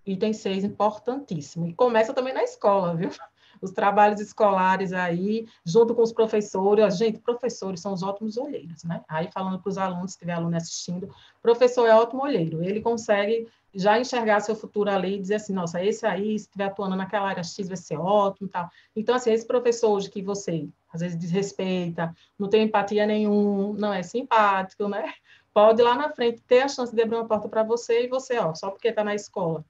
Item 0.05 0.33
6, 0.35 0.65
importantíssimo. 0.65 1.67
E 1.67 1.73
começa 1.73 2.13
também 2.13 2.35
na 2.35 2.43
escola, 2.43 2.95
viu? 2.95 3.11
Os 3.61 3.73
trabalhos 3.73 4.21
escolares 4.21 4.93
aí, 4.93 5.47
junto 5.65 5.95
com 5.95 6.03
os 6.03 6.13
professores. 6.13 6.97
Gente, 6.97 7.19
professores 7.19 7.81
são 7.81 7.93
os 7.93 8.03
ótimos 8.03 8.37
olheiros, 8.37 8.85
né? 8.85 9.03
Aí, 9.09 9.29
falando 9.33 9.61
para 9.61 9.69
os 9.69 9.79
alunos, 9.79 10.13
se 10.13 10.19
tiver 10.19 10.33
aluno 10.33 10.57
assistindo, 10.57 11.13
professor 11.43 11.87
é 11.87 11.95
ótimo 11.95 12.23
olheiro. 12.23 12.63
Ele 12.63 12.81
consegue 12.81 13.49
já 13.75 13.99
enxergar 13.99 14.41
seu 14.41 14.57
futuro 14.57 14.91
ali 14.91 15.17
e 15.17 15.21
dizer 15.21 15.37
assim, 15.37 15.53
nossa, 15.53 15.85
esse 15.85 16.07
aí, 16.07 16.39
se 16.39 16.47
estiver 16.47 16.65
atuando 16.65 16.97
naquela 16.97 17.29
área 17.29 17.45
X, 17.45 17.69
vai 17.69 17.77
ser 17.77 17.99
ótimo 17.99 18.49
tal. 18.49 18.69
Então, 18.97 19.15
assim, 19.15 19.31
esse 19.31 19.47
professor 19.47 19.91
hoje 19.91 20.11
que 20.11 20.23
você, 20.23 20.69
às 20.93 21.01
vezes, 21.01 21.19
desrespeita, 21.19 22.15
não 22.39 22.49
tem 22.49 22.65
empatia 22.65 23.07
nenhum, 23.07 23.75
não 23.75 23.93
é 23.93 24.03
simpático, 24.03 24.89
né? 24.89 25.13
Pode 25.53 25.83
lá 25.83 25.95
na 25.95 26.11
frente 26.11 26.41
ter 26.43 26.63
a 26.63 26.69
chance 26.69 26.95
de 26.95 27.03
abrir 27.03 27.17
uma 27.17 27.27
porta 27.27 27.49
para 27.49 27.63
você 27.63 28.05
e 28.05 28.09
você, 28.09 28.39
ó, 28.39 28.55
só 28.55 28.71
porque 28.71 28.89
está 28.89 29.05
na 29.05 29.15
escola, 29.15 29.65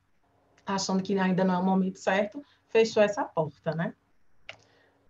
achando 0.64 1.02
que 1.02 1.18
ainda 1.18 1.44
não 1.44 1.54
é 1.54 1.58
o 1.58 1.64
momento 1.64 1.98
certo, 1.98 2.42
fechou 2.68 3.02
essa 3.02 3.24
porta, 3.24 3.74
né? 3.74 3.94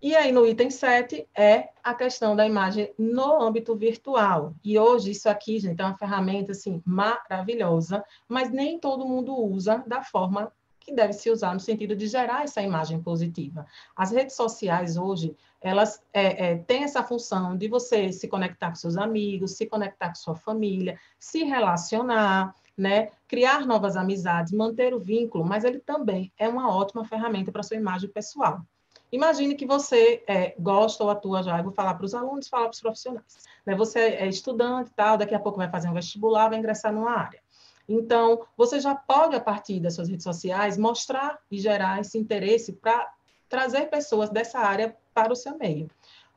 E 0.00 0.14
aí, 0.14 0.30
no 0.30 0.46
item 0.46 0.70
7, 0.70 1.28
é 1.36 1.70
a 1.82 1.92
questão 1.92 2.36
da 2.36 2.46
imagem 2.46 2.94
no 2.96 3.42
âmbito 3.42 3.74
virtual. 3.74 4.54
E 4.64 4.78
hoje, 4.78 5.10
isso 5.10 5.28
aqui, 5.28 5.58
gente, 5.58 5.80
é 5.80 5.84
uma 5.84 5.98
ferramenta, 5.98 6.52
assim, 6.52 6.80
maravilhosa, 6.86 8.04
mas 8.28 8.48
nem 8.52 8.78
todo 8.78 9.04
mundo 9.04 9.36
usa 9.36 9.82
da 9.88 10.00
forma 10.00 10.52
que 10.78 10.94
deve 10.94 11.12
se 11.12 11.30
usar 11.30 11.52
no 11.52 11.60
sentido 11.60 11.96
de 11.96 12.06
gerar 12.06 12.44
essa 12.44 12.62
imagem 12.62 13.02
positiva. 13.02 13.66
As 13.94 14.12
redes 14.12 14.36
sociais 14.36 14.96
hoje, 14.96 15.36
elas 15.60 16.00
é, 16.12 16.52
é, 16.52 16.56
têm 16.58 16.84
essa 16.84 17.02
função 17.02 17.56
de 17.56 17.68
você 17.68 18.12
se 18.12 18.28
conectar 18.28 18.68
com 18.68 18.76
seus 18.76 18.96
amigos, 18.96 19.56
se 19.56 19.66
conectar 19.66 20.08
com 20.08 20.14
sua 20.14 20.36
família, 20.36 20.98
se 21.18 21.42
relacionar, 21.42 22.54
né? 22.78 23.10
Criar 23.26 23.66
novas 23.66 23.96
amizades, 23.96 24.52
manter 24.52 24.94
o 24.94 25.00
vínculo, 25.00 25.44
mas 25.44 25.64
ele 25.64 25.80
também 25.80 26.32
é 26.38 26.48
uma 26.48 26.72
ótima 26.72 27.04
ferramenta 27.04 27.50
para 27.50 27.64
sua 27.64 27.76
imagem 27.76 28.08
pessoal. 28.08 28.62
Imagine 29.10 29.54
que 29.54 29.66
você 29.66 30.22
é, 30.26 30.54
gosta 30.58 31.02
ou 31.02 31.10
atua 31.10 31.42
já, 31.42 31.58
eu 31.58 31.64
vou 31.64 31.72
falar 31.72 31.94
para 31.94 32.04
os 32.04 32.14
alunos, 32.14 32.48
falar 32.48 32.64
para 32.64 32.74
os 32.74 32.80
profissionais. 32.80 33.38
Né? 33.66 33.74
Você 33.74 33.98
é 33.98 34.28
estudante 34.28 34.90
e 34.90 34.94
tal, 34.94 35.16
daqui 35.16 35.34
a 35.34 35.40
pouco 35.40 35.58
vai 35.58 35.68
fazer 35.68 35.88
um 35.88 35.94
vestibular, 35.94 36.48
vai 36.48 36.58
ingressar 36.58 36.92
numa 36.92 37.10
área. 37.10 37.40
Então, 37.88 38.44
você 38.56 38.78
já 38.78 38.94
pode, 38.94 39.34
a 39.34 39.40
partir 39.40 39.80
das 39.80 39.94
suas 39.94 40.08
redes 40.08 40.24
sociais, 40.24 40.76
mostrar 40.76 41.38
e 41.50 41.58
gerar 41.58 42.00
esse 42.00 42.18
interesse 42.18 42.74
para 42.74 43.10
trazer 43.48 43.86
pessoas 43.86 44.28
dessa 44.28 44.58
área 44.58 44.94
para 45.14 45.32
o 45.32 45.36
seu 45.36 45.56
meio. 45.56 45.90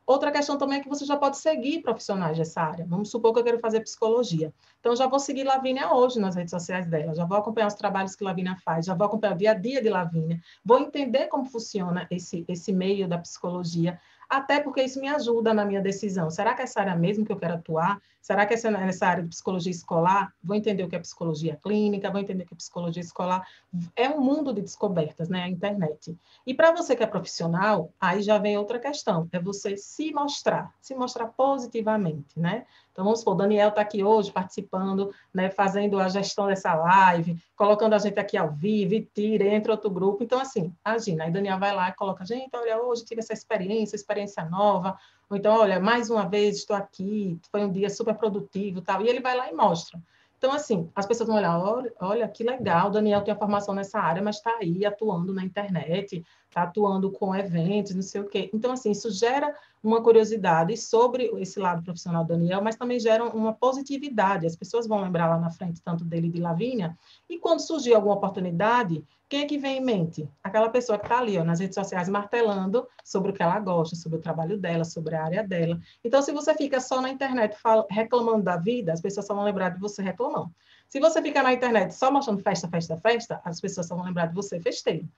Outra 0.06 0.32
questão 0.32 0.58
também 0.58 0.78
é 0.78 0.82
que 0.82 0.88
você 0.88 1.04
já 1.04 1.16
pode 1.16 1.38
seguir 1.38 1.80
profissionais 1.80 2.36
dessa 2.36 2.60
área. 2.60 2.84
Vamos 2.88 3.10
supor 3.10 3.32
que 3.32 3.38
eu 3.38 3.44
quero 3.44 3.60
fazer 3.60 3.80
psicologia. 3.80 4.52
Então, 4.80 4.96
já 4.96 5.06
vou 5.06 5.20
seguir 5.20 5.44
Lavínia 5.44 5.94
hoje 5.94 6.18
nas 6.18 6.34
redes 6.34 6.50
sociais 6.50 6.86
dela, 6.88 7.14
já 7.14 7.24
vou 7.24 7.38
acompanhar 7.38 7.68
os 7.68 7.74
trabalhos 7.74 8.16
que 8.16 8.24
Lavínia 8.24 8.56
faz, 8.64 8.86
já 8.86 8.94
vou 8.94 9.06
acompanhar 9.06 9.34
o 9.34 9.38
dia 9.38 9.52
a 9.52 9.54
dia 9.54 9.80
de 9.80 9.88
Lavínia, 9.88 10.40
vou 10.64 10.80
entender 10.80 11.28
como 11.28 11.44
funciona 11.44 12.06
esse, 12.10 12.44
esse 12.48 12.72
meio 12.72 13.06
da 13.06 13.16
psicologia, 13.16 14.00
até 14.32 14.60
porque 14.60 14.82
isso 14.82 14.98
me 14.98 15.08
ajuda 15.08 15.52
na 15.52 15.62
minha 15.62 15.82
decisão. 15.82 16.30
Será 16.30 16.54
que 16.54 16.62
é 16.62 16.64
essa 16.64 16.80
área 16.80 16.96
mesmo 16.96 17.22
que 17.22 17.30
eu 17.30 17.36
quero 17.36 17.52
atuar? 17.52 18.00
Será 18.22 18.46
que 18.46 18.54
essa, 18.54 18.70
nessa 18.70 19.06
área 19.06 19.22
de 19.22 19.28
psicologia 19.28 19.70
escolar? 19.70 20.32
Vou 20.42 20.56
entender 20.56 20.82
o 20.82 20.88
que 20.88 20.96
é 20.96 20.98
psicologia 20.98 21.58
clínica, 21.62 22.10
vou 22.10 22.18
entender 22.18 22.44
o 22.44 22.46
que 22.46 22.54
é 22.54 22.56
psicologia 22.56 23.02
escolar. 23.02 23.46
É 23.94 24.08
um 24.08 24.22
mundo 24.22 24.54
de 24.54 24.62
descobertas, 24.62 25.28
né? 25.28 25.42
A 25.42 25.48
internet. 25.50 26.16
E 26.46 26.54
para 26.54 26.72
você 26.72 26.96
que 26.96 27.02
é 27.02 27.06
profissional, 27.06 27.92
aí 28.00 28.22
já 28.22 28.38
vem 28.38 28.56
outra 28.56 28.78
questão, 28.78 29.28
é 29.32 29.38
você 29.38 29.76
se 29.76 30.10
mostrar, 30.14 30.72
se 30.80 30.94
mostrar 30.94 31.26
positivamente, 31.26 32.40
né? 32.40 32.64
Então, 32.92 33.04
vamos 33.04 33.20
supor, 33.20 33.34
o 33.34 33.38
Daniel 33.38 33.70
está 33.70 33.80
aqui 33.80 34.04
hoje 34.04 34.30
participando, 34.30 35.12
né, 35.32 35.50
fazendo 35.50 35.98
a 35.98 36.08
gestão 36.08 36.46
dessa 36.46 36.74
live, 36.74 37.42
colocando 37.56 37.94
a 37.94 37.98
gente 37.98 38.20
aqui 38.20 38.36
ao 38.36 38.50
vivo, 38.50 38.94
e 38.94 39.02
tira, 39.02 39.44
entra 39.46 39.72
outro 39.72 39.90
grupo. 39.90 40.22
Então, 40.22 40.38
assim, 40.38 40.72
imagina, 40.86 41.24
aí 41.24 41.30
Daniel 41.30 41.58
vai 41.58 41.74
lá 41.74 41.88
e 41.88 41.94
coloca, 41.94 42.24
gente, 42.24 42.54
olha, 42.54 42.82
hoje 42.82 43.04
tive 43.04 43.20
essa 43.20 43.32
experiência, 43.32 43.96
experiência 43.96 44.44
nova, 44.44 44.98
ou 45.30 45.36
então, 45.36 45.56
olha, 45.56 45.80
mais 45.80 46.10
uma 46.10 46.28
vez 46.28 46.56
estou 46.56 46.76
aqui, 46.76 47.40
foi 47.50 47.64
um 47.64 47.72
dia 47.72 47.88
super 47.88 48.14
produtivo 48.14 48.82
tal, 48.82 49.00
e 49.00 49.08
ele 49.08 49.20
vai 49.20 49.34
lá 49.34 49.50
e 49.50 49.54
mostra. 49.54 49.98
Então, 50.42 50.52
assim, 50.52 50.90
as 50.96 51.06
pessoas 51.06 51.28
vão 51.28 51.36
olhar, 51.36 51.56
olha, 51.56 51.92
olha 52.00 52.28
que 52.28 52.42
legal, 52.42 52.88
o 52.88 52.90
Daniel 52.90 53.22
tem 53.22 53.32
a 53.32 53.36
formação 53.36 53.72
nessa 53.72 54.00
área, 54.00 54.20
mas 54.20 54.38
está 54.38 54.56
aí 54.60 54.84
atuando 54.84 55.32
na 55.32 55.44
internet, 55.44 56.24
está 56.48 56.64
atuando 56.64 57.12
com 57.12 57.32
eventos, 57.32 57.94
não 57.94 58.02
sei 58.02 58.22
o 58.22 58.28
quê. 58.28 58.50
Então, 58.52 58.72
assim, 58.72 58.90
isso 58.90 59.08
gera 59.12 59.54
uma 59.80 60.02
curiosidade 60.02 60.76
sobre 60.76 61.26
esse 61.36 61.60
lado 61.60 61.84
profissional 61.84 62.24
do 62.24 62.28
Daniel, 62.30 62.60
mas 62.60 62.74
também 62.74 62.98
gera 62.98 63.22
uma 63.22 63.52
positividade. 63.52 64.44
As 64.44 64.56
pessoas 64.56 64.88
vão 64.88 65.00
lembrar 65.00 65.28
lá 65.28 65.38
na 65.38 65.48
frente 65.48 65.80
tanto 65.80 66.04
dele 66.04 66.26
e 66.26 66.30
de 66.30 66.40
Lavínia, 66.40 66.98
e 67.30 67.38
quando 67.38 67.60
surgir 67.60 67.94
alguma 67.94 68.16
oportunidade, 68.16 69.04
quem 69.32 69.40
é 69.40 69.46
que 69.46 69.56
vem 69.56 69.78
em 69.78 69.80
mente? 69.80 70.28
Aquela 70.44 70.68
pessoa 70.68 70.98
que 70.98 71.06
está 71.06 71.18
ali, 71.18 71.38
ó, 71.38 71.42
nas 71.42 71.58
redes 71.58 71.74
sociais, 71.74 72.06
martelando 72.06 72.86
sobre 73.02 73.30
o 73.30 73.34
que 73.34 73.42
ela 73.42 73.58
gosta, 73.60 73.96
sobre 73.96 74.18
o 74.18 74.20
trabalho 74.20 74.58
dela, 74.58 74.84
sobre 74.84 75.14
a 75.14 75.24
área 75.24 75.42
dela. 75.42 75.80
Então, 76.04 76.20
se 76.20 76.30
você 76.32 76.54
fica 76.54 76.78
só 76.80 77.00
na 77.00 77.08
internet 77.08 77.56
reclamando 77.88 78.42
da 78.42 78.58
vida, 78.58 78.92
as 78.92 79.00
pessoas 79.00 79.26
só 79.26 79.32
vão 79.32 79.42
lembrar 79.42 79.70
de 79.70 79.80
você 79.80 80.02
reclamando. 80.02 80.50
Se 80.86 81.00
você 81.00 81.22
fica 81.22 81.42
na 81.42 81.50
internet 81.50 81.94
só 81.94 82.12
mostrando 82.12 82.42
festa, 82.42 82.68
festa, 82.68 82.94
festa, 82.98 83.40
as 83.42 83.58
pessoas 83.58 83.86
só 83.86 83.96
vão 83.96 84.04
lembrar 84.04 84.26
de 84.26 84.34
você 84.34 84.60
festeiro. 84.60 85.08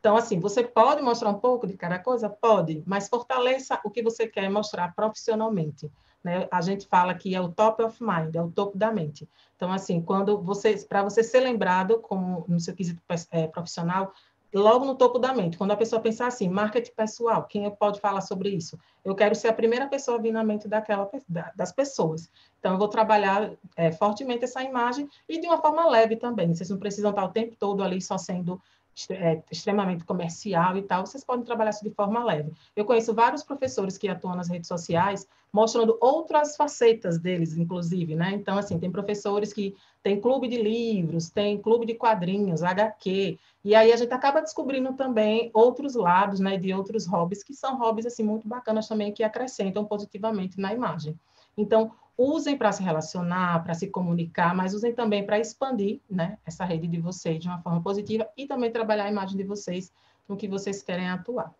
Então, 0.00 0.16
assim, 0.16 0.40
você 0.40 0.64
pode 0.64 1.00
mostrar 1.00 1.30
um 1.30 1.38
pouco 1.38 1.64
de 1.64 1.74
cada 1.74 2.00
coisa? 2.00 2.28
Pode, 2.28 2.82
mas 2.84 3.08
fortaleça 3.08 3.78
o 3.84 3.90
que 3.90 4.02
você 4.02 4.26
quer 4.26 4.50
mostrar 4.50 4.92
profissionalmente. 4.96 5.88
Né? 6.22 6.46
A 6.50 6.60
gente 6.60 6.86
fala 6.86 7.14
que 7.14 7.34
é 7.34 7.40
o 7.40 7.48
top 7.48 7.82
of 7.82 8.02
mind, 8.02 8.34
é 8.34 8.42
o 8.42 8.50
topo 8.50 8.76
da 8.76 8.92
mente. 8.92 9.28
Então, 9.56 9.72
assim, 9.72 10.00
quando 10.02 10.40
você, 10.40 10.76
para 10.88 11.02
você 11.02 11.22
ser 11.22 11.40
lembrado 11.40 11.98
como 12.00 12.44
no 12.46 12.60
seu 12.60 12.74
quesito 12.74 13.00
é, 13.30 13.46
profissional, 13.46 14.12
logo 14.52 14.84
no 14.84 14.94
topo 14.94 15.18
da 15.18 15.32
mente, 15.32 15.56
quando 15.56 15.70
a 15.70 15.76
pessoa 15.76 16.00
pensar 16.00 16.26
assim, 16.26 16.48
marketing 16.48 16.92
pessoal, 16.92 17.44
quem 17.44 17.70
pode 17.70 18.00
falar 18.00 18.20
sobre 18.20 18.50
isso? 18.50 18.78
Eu 19.04 19.14
quero 19.14 19.34
ser 19.34 19.48
a 19.48 19.52
primeira 19.52 19.86
pessoa 19.86 20.18
a 20.18 20.20
vir 20.20 20.32
na 20.32 20.44
mente 20.44 20.68
daquela, 20.68 21.08
das 21.56 21.72
pessoas. 21.72 22.30
Então, 22.58 22.72
eu 22.72 22.78
vou 22.78 22.88
trabalhar 22.88 23.52
é, 23.76 23.90
fortemente 23.92 24.44
essa 24.44 24.62
imagem 24.62 25.08
e 25.28 25.40
de 25.40 25.46
uma 25.46 25.58
forma 25.58 25.88
leve 25.88 26.16
também. 26.16 26.54
Vocês 26.54 26.68
não 26.68 26.78
precisam 26.78 27.10
estar 27.10 27.24
o 27.24 27.32
tempo 27.32 27.56
todo 27.58 27.82
ali 27.82 28.00
só 28.00 28.18
sendo 28.18 28.60
é, 29.08 29.42
extremamente 29.50 30.04
comercial 30.04 30.76
e 30.76 30.82
tal, 30.82 31.06
vocês 31.06 31.24
podem 31.24 31.44
trabalhar 31.44 31.70
isso 31.70 31.84
de 31.84 31.90
forma 31.90 32.24
leve. 32.24 32.52
Eu 32.74 32.84
conheço 32.84 33.14
vários 33.14 33.42
professores 33.42 33.96
que 33.96 34.08
atuam 34.08 34.36
nas 34.36 34.48
redes 34.48 34.68
sociais, 34.68 35.26
mostrando 35.52 35.96
outras 36.00 36.56
facetas 36.56 37.18
deles, 37.18 37.56
inclusive, 37.56 38.14
né? 38.14 38.32
Então, 38.32 38.58
assim, 38.58 38.78
tem 38.78 38.90
professores 38.90 39.52
que 39.52 39.74
têm 40.02 40.20
clube 40.20 40.48
de 40.48 40.60
livros, 40.60 41.30
tem 41.30 41.60
clube 41.60 41.86
de 41.86 41.94
quadrinhos, 41.94 42.62
HQ, 42.62 43.38
e 43.64 43.74
aí 43.74 43.92
a 43.92 43.96
gente 43.96 44.12
acaba 44.12 44.40
descobrindo 44.40 44.92
também 44.94 45.50
outros 45.52 45.94
lados, 45.94 46.40
né, 46.40 46.56
de 46.56 46.72
outros 46.72 47.06
hobbies, 47.06 47.42
que 47.42 47.54
são 47.54 47.78
hobbies, 47.78 48.06
assim, 48.06 48.22
muito 48.22 48.48
bacanas 48.48 48.88
também, 48.88 49.12
que 49.12 49.22
acrescentam 49.22 49.84
positivamente 49.84 50.58
na 50.58 50.72
imagem. 50.72 51.18
Então, 51.56 51.92
usem 52.22 52.56
para 52.56 52.70
se 52.70 52.82
relacionar, 52.82 53.64
para 53.64 53.72
se 53.72 53.86
comunicar, 53.86 54.54
mas 54.54 54.74
usem 54.74 54.94
também 54.94 55.24
para 55.24 55.38
expandir 55.38 56.00
né, 56.08 56.36
essa 56.44 56.64
rede 56.64 56.86
de 56.86 57.00
vocês 57.00 57.40
de 57.40 57.48
uma 57.48 57.62
forma 57.62 57.82
positiva 57.82 58.28
e 58.36 58.46
também 58.46 58.70
trabalhar 58.70 59.04
a 59.04 59.10
imagem 59.10 59.38
de 59.38 59.44
vocês 59.44 59.90
no 60.28 60.36
que 60.36 60.46
vocês 60.46 60.82
querem 60.82 61.08
atuar. 61.08 61.54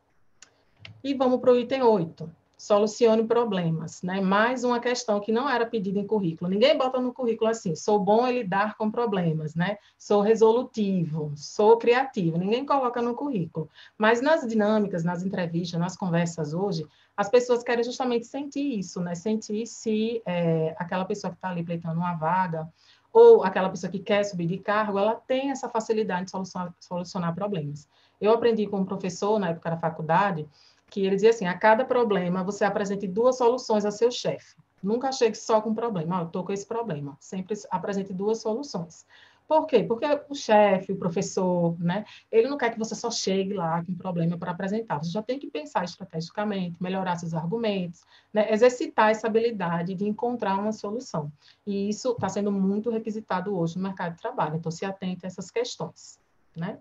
E 1.02 1.14
vamos 1.14 1.40
para 1.40 1.52
o 1.52 1.58
item 1.58 1.82
8 1.82 2.39
solucione 2.60 3.24
problemas, 3.24 4.02
né? 4.02 4.20
Mais 4.20 4.64
uma 4.64 4.78
questão 4.78 5.18
que 5.18 5.32
não 5.32 5.48
era 5.48 5.64
pedida 5.64 5.98
em 5.98 6.06
currículo. 6.06 6.50
Ninguém 6.50 6.76
bota 6.76 7.00
no 7.00 7.10
currículo 7.10 7.48
assim, 7.48 7.74
sou 7.74 7.98
bom 7.98 8.26
em 8.26 8.34
lidar 8.34 8.76
com 8.76 8.90
problemas, 8.90 9.54
né? 9.54 9.78
Sou 9.96 10.20
resolutivo, 10.20 11.32
sou 11.36 11.78
criativo. 11.78 12.36
Ninguém 12.36 12.66
coloca 12.66 13.00
no 13.00 13.14
currículo. 13.14 13.66
Mas 13.96 14.20
nas 14.20 14.46
dinâmicas, 14.46 15.02
nas 15.02 15.22
entrevistas, 15.22 15.80
nas 15.80 15.96
conversas 15.96 16.52
hoje, 16.52 16.86
as 17.16 17.30
pessoas 17.30 17.62
querem 17.62 17.82
justamente 17.82 18.26
sentir 18.26 18.78
isso, 18.78 19.00
né? 19.00 19.14
Sentir 19.14 19.66
se 19.66 20.20
é, 20.26 20.76
aquela 20.78 21.06
pessoa 21.06 21.30
que 21.30 21.38
está 21.38 21.48
ali 21.48 21.64
pleitando 21.64 21.98
uma 21.98 22.12
vaga 22.12 22.68
ou 23.10 23.42
aquela 23.42 23.70
pessoa 23.70 23.90
que 23.90 24.00
quer 24.00 24.22
subir 24.22 24.46
de 24.46 24.58
cargo, 24.58 24.98
ela 24.98 25.14
tem 25.14 25.50
essa 25.50 25.66
facilidade 25.66 26.26
de 26.26 26.30
solucionar, 26.30 26.74
solucionar 26.78 27.34
problemas. 27.34 27.88
Eu 28.20 28.32
aprendi 28.32 28.66
com 28.66 28.80
um 28.80 28.84
professor 28.84 29.38
na 29.38 29.48
época 29.48 29.70
da 29.70 29.78
faculdade 29.78 30.46
que 30.90 31.06
ele 31.06 31.14
dizia 31.14 31.30
assim: 31.30 31.46
a 31.46 31.56
cada 31.56 31.84
problema 31.84 32.42
você 32.44 32.64
apresente 32.64 33.06
duas 33.06 33.36
soluções 33.38 33.84
a 33.84 33.90
seu 33.90 34.10
chefe. 34.10 34.56
Nunca 34.82 35.12
chegue 35.12 35.36
só 35.36 35.60
com 35.60 35.74
problema. 35.74 36.18
Ah, 36.18 36.20
eu 36.22 36.26
estou 36.26 36.44
com 36.44 36.52
esse 36.52 36.66
problema. 36.66 37.16
Sempre 37.20 37.54
apresente 37.70 38.12
duas 38.12 38.40
soluções. 38.40 39.06
Por 39.46 39.66
quê? 39.66 39.82
Porque 39.82 40.06
o 40.28 40.34
chefe, 40.34 40.92
o 40.92 40.96
professor, 40.96 41.76
né, 41.80 42.04
ele 42.30 42.48
não 42.48 42.56
quer 42.56 42.70
que 42.70 42.78
você 42.78 42.94
só 42.94 43.10
chegue 43.10 43.52
lá 43.52 43.84
com 43.84 43.92
problema 43.96 44.38
para 44.38 44.52
apresentar. 44.52 45.02
Você 45.02 45.10
já 45.10 45.20
tem 45.20 45.40
que 45.40 45.50
pensar 45.50 45.82
estrategicamente, 45.82 46.80
melhorar 46.80 47.16
seus 47.16 47.34
argumentos, 47.34 48.02
né, 48.32 48.48
exercitar 48.52 49.10
essa 49.10 49.26
habilidade 49.26 49.96
de 49.96 50.06
encontrar 50.06 50.56
uma 50.56 50.70
solução. 50.70 51.32
E 51.66 51.88
isso 51.88 52.12
está 52.12 52.28
sendo 52.28 52.52
muito 52.52 52.90
requisitado 52.90 53.58
hoje 53.58 53.76
no 53.76 53.82
mercado 53.82 54.14
de 54.14 54.20
trabalho. 54.22 54.54
Então, 54.54 54.70
se 54.70 54.84
atente 54.84 55.26
a 55.26 55.28
essas 55.28 55.50
questões. 55.50 56.20
Né? 56.56 56.78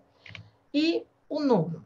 E 0.72 1.04
o 1.28 1.40
nono, 1.40 1.84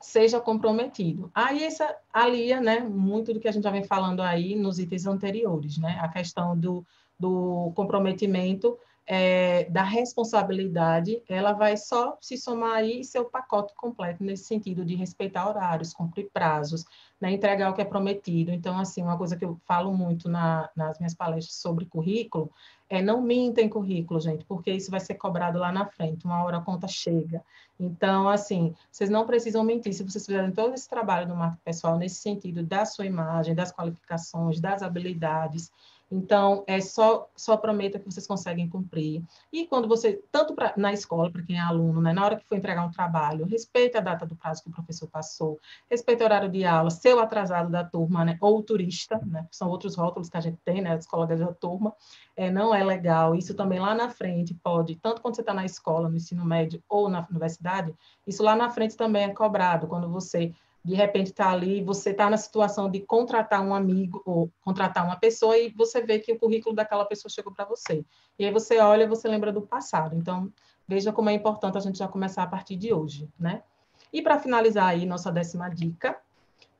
seja 0.00 0.40
comprometido. 0.40 1.30
Aí 1.34 1.64
essa 1.64 1.96
alia, 2.12 2.60
né, 2.60 2.80
muito 2.80 3.32
do 3.32 3.40
que 3.40 3.48
a 3.48 3.52
gente 3.52 3.64
já 3.64 3.70
vem 3.70 3.84
falando 3.84 4.20
aí 4.20 4.54
nos 4.54 4.78
itens 4.78 5.06
anteriores, 5.06 5.78
né, 5.78 5.98
a 6.00 6.08
questão 6.08 6.58
do, 6.58 6.84
do 7.18 7.72
comprometimento 7.74 8.78
é, 9.06 9.64
da 9.70 9.84
responsabilidade, 9.84 11.22
ela 11.28 11.52
vai 11.52 11.76
só 11.76 12.18
se 12.20 12.36
somar 12.36 12.74
aí 12.74 13.04
seu 13.04 13.24
pacote 13.24 13.72
completo 13.76 14.24
nesse 14.24 14.44
sentido 14.44 14.84
de 14.84 14.96
respeitar 14.96 15.48
horários, 15.48 15.94
cumprir 15.94 16.28
prazos, 16.32 16.84
né, 17.20 17.30
entregar 17.30 17.70
o 17.70 17.74
que 17.74 17.80
é 17.80 17.84
prometido. 17.84 18.50
Então, 18.50 18.78
assim, 18.78 19.02
uma 19.02 19.16
coisa 19.16 19.36
que 19.36 19.44
eu 19.44 19.58
falo 19.64 19.94
muito 19.94 20.28
na, 20.28 20.68
nas 20.74 20.98
minhas 20.98 21.14
palestras 21.14 21.56
sobre 21.56 21.86
currículo 21.86 22.50
é 22.88 23.00
não 23.00 23.22
minta 23.22 23.60
em 23.60 23.68
currículo, 23.68 24.20
gente, 24.20 24.44
porque 24.44 24.70
isso 24.72 24.90
vai 24.90 25.00
ser 25.00 25.14
cobrado 25.14 25.58
lá 25.58 25.72
na 25.72 25.86
frente, 25.86 26.24
uma 26.24 26.42
hora 26.44 26.58
a 26.58 26.62
conta 26.62 26.86
chega. 26.86 27.42
Então, 27.78 28.28
assim, 28.28 28.74
vocês 28.90 29.10
não 29.10 29.26
precisam 29.26 29.62
mentir. 29.62 29.92
Se 29.92 30.02
vocês 30.02 30.24
fizerem 30.24 30.52
todo 30.52 30.74
esse 30.74 30.88
trabalho 30.88 31.28
no 31.28 31.36
marketing 31.36 31.62
pessoal 31.64 31.98
nesse 31.98 32.16
sentido 32.16 32.62
da 32.62 32.84
sua 32.84 33.04
imagem, 33.04 33.54
das 33.54 33.72
qualificações, 33.72 34.60
das 34.60 34.82
habilidades, 34.82 35.70
então, 36.10 36.62
é 36.66 36.80
só, 36.80 37.28
só 37.34 37.56
prometa 37.56 37.98
que 37.98 38.04
vocês 38.04 38.26
conseguem 38.26 38.68
cumprir. 38.68 39.22
E 39.52 39.66
quando 39.66 39.88
você, 39.88 40.22
tanto 40.30 40.54
pra, 40.54 40.72
na 40.76 40.92
escola, 40.92 41.30
para 41.30 41.42
quem 41.42 41.56
é 41.56 41.60
aluno, 41.60 42.00
né, 42.00 42.12
na 42.12 42.24
hora 42.24 42.36
que 42.36 42.44
for 42.44 42.56
entregar 42.56 42.86
um 42.86 42.90
trabalho, 42.90 43.44
respeite 43.44 43.96
a 43.96 44.00
data 44.00 44.24
do 44.24 44.36
prazo 44.36 44.62
que 44.62 44.68
o 44.68 44.72
professor 44.72 45.08
passou, 45.08 45.58
respeite 45.90 46.22
o 46.22 46.24
horário 46.24 46.48
de 46.48 46.64
aula, 46.64 46.90
seu 46.90 47.18
atrasado 47.18 47.70
da 47.70 47.84
turma, 47.84 48.24
né, 48.24 48.38
ou 48.40 48.62
turista, 48.62 49.20
né, 49.26 49.46
são 49.50 49.68
outros 49.68 49.96
rótulos 49.96 50.28
que 50.28 50.36
a 50.36 50.40
gente 50.40 50.58
tem, 50.64 50.80
né, 50.80 50.92
as 50.92 51.06
colegas 51.06 51.40
da 51.40 51.52
turma, 51.52 51.92
é, 52.36 52.50
não 52.50 52.74
é 52.74 52.84
legal. 52.84 53.34
Isso 53.34 53.54
também 53.54 53.80
lá 53.80 53.94
na 53.94 54.08
frente 54.08 54.54
pode, 54.54 54.94
tanto 54.96 55.20
quando 55.20 55.34
você 55.34 55.40
está 55.40 55.52
na 55.52 55.64
escola, 55.64 56.08
no 56.08 56.16
ensino 56.16 56.44
médio 56.44 56.82
ou 56.88 57.08
na 57.08 57.26
universidade, 57.28 57.92
isso 58.26 58.42
lá 58.42 58.54
na 58.54 58.70
frente 58.70 58.96
também 58.96 59.24
é 59.24 59.34
cobrado, 59.34 59.88
quando 59.88 60.08
você 60.08 60.52
de 60.86 60.94
repente 60.94 61.32
está 61.32 61.50
ali, 61.50 61.82
você 61.82 62.10
está 62.10 62.30
na 62.30 62.36
situação 62.36 62.88
de 62.88 63.00
contratar 63.00 63.60
um 63.60 63.74
amigo 63.74 64.22
ou 64.24 64.48
contratar 64.60 65.04
uma 65.04 65.16
pessoa 65.16 65.58
e 65.58 65.68
você 65.70 66.00
vê 66.00 66.20
que 66.20 66.30
o 66.30 66.38
currículo 66.38 66.76
daquela 66.76 67.04
pessoa 67.04 67.28
chegou 67.28 67.52
para 67.52 67.64
você. 67.64 68.04
E 68.38 68.44
aí 68.44 68.52
você 68.52 68.78
olha 68.78 69.08
você 69.08 69.26
lembra 69.26 69.52
do 69.52 69.62
passado. 69.62 70.14
Então, 70.14 70.48
veja 70.86 71.12
como 71.12 71.28
é 71.28 71.32
importante 71.32 71.76
a 71.76 71.80
gente 71.80 71.98
já 71.98 72.06
começar 72.06 72.44
a 72.44 72.46
partir 72.46 72.76
de 72.76 72.94
hoje, 72.94 73.28
né? 73.36 73.64
E 74.12 74.22
para 74.22 74.38
finalizar 74.38 74.86
aí, 74.86 75.04
nossa 75.04 75.32
décima 75.32 75.68
dica, 75.68 76.16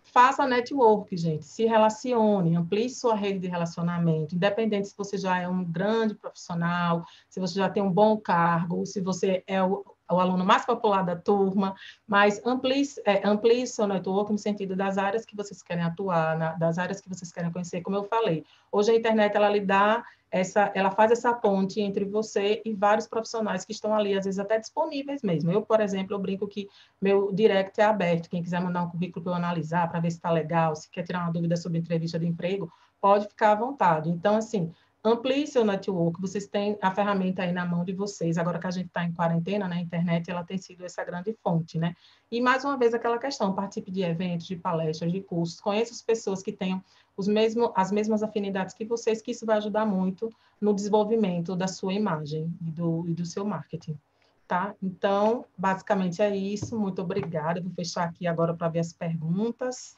faça 0.05 0.47
network, 0.47 1.17
gente. 1.17 1.45
Se 1.45 1.65
relacione, 1.65 2.57
amplie 2.57 2.89
sua 2.89 3.17
rede 3.17 3.41
de 3.41 3.49
relacionamento, 3.49 4.37
independente 4.37 4.87
se 4.87 4.97
você 4.97 5.19
já 5.19 5.41
é 5.41 5.49
um 5.49 5.65
grande 5.65 6.15
profissional, 6.15 7.05
se 7.29 7.41
você 7.41 7.55
já 7.55 7.69
tem 7.69 7.83
um 7.83 7.91
bom 7.91 8.17
cargo, 8.17 8.87
se 8.87 9.01
você 9.01 9.43
é 9.49 9.61
o 9.61 9.96
o 10.11 10.21
aluno 10.21 10.45
mais 10.45 10.65
popular 10.65 11.03
da 11.03 11.17
turma, 11.17 11.75
mas 12.07 12.41
amplie, 12.45 12.85
é, 13.05 13.27
amplie 13.27 13.67
seu 13.67 13.87
network 13.87 14.31
no 14.31 14.39
sentido 14.39 14.77
das 14.77 14.99
áreas 14.99 15.25
que 15.25 15.37
vocês 15.37 15.63
querem 15.63 15.85
atuar, 15.85 16.39
na, 16.39 16.53
das 16.53 16.79
áreas 16.79 17.01
que 17.01 17.09
vocês 17.09 17.33
querem 17.33 17.51
conhecer, 17.51 17.81
como 17.83 17.97
eu 17.97 18.05
falei. 18.05 18.45
Hoje 18.71 18.93
a 18.93 18.95
internet, 18.95 19.37
ela 19.37 19.49
lhe 19.49 19.61
dá 19.61 20.05
essa, 20.31 20.71
ela 20.75 20.91
faz 20.91 21.11
essa 21.11 21.33
ponte 21.33 21.81
entre 21.81 22.05
você 22.05 22.61
e 22.65 22.75
vários 22.75 23.07
profissionais 23.07 23.65
que 23.65 23.73
estão 23.73 23.95
ali, 23.95 24.17
às 24.17 24.25
vezes 24.25 24.39
até 24.39 24.59
disponíveis 24.59 25.23
mesmo. 25.23 25.51
Eu, 25.51 25.63
por 25.63 25.81
exemplo, 25.81 26.15
eu 26.15 26.19
brinco 26.19 26.47
que 26.47 26.69
meu 27.01 27.33
direct 27.33 27.81
é 27.81 27.85
aberto, 27.85 28.29
quem 28.29 28.43
quiser 28.43 28.61
mandar 28.61 28.83
um 28.83 28.91
currículo 28.91 29.25
para 29.25 29.33
eu 29.33 29.37
analisar, 29.37 29.89
para 29.89 30.01
ver 30.01 30.11
se 30.11 30.19
está 30.19 30.31
legal, 30.31 30.75
se 30.75 30.91
quer 30.91 31.05
tirar 31.05 31.23
uma 31.23 31.33
dúvida 31.33 31.57
sobre 31.57 31.79
entrevista 31.79 32.19
de 32.19 32.27
emprego, 32.27 32.71
pode 33.01 33.29
ficar 33.29 33.53
à 33.53 33.55
vontade. 33.55 34.11
Então, 34.11 34.37
assim, 34.37 34.73
amplie 35.07 35.47
seu 35.47 35.65
network, 35.65 36.21
vocês 36.21 36.47
têm 36.47 36.77
a 36.83 36.91
ferramenta 36.91 37.43
aí 37.43 37.53
na 37.53 37.65
mão 37.65 37.85
de 37.85 37.93
vocês, 37.93 38.37
agora 38.37 38.59
que 38.59 38.67
a 38.67 38.71
gente 38.71 38.87
está 38.87 39.05
em 39.05 39.13
quarentena, 39.13 39.69
né, 39.69 39.77
a 39.77 39.81
internet, 39.81 40.31
ela 40.31 40.43
tem 40.43 40.59
sido 40.59 40.85
essa 40.85 41.05
grande 41.05 41.33
fonte, 41.43 41.79
né, 41.79 41.95
e 42.31 42.41
mais 42.41 42.65
uma 42.65 42.77
vez 42.77 42.93
aquela 42.93 43.19
questão, 43.19 43.55
participe 43.55 43.91
de 43.91 44.03
eventos, 44.03 44.47
de 44.47 44.57
palestras, 44.57 45.13
de 45.13 45.21
cursos, 45.21 45.61
conheça 45.61 45.93
as 45.93 46.03
pessoas 46.03 46.43
que 46.43 46.51
tenham 46.51 46.83
os 47.17 47.29
mesmo, 47.29 47.73
as 47.75 47.91
mesmas 47.91 48.23
afinidades 48.23 48.75
que 48.75 48.85
vocês, 48.85 49.23
que 49.23 49.31
isso 49.31 49.47
vai 49.47 49.57
ajudar 49.57 49.87
muito 49.87 50.29
no 50.61 50.75
desenvolvimento 50.75 51.57
da 51.57 51.67
sua 51.67 51.95
imagem 51.95 52.53
e 52.61 52.71
do, 52.71 53.05
e 53.09 53.15
do 53.15 53.25
seu 53.25 53.45
marketing. 53.45 53.99
Tá? 54.47 54.75
Então, 54.81 55.45
basicamente 55.59 56.23
é 56.23 56.37
isso. 56.37 56.79
Muito 56.79 57.03
obrigada. 57.03 57.61
Vou 57.61 57.73
fechar 57.73 58.05
aqui 58.05 58.29
agora 58.29 58.55
para 58.55 58.69
ver 58.69 58.79
as 58.79 58.93
perguntas. 58.93 59.97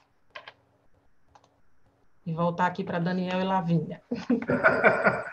E 2.28 2.32
voltar 2.34 2.66
aqui 2.66 2.84
para 2.84 2.98
Daniel 2.98 3.40
e 3.40 3.44
Lavínia. 3.44 4.02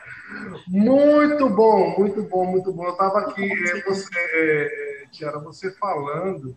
muito 0.66 1.50
bom, 1.50 1.94
muito 2.00 2.24
bom, 2.24 2.46
muito 2.46 2.72
bom. 2.72 2.86
Eu 2.86 2.94
estava 2.94 3.20
aqui, 3.20 3.52
é, 3.52 3.82
você, 3.82 4.10
é, 4.16 5.08
Tiara, 5.12 5.38
você 5.40 5.72
falando, 5.72 6.56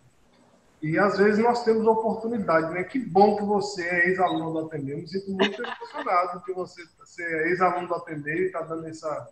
e 0.80 0.96
às 0.96 1.18
vezes 1.18 1.42
nós 1.42 1.64
temos 1.64 1.84
oportunidade, 1.88 2.72
né? 2.72 2.84
Que 2.84 3.00
bom 3.00 3.34
que 3.34 3.42
você 3.42 3.82
é 3.82 4.10
ex-aluno 4.10 4.52
do 4.52 4.58
Atendeu. 4.60 4.98
Me 4.98 5.08
sinto 5.08 5.32
muito 5.32 5.60
emocionado 5.60 6.40
que 6.44 6.52
você, 6.52 6.84
você 7.00 7.20
é 7.20 7.48
ex-aluno 7.48 7.88
do 7.88 7.94
Atendeu 7.96 8.36
e 8.36 8.46
está 8.46 8.60
dando 8.60 8.86
essa. 8.86 9.28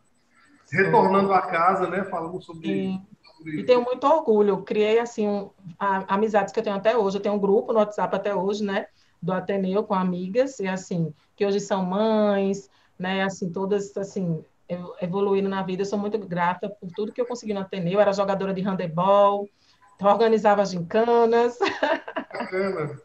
retornando 0.72 1.32
à 1.32 1.42
casa, 1.42 1.88
né? 1.88 2.02
Falando 2.02 2.42
sobre. 2.42 2.66
Sim. 2.66 3.06
E 3.44 3.62
tenho 3.62 3.84
muito 3.84 4.04
orgulho. 4.04 4.48
Eu 4.48 4.62
criei, 4.64 4.98
assim, 4.98 5.28
um, 5.28 5.50
a, 5.78 6.14
amizades 6.16 6.52
que 6.52 6.58
eu 6.58 6.64
tenho 6.64 6.74
até 6.74 6.98
hoje. 6.98 7.18
Eu 7.18 7.22
tenho 7.22 7.36
um 7.36 7.38
grupo 7.38 7.72
no 7.72 7.78
WhatsApp 7.78 8.16
até 8.16 8.34
hoje, 8.34 8.64
né? 8.64 8.88
Do 9.26 9.32
Ateneu 9.32 9.84
com 9.84 9.92
amigas, 9.92 10.58
e 10.60 10.66
assim, 10.66 11.12
que 11.34 11.44
hoje 11.44 11.60
são 11.60 11.84
mães, 11.84 12.70
né, 12.98 13.22
assim, 13.22 13.50
todas, 13.50 13.94
assim, 13.96 14.42
evoluindo 15.00 15.48
na 15.48 15.62
vida. 15.62 15.82
Eu 15.82 15.86
sou 15.86 15.98
muito 15.98 16.18
grata 16.18 16.68
por 16.68 16.90
tudo 16.92 17.12
que 17.12 17.20
eu 17.20 17.26
consegui 17.26 17.52
no 17.52 17.60
Ateneu. 17.60 17.94
Eu 17.94 18.00
era 18.00 18.12
jogadora 18.12 18.54
de 18.54 18.62
handebol, 18.62 19.48
organizava 20.00 20.64
gincanas. 20.64 21.58
Bacana. 22.32 22.98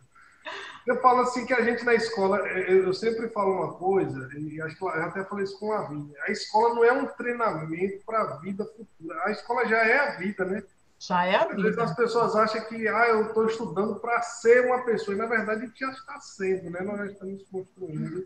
Eu 0.88 1.00
falo 1.00 1.22
assim 1.22 1.46
que 1.46 1.54
a 1.54 1.62
gente 1.62 1.86
na 1.86 1.94
escola, 1.94 2.40
eu 2.40 2.92
sempre 2.94 3.30
falo 3.30 3.54
uma 3.54 3.74
coisa, 3.74 4.28
e 4.36 4.60
acho 4.62 4.76
que 4.76 4.84
eu 4.84 4.90
até 4.90 5.24
falei 5.24 5.44
isso 5.44 5.60
com 5.60 5.72
a 5.72 5.84
Vinha. 5.84 6.16
A 6.24 6.32
escola 6.32 6.74
não 6.74 6.84
é 6.84 6.92
um 6.92 7.06
treinamento 7.06 8.04
para 8.04 8.22
a 8.22 8.38
vida 8.38 8.66
futura. 8.66 9.22
A 9.26 9.32
escola 9.32 9.68
já 9.68 9.78
é 9.78 10.00
a 10.00 10.18
vida, 10.18 10.44
né? 10.44 10.64
Já 11.02 11.26
é 11.26 11.36
a 11.36 11.46
vida. 11.46 11.56
Às 11.56 11.64
vezes 11.64 11.80
as 11.80 11.96
pessoas 11.96 12.36
acham 12.36 12.62
que 12.66 12.88
ah, 12.88 13.08
eu 13.08 13.28
estou 13.28 13.48
estudando 13.48 14.00
para 14.00 14.22
ser 14.22 14.68
uma 14.68 14.86
pessoa, 14.86 15.16
e 15.16 15.18
na 15.18 15.26
verdade 15.26 15.64
a 15.64 15.66
gente 15.66 15.80
já 15.80 15.90
está 15.90 16.20
sendo, 16.20 16.70
né? 16.70 16.82
Nós 16.82 16.98
já 17.00 17.06
estamos 17.08 17.44
construindo. 17.50 18.24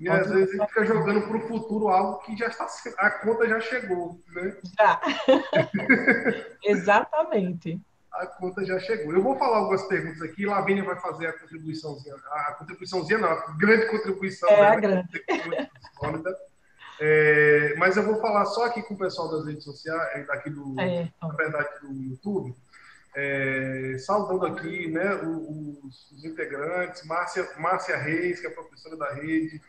E 0.00 0.08
às 0.08 0.30
vezes 0.30 0.54
a 0.54 0.56
gente 0.56 0.68
fica 0.68 0.86
jogando 0.86 1.28
para 1.28 1.36
o 1.36 1.48
futuro 1.48 1.88
algo 1.88 2.20
que 2.20 2.34
já 2.34 2.46
está 2.46 2.66
a 2.96 3.10
conta 3.10 3.46
já 3.46 3.60
chegou, 3.60 4.18
né? 4.32 4.56
Já. 4.78 5.00
Exatamente 6.64 7.78
a 8.18 8.26
conta 8.26 8.64
já 8.64 8.78
chegou. 8.80 9.12
Eu 9.12 9.22
vou 9.22 9.36
falar 9.36 9.58
algumas 9.58 9.86
perguntas 9.86 10.20
aqui, 10.22 10.44
Lavínia 10.44 10.84
vai 10.84 10.98
fazer 11.00 11.28
a 11.28 11.32
contribuiçãozinha, 11.38 12.14
a 12.32 12.54
contribuiçãozinha 12.54 13.18
não, 13.18 13.28
a 13.28 13.56
grande 13.56 13.86
contribuição 13.86 14.48
é 14.48 14.56
dela, 14.56 14.72
a 14.72 14.80
grande. 14.80 15.08
É, 17.00 17.74
mas 17.76 17.96
eu 17.96 18.02
vou 18.02 18.20
falar 18.20 18.44
só 18.46 18.64
aqui 18.64 18.82
com 18.82 18.94
o 18.94 18.98
pessoal 18.98 19.30
das 19.30 19.46
redes 19.46 19.64
sociais, 19.64 20.28
aqui 20.30 20.50
do, 20.50 20.74
é. 20.80 21.08
na 21.22 21.28
verdade, 21.28 21.68
do 21.80 21.92
YouTube, 21.92 22.54
é, 23.14 23.96
saudando 23.98 24.46
aqui 24.46 24.88
né, 24.88 25.14
os, 25.14 26.10
os, 26.10 26.24
integrantes, 26.24 27.04
Márcia, 27.06 27.48
Márcia 27.58 27.96
Reis, 27.96 28.40
que 28.40 28.46
é 28.46 28.50
professora 28.50 28.96
da 28.96 29.12
rede, 29.14 29.60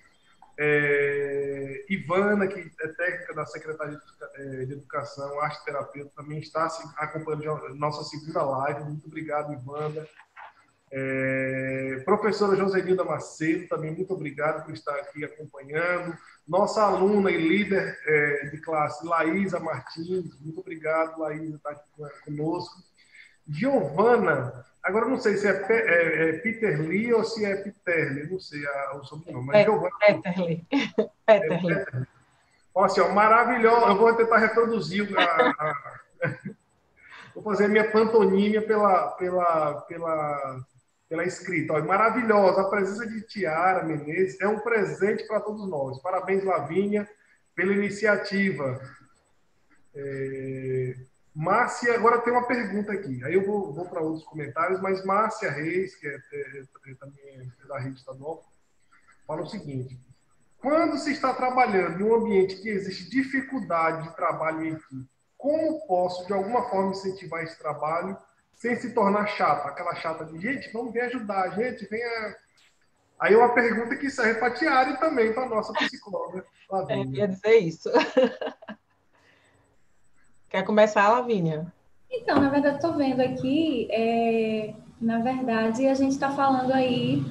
é, 0.57 1.85
Ivana, 1.89 2.47
que 2.47 2.59
é 2.81 2.87
técnica 2.89 3.33
da 3.33 3.45
Secretaria 3.45 3.95
de 3.95 4.41
é, 4.41 4.61
Educação, 4.63 5.39
arte 5.39 5.63
terapeuta, 5.63 6.11
também 6.15 6.39
está 6.39 6.67
acompanhando 6.97 7.65
a 7.65 7.73
nossa 7.75 8.03
segunda 8.03 8.43
live. 8.43 8.83
Muito 8.83 9.07
obrigado, 9.07 9.53
Ivana. 9.53 10.05
É, 10.91 12.01
professora 12.03 12.57
Joselilda 12.57 13.03
Macedo, 13.03 13.67
também 13.67 13.91
muito 13.91 14.13
obrigado 14.13 14.65
por 14.65 14.73
estar 14.73 14.95
aqui 14.95 15.23
acompanhando. 15.23 16.17
Nossa 16.49 16.83
aluna 16.83 17.31
e 17.31 17.37
líder 17.37 17.97
é, 18.05 18.47
de 18.47 18.57
classe, 18.57 19.05
Laísa 19.05 19.59
Martins, 19.59 20.41
muito 20.41 20.59
obrigado, 20.59 21.19
Laísa, 21.19 21.55
está 21.55 21.69
aqui 21.69 21.83
conosco. 22.25 22.83
Giovana, 23.47 24.65
Agora 24.81 25.05
não 25.05 25.17
sei 25.17 25.35
se 25.35 25.47
é, 25.47 25.51
é, 25.69 26.29
é 26.29 26.33
Peter 26.39 26.81
Lee 26.81 27.13
ou 27.13 27.23
se 27.23 27.45
é 27.45 27.55
Peter 27.57 28.13
Lee, 28.13 28.31
não 28.31 28.39
sei 28.39 28.65
a, 28.65 28.95
o 28.95 29.03
sobrenome, 29.03 29.47
mas 29.47 29.57
é, 29.57 29.63
Giovanna. 29.65 29.91
Peter 29.99 30.39
Lee. 30.39 30.67
Peter 31.25 31.65
Lee. 31.65 31.75
É, 31.75 31.85
Olha 32.73 32.85
assim, 32.85 33.01
ó, 33.01 33.09
maravilhoso. 33.09 33.85
Eu 33.87 33.97
vou 33.97 34.15
tentar 34.15 34.37
reproduzir 34.37 35.07
a, 35.17 35.23
a... 35.23 35.75
Vou 37.35 37.43
fazer 37.43 37.65
a 37.65 37.67
minha 37.69 37.89
pantonímia 37.89 38.61
pela, 38.61 39.11
pela, 39.11 39.81
pela, 39.81 40.59
pela 41.09 41.25
escrita. 41.25 41.73
Olha, 41.73 41.83
maravilhosa. 41.83 42.61
A 42.61 42.69
presença 42.69 43.05
de 43.07 43.21
Tiara 43.21 43.83
Menezes 43.83 44.39
é 44.39 44.47
um 44.47 44.59
presente 44.59 45.25
para 45.27 45.41
todos 45.41 45.67
nós. 45.67 45.99
Parabéns, 46.01 46.43
Lavínia, 46.43 47.09
pela 47.55 47.73
iniciativa. 47.73 48.79
É... 49.95 50.95
Márcia, 51.33 51.95
agora 51.95 52.19
tem 52.19 52.31
uma 52.31 52.47
pergunta 52.47 52.91
aqui. 52.91 53.23
Aí 53.23 53.33
eu 53.33 53.45
vou, 53.45 53.73
vou 53.73 53.85
para 53.85 54.01
outros 54.01 54.25
comentários, 54.25 54.79
mas 54.81 55.03
Márcia 55.03 55.49
Reis, 55.49 55.95
que 55.95 56.07
é, 56.07 56.11
é, 56.11 56.59
é 56.59 56.95
também 56.95 57.51
é 57.61 57.67
da 57.67 57.79
rede 57.79 57.97
estadual, 57.97 58.43
fala 59.25 59.41
o 59.41 59.47
seguinte: 59.47 59.97
quando 60.59 60.97
se 60.97 61.11
está 61.11 61.33
trabalhando 61.33 62.01
em 62.01 62.03
um 62.03 62.15
ambiente 62.15 62.61
que 62.61 62.69
existe 62.69 63.09
dificuldade 63.09 64.09
de 64.09 64.15
trabalho 64.15 64.65
em 64.65 64.73
equipe, 64.73 65.09
como 65.37 65.87
posso, 65.87 66.27
de 66.27 66.33
alguma 66.33 66.69
forma, 66.69 66.91
incentivar 66.91 67.43
esse 67.43 67.57
trabalho 67.57 68.17
sem 68.59 68.75
se 68.75 68.93
tornar 68.93 69.25
chata? 69.27 69.69
Aquela 69.69 69.95
chata 69.95 70.25
de, 70.25 70.39
gente, 70.39 70.71
vamos 70.71 70.93
vir 70.93 71.01
ajudar, 71.01 71.49
gente, 71.55 71.87
venha. 71.89 72.35
Aí 73.19 73.35
uma 73.35 73.53
pergunta 73.53 73.95
que 73.95 74.09
serve 74.09 74.39
para 74.39 74.53
Tiara 74.53 74.91
e 74.91 74.97
também 74.97 75.33
para 75.33 75.43
a 75.43 75.49
nossa 75.49 75.73
psicóloga. 75.73 76.45
É, 76.87 76.99
eu 76.99 77.05
ia 77.05 77.27
dizer 77.27 77.57
isso. 77.57 77.89
Quer 80.49 80.63
começar, 80.63 81.09
Lavínia? 81.09 81.73
Então, 82.11 82.39
na 82.39 82.49
verdade, 82.49 82.75
estou 82.75 82.95
vendo 82.95 83.21
aqui, 83.21 83.87
é, 83.91 84.73
na 84.99 85.19
verdade, 85.19 85.85
a 85.87 85.93
gente 85.93 86.11
está 86.11 86.31
falando 86.31 86.73
aí 86.73 87.23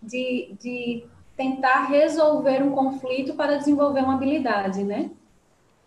de, 0.00 0.54
de 0.60 1.06
tentar 1.36 1.86
resolver 1.86 2.62
um 2.62 2.70
conflito 2.70 3.34
para 3.34 3.56
desenvolver 3.56 4.00
uma 4.00 4.14
habilidade, 4.14 4.84
né? 4.84 5.10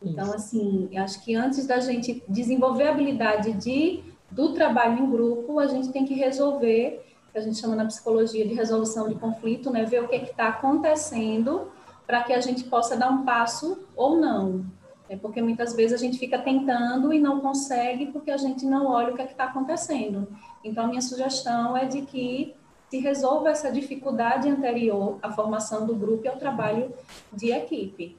Então, 0.02 0.34
assim, 0.34 0.90
acho 0.98 1.24
que 1.24 1.36
antes 1.36 1.66
da 1.66 1.80
gente 1.80 2.24
desenvolver 2.28 2.88
a 2.88 2.92
habilidade 2.92 3.54
de, 3.54 4.04
do 4.32 4.54
trabalho 4.54 5.00
em 5.00 5.10
grupo, 5.10 5.60
a 5.60 5.68
gente 5.68 5.90
tem 5.90 6.06
que 6.06 6.14
resolver, 6.14 7.06
que 7.32 7.38
a 7.38 7.42
gente 7.42 7.58
chama 7.58 7.76
na 7.76 7.86
psicologia 7.86 8.48
de 8.48 8.54
resolução 8.54 9.08
de 9.08 9.16
conflito, 9.16 9.70
né? 9.72 9.86
Ver 9.86 10.04
o 10.04 10.08
que 10.08 10.16
é 10.16 10.24
está 10.24 10.48
acontecendo 10.48 11.72
para 12.06 12.24
que 12.24 12.34
a 12.34 12.42
gente 12.42 12.64
possa 12.64 12.98
dar 12.98 13.10
um 13.10 13.24
passo 13.24 13.88
ou 13.96 14.18
não. 14.18 14.66
É 15.08 15.16
porque 15.16 15.42
muitas 15.42 15.76
vezes 15.76 15.94
a 16.00 16.04
gente 16.04 16.20
fica 16.20 16.38
tentando 16.38 17.12
e 17.12 17.20
não 17.20 17.40
consegue 17.40 18.08
porque 18.08 18.30
a 18.30 18.38
gente 18.38 18.66
não 18.66 18.88
olha 18.88 19.12
o 19.12 19.16
que 19.16 19.22
é 19.22 19.26
está 19.26 19.46
acontecendo. 19.46 20.28
Então, 20.64 20.86
a 20.86 20.88
minha 20.88 21.02
sugestão 21.02 21.76
é 21.76 21.86
de 21.86 22.02
que 22.04 22.56
se 22.90 23.00
resolva 23.00 23.50
essa 23.50 23.72
dificuldade 23.72 24.50
anterior 24.50 25.18
à 25.22 25.32
formação 25.32 25.86
do 25.86 25.96
grupo 25.96 26.26
e 26.26 26.28
ao 26.28 26.38
trabalho 26.38 26.92
de 27.32 27.52
equipe. 27.52 28.18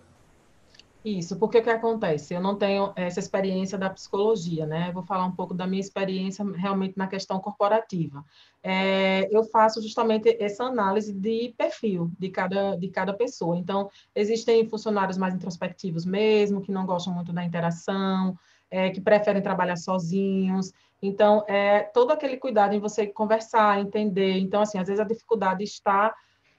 Isso, 1.02 1.38
porque 1.38 1.62
que 1.62 1.70
acontece? 1.70 2.34
Eu 2.34 2.42
não 2.42 2.56
tenho 2.56 2.92
essa 2.94 3.18
experiência 3.18 3.78
da 3.78 3.88
psicologia, 3.88 4.66
né? 4.66 4.92
Vou 4.92 5.02
falar 5.02 5.24
um 5.24 5.32
pouco 5.32 5.54
da 5.54 5.66
minha 5.66 5.80
experiência 5.80 6.44
realmente 6.52 6.98
na 6.98 7.06
questão 7.06 7.40
corporativa. 7.40 8.22
É, 8.62 9.26
eu 9.34 9.42
faço 9.44 9.80
justamente 9.80 10.36
essa 10.38 10.64
análise 10.64 11.10
de 11.14 11.54
perfil 11.56 12.10
de 12.18 12.28
cada, 12.28 12.76
de 12.76 12.88
cada 12.88 13.14
pessoa. 13.14 13.56
Então, 13.56 13.88
existem 14.14 14.68
funcionários 14.68 15.16
mais 15.16 15.34
introspectivos 15.34 16.04
mesmo, 16.04 16.60
que 16.60 16.70
não 16.70 16.84
gostam 16.84 17.14
muito 17.14 17.32
da 17.32 17.42
interação, 17.42 18.36
é, 18.70 18.90
que 18.90 19.00
preferem 19.00 19.40
trabalhar 19.40 19.76
sozinhos. 19.76 20.70
Então, 21.00 21.42
é 21.48 21.80
todo 21.80 22.10
aquele 22.10 22.36
cuidado 22.36 22.74
em 22.74 22.78
você 22.78 23.06
conversar, 23.06 23.80
entender. 23.80 24.38
Então, 24.38 24.60
assim, 24.60 24.78
às 24.78 24.86
vezes 24.86 25.00
a 25.00 25.08
dificuldade 25.08 25.64
está 25.64 26.14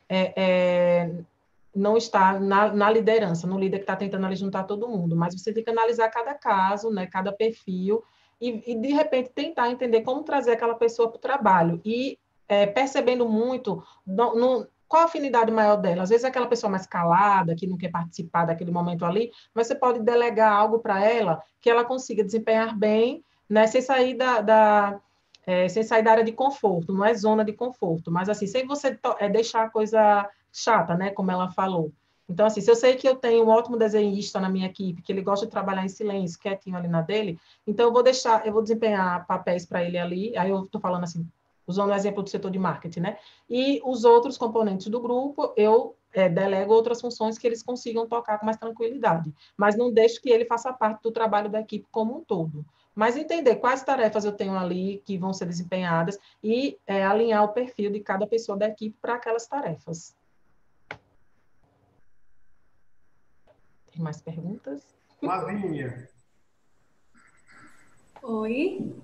é, 0.10 0.34
é, 0.36 1.12
não 1.74 1.96
está 1.96 2.40
na, 2.40 2.72
na, 2.74 2.90
liderança, 2.90 3.48
no 3.48 3.58
líder 3.58 3.78
que 3.78 3.84
está 3.84 3.96
tentando 3.96 4.26
ali 4.26 4.36
juntar 4.36 4.64
todo 4.64 4.90
mundo, 4.90 5.16
mas 5.16 5.34
você 5.34 5.54
tem 5.54 5.64
que 5.64 5.70
analisar 5.70 6.10
cada 6.10 6.34
caso, 6.34 6.90
né, 6.90 7.08
cada 7.08 7.32
perfil, 7.32 8.04
e, 8.40 8.72
e 8.72 8.76
de 8.76 8.90
repente 8.90 9.30
tentar 9.30 9.70
entender 9.70 10.02
como 10.02 10.24
trazer 10.24 10.52
aquela 10.52 10.76
pessoa 10.76 11.10
para 11.10 11.18
o 11.18 11.22
trabalho. 11.22 11.82
E 11.86 12.18
é, 12.48 12.66
percebendo 12.66 13.30
muito 13.30 13.82
no, 14.06 14.36
no, 14.36 14.68
qual 14.88 15.04
a 15.04 15.06
afinidade 15.06 15.50
maior 15.52 15.78
dela. 15.78 16.04
Às 16.04 16.10
vezes 16.10 16.26
é 16.26 16.28
aquela 16.28 16.48
pessoa 16.48 16.70
mais 16.70 16.86
calada, 16.86 17.56
que 17.56 17.66
não 17.66 17.78
quer 17.78 17.90
participar 17.90 18.44
daquele 18.44 18.72
momento 18.72 19.06
ali, 19.06 19.32
mas 19.54 19.68
você 19.68 19.76
pode 19.76 20.02
delegar 20.02 20.52
algo 20.52 20.80
para 20.80 21.02
ela 21.02 21.42
que 21.62 21.70
ela 21.70 21.86
consiga 21.86 22.24
desempenhar 22.24 22.78
bem, 22.78 23.24
né, 23.50 23.68
sem 23.68 23.82
sair 23.82 24.16
da, 24.16 24.42
da 24.42 25.00
é, 25.46 25.68
sem 25.70 25.82
sair 25.82 26.04
da 26.04 26.12
área 26.12 26.24
de 26.24 26.34
conforto, 26.34 26.94
não 26.94 27.06
é 27.06 27.14
zona 27.14 27.44
de 27.44 27.54
conforto, 27.54 28.12
mas 28.12 28.30
assim, 28.30 28.46
sem 28.46 28.68
você 28.68 29.00
é, 29.20 29.30
deixar 29.30 29.64
a 29.64 29.70
coisa 29.70 30.30
chata, 30.52 30.96
né? 30.96 31.12
Como 31.12 31.32
ela 31.32 31.50
falou. 31.52 31.92
Então, 32.32 32.46
assim, 32.46 32.62
se 32.62 32.72
eu 32.72 32.76
sei 32.76 32.96
que 32.96 33.08
eu 33.08 33.16
tenho 33.16 33.46
um 33.46 33.50
ótimo 33.50 33.78
desenhista 33.78 34.40
na 34.40 34.48
minha 34.48 34.68
equipe, 34.68 35.02
que 35.02 35.12
ele 35.12 35.22
gosta 35.22 35.46
de 35.46 35.52
trabalhar 35.52 35.84
em 35.84 35.90
silêncio, 35.90 36.40
quietinho 36.40 36.78
ali 36.78 36.88
na 36.88 37.02
dele, 37.02 37.38
então 37.68 37.88
eu 37.88 37.94
vou 37.94 38.02
deixar, 38.02 38.46
eu 38.48 38.54
vou 38.54 38.62
desempenhar 38.62 39.28
papéis 39.28 39.66
para 39.66 39.84
ele 39.84 39.98
ali, 39.98 40.38
aí 40.38 40.50
eu 40.50 40.64
estou 40.64 40.80
falando 40.80 41.04
assim, 41.04 41.28
usando 41.68 41.90
o 41.90 41.94
exemplo 41.94 42.24
do 42.24 42.30
setor 42.30 42.50
de 42.50 42.58
marketing, 42.58 43.02
né? 43.02 43.18
E 43.50 43.82
os 43.84 44.06
outros 44.06 44.38
componentes 44.38 44.88
do 44.88 45.02
grupo, 45.02 45.54
eu 45.58 45.96
é, 46.14 46.30
delego 46.30 46.74
outras 46.74 47.02
funções 47.02 47.38
que 47.38 47.46
eles 47.46 47.62
consigam 47.64 48.08
tocar 48.08 48.38
com 48.40 48.46
mais 48.46 48.58
tranquilidade, 48.58 49.34
mas 49.58 49.78
não 49.78 49.92
deixo 49.92 50.22
que 50.22 50.30
ele 50.30 50.46
faça 50.46 50.72
parte 50.72 51.02
do 51.04 51.12
trabalho 51.12 51.50
da 51.50 51.60
equipe 51.60 51.88
como 51.92 52.18
um 52.18 52.24
todo. 52.24 52.66
Mas 52.94 53.16
entender 53.16 53.56
quais 53.56 53.84
tarefas 53.84 54.26
eu 54.26 54.34
tenho 54.34 54.58
ali 54.58 55.02
que 55.06 55.18
vão 55.18 55.34
ser 55.34 55.46
desempenhadas 55.46 56.20
e 56.44 56.78
é, 56.86 57.04
alinhar 57.04 57.44
o 57.44 57.54
perfil 57.54 57.92
de 57.92 58.02
cada 58.02 58.28
pessoa 58.28 58.58
da 58.58 58.68
equipe 58.68 58.98
para 59.02 59.16
aquelas 59.16 59.48
tarefas. 59.48 60.14
Tem 63.92 64.02
mais 64.02 64.22
perguntas? 64.22 64.82
Lavínia. 65.22 66.10
Oi. 68.24 68.96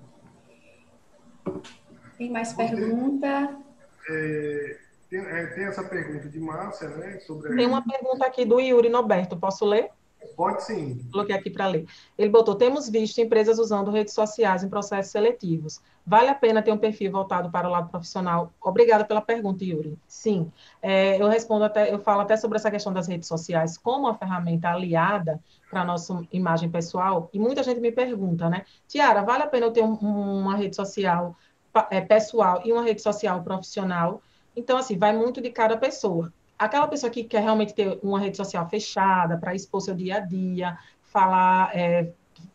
Tem 2.16 2.30
mais 2.30 2.52
pergunta? 2.52 3.56
É, 4.08 4.78
tem, 5.10 5.20
é, 5.20 5.46
tem, 5.48 5.64
essa 5.64 5.84
pergunta 5.84 6.28
de 6.28 6.40
Márcia, 6.40 6.88
né? 6.88 7.18
Sobre 7.20 7.54
tem 7.54 7.66
uma 7.66 7.82
pergunta 7.82 8.26
aqui 8.26 8.44
do 8.44 8.60
Yuri 8.60 8.88
Noberto, 8.88 9.36
posso 9.36 9.64
ler? 9.64 9.90
Pode 10.36 10.62
sim. 10.64 11.00
Coloquei 11.12 11.34
aqui 11.34 11.50
para 11.50 11.66
ler. 11.66 11.86
Ele 12.16 12.28
botou: 12.28 12.54
temos 12.54 12.88
visto 12.88 13.20
empresas 13.20 13.58
usando 13.58 13.90
redes 13.90 14.14
sociais 14.14 14.62
em 14.62 14.68
processos 14.68 15.12
seletivos. 15.12 15.80
Vale 16.06 16.28
a 16.28 16.34
pena 16.34 16.62
ter 16.62 16.72
um 16.72 16.78
perfil 16.78 17.12
voltado 17.12 17.50
para 17.50 17.68
o 17.68 17.70
lado 17.70 17.90
profissional? 17.90 18.52
Obrigada 18.60 19.04
pela 19.04 19.20
pergunta, 19.20 19.64
Yuri. 19.64 19.98
Sim, 20.06 20.50
é, 20.80 21.20
eu 21.20 21.28
respondo 21.28 21.64
até, 21.64 21.92
eu 21.92 21.98
falo 21.98 22.22
até 22.22 22.36
sobre 22.36 22.56
essa 22.56 22.70
questão 22.70 22.92
das 22.92 23.06
redes 23.06 23.28
sociais 23.28 23.76
como 23.76 24.06
uma 24.06 24.14
ferramenta 24.14 24.70
aliada 24.70 25.40
para 25.68 25.82
a 25.82 25.84
nossa 25.84 26.26
imagem 26.32 26.70
pessoal. 26.70 27.28
E 27.32 27.38
muita 27.38 27.62
gente 27.62 27.80
me 27.80 27.92
pergunta, 27.92 28.48
né? 28.48 28.64
Tiara, 28.86 29.22
vale 29.22 29.42
a 29.42 29.46
pena 29.46 29.66
eu 29.66 29.72
ter 29.72 29.82
um, 29.82 29.94
uma 29.94 30.56
rede 30.56 30.74
social 30.74 31.36
é, 31.90 32.00
pessoal 32.00 32.62
e 32.64 32.72
uma 32.72 32.82
rede 32.82 33.02
social 33.02 33.42
profissional? 33.42 34.22
Então, 34.56 34.78
assim, 34.78 34.96
vai 34.96 35.14
muito 35.16 35.40
de 35.40 35.50
cada 35.50 35.76
pessoa 35.76 36.32
aquela 36.58 36.88
pessoa 36.88 37.10
que 37.10 37.24
quer 37.24 37.42
realmente 37.42 37.74
ter 37.74 37.98
uma 38.02 38.18
rede 38.18 38.36
social 38.36 38.68
fechada 38.68 39.36
para 39.36 39.54
expor 39.54 39.80
seu 39.80 39.94
dia 39.94 40.16
a 40.16 40.20
dia, 40.20 40.76
falar, 41.02 41.74
é, 41.76 42.10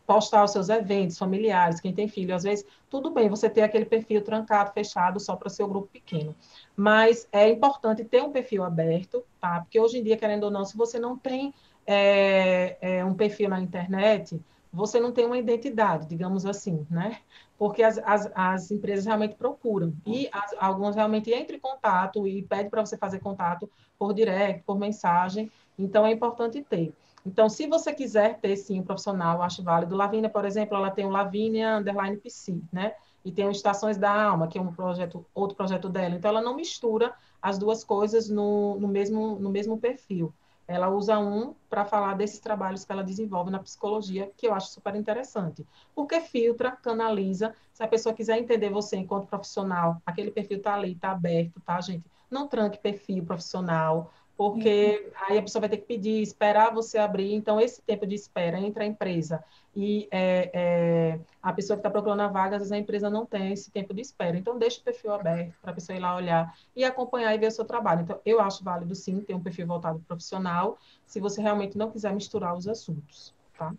postar 0.06 0.44
os 0.44 0.52
seus 0.52 0.68
eventos 0.68 1.18
familiares, 1.18 1.80
quem 1.80 1.92
tem 1.92 2.08
filho, 2.08 2.34
às 2.34 2.42
vezes, 2.42 2.64
tudo 2.90 3.10
bem 3.10 3.28
você 3.28 3.48
ter 3.48 3.62
aquele 3.62 3.84
perfil 3.84 4.22
trancado, 4.22 4.72
fechado, 4.72 5.18
só 5.18 5.34
para 5.36 5.48
seu 5.48 5.66
grupo 5.66 5.88
pequeno. 5.88 6.34
Mas 6.76 7.28
é 7.32 7.48
importante 7.48 8.04
ter 8.04 8.22
um 8.22 8.30
perfil 8.30 8.64
aberto, 8.64 9.24
tá? 9.40 9.60
Porque 9.60 9.80
hoje 9.80 9.98
em 9.98 10.02
dia, 10.02 10.16
querendo 10.16 10.44
ou 10.44 10.50
não, 10.50 10.64
se 10.64 10.76
você 10.76 10.98
não 10.98 11.16
tem 11.16 11.54
é, 11.86 12.76
é, 12.80 13.04
um 13.04 13.14
perfil 13.14 13.48
na 13.48 13.60
internet, 13.60 14.40
você 14.72 14.98
não 14.98 15.12
tem 15.12 15.24
uma 15.24 15.38
identidade, 15.38 16.06
digamos 16.06 16.44
assim, 16.44 16.86
né? 16.90 17.18
Porque 17.64 17.82
as, 17.82 17.96
as, 18.04 18.30
as 18.34 18.70
empresas 18.70 19.06
realmente 19.06 19.36
procuram. 19.36 19.94
E 20.04 20.28
as, 20.30 20.54
algumas 20.58 20.94
realmente 20.94 21.34
entram 21.34 21.56
em 21.56 21.60
contato 21.60 22.28
e 22.28 22.42
pedem 22.42 22.68
para 22.68 22.84
você 22.84 22.94
fazer 22.94 23.20
contato 23.20 23.70
por 23.98 24.12
direct, 24.12 24.62
por 24.64 24.78
mensagem. 24.78 25.50
Então, 25.78 26.04
é 26.04 26.12
importante 26.12 26.60
ter. 26.60 26.92
Então, 27.24 27.48
se 27.48 27.66
você 27.66 27.94
quiser 27.94 28.38
ter, 28.38 28.54
sim, 28.56 28.80
um 28.80 28.82
profissional, 28.82 29.40
acho 29.40 29.62
válido. 29.62 29.96
Lavínia, 29.96 30.28
por 30.28 30.44
exemplo, 30.44 30.76
ela 30.76 30.90
tem 30.90 31.06
o 31.06 31.08
Lavínia 31.08 31.78
Underline 31.78 32.18
PC, 32.18 32.60
né? 32.70 32.92
E 33.24 33.32
tem 33.32 33.48
o 33.48 33.50
Estações 33.50 33.96
da 33.96 34.12
Alma, 34.12 34.46
que 34.46 34.58
é 34.58 34.60
um 34.60 34.70
projeto, 34.70 35.24
outro 35.34 35.56
projeto 35.56 35.88
dela. 35.88 36.16
Então, 36.16 36.28
ela 36.28 36.42
não 36.42 36.54
mistura 36.54 37.14
as 37.40 37.58
duas 37.58 37.82
coisas 37.82 38.28
no, 38.28 38.78
no, 38.78 38.88
mesmo, 38.88 39.38
no 39.40 39.48
mesmo 39.48 39.78
perfil 39.78 40.34
ela 40.66 40.88
usa 40.88 41.18
um 41.18 41.54
para 41.68 41.84
falar 41.84 42.14
desses 42.14 42.38
trabalhos 42.40 42.84
que 42.84 42.92
ela 42.92 43.04
desenvolve 43.04 43.50
na 43.50 43.58
psicologia, 43.58 44.30
que 44.36 44.46
eu 44.46 44.54
acho 44.54 44.68
super 44.68 44.94
interessante. 44.94 45.66
Porque 45.94 46.20
filtra, 46.20 46.72
canaliza. 46.72 47.54
Se 47.72 47.82
a 47.82 47.88
pessoa 47.88 48.14
quiser 48.14 48.38
entender 48.38 48.70
você 48.70 48.96
enquanto 48.96 49.26
profissional, 49.26 50.00
aquele 50.06 50.30
perfil 50.30 50.58
está 50.58 50.74
ali, 50.74 50.92
está 50.92 51.10
aberto, 51.10 51.60
tá, 51.60 51.80
gente? 51.80 52.04
Não 52.30 52.48
tranque 52.48 52.78
perfil 52.78 53.24
profissional, 53.24 54.10
porque 54.36 55.04
uhum. 55.04 55.24
aí 55.28 55.38
a 55.38 55.42
pessoa 55.42 55.60
vai 55.60 55.68
ter 55.68 55.78
que 55.78 55.86
pedir, 55.86 56.22
esperar 56.22 56.72
você 56.72 56.98
abrir. 56.98 57.34
Então, 57.34 57.60
esse 57.60 57.82
tempo 57.82 58.06
de 58.06 58.14
espera 58.14 58.58
entre 58.58 58.84
a 58.84 58.86
empresa 58.86 59.44
e 59.76 60.08
é, 60.10 60.50
é, 60.54 61.20
a 61.42 61.52
pessoa 61.52 61.76
que 61.76 61.80
está 61.80 61.90
procurando 61.90 62.20
a 62.20 62.28
vaga, 62.28 62.56
às 62.56 62.62
vezes 62.62 62.72
a 62.72 62.78
empresa 62.78 63.10
não 63.10 63.26
tem 63.26 63.52
esse 63.52 63.70
tempo 63.70 63.92
de 63.92 64.00
espera. 64.00 64.36
Então, 64.36 64.58
deixe 64.58 64.80
o 64.80 64.84
perfil 64.84 65.12
aberto 65.12 65.54
para 65.60 65.72
a 65.72 65.74
pessoa 65.74 65.96
ir 65.96 66.00
lá 66.00 66.14
olhar 66.14 66.54
e 66.74 66.84
acompanhar 66.84 67.34
e 67.34 67.38
ver 67.38 67.48
o 67.48 67.50
seu 67.50 67.64
trabalho. 67.64 68.02
Então, 68.02 68.20
eu 68.24 68.40
acho 68.40 68.62
válido, 68.62 68.94
sim, 68.94 69.20
ter 69.20 69.34
um 69.34 69.42
perfil 69.42 69.66
voltado 69.66 70.00
profissional, 70.06 70.78
se 71.06 71.20
você 71.20 71.40
realmente 71.40 71.76
não 71.76 71.90
quiser 71.90 72.14
misturar 72.14 72.56
os 72.56 72.68
assuntos, 72.68 73.34
tá? 73.58 73.74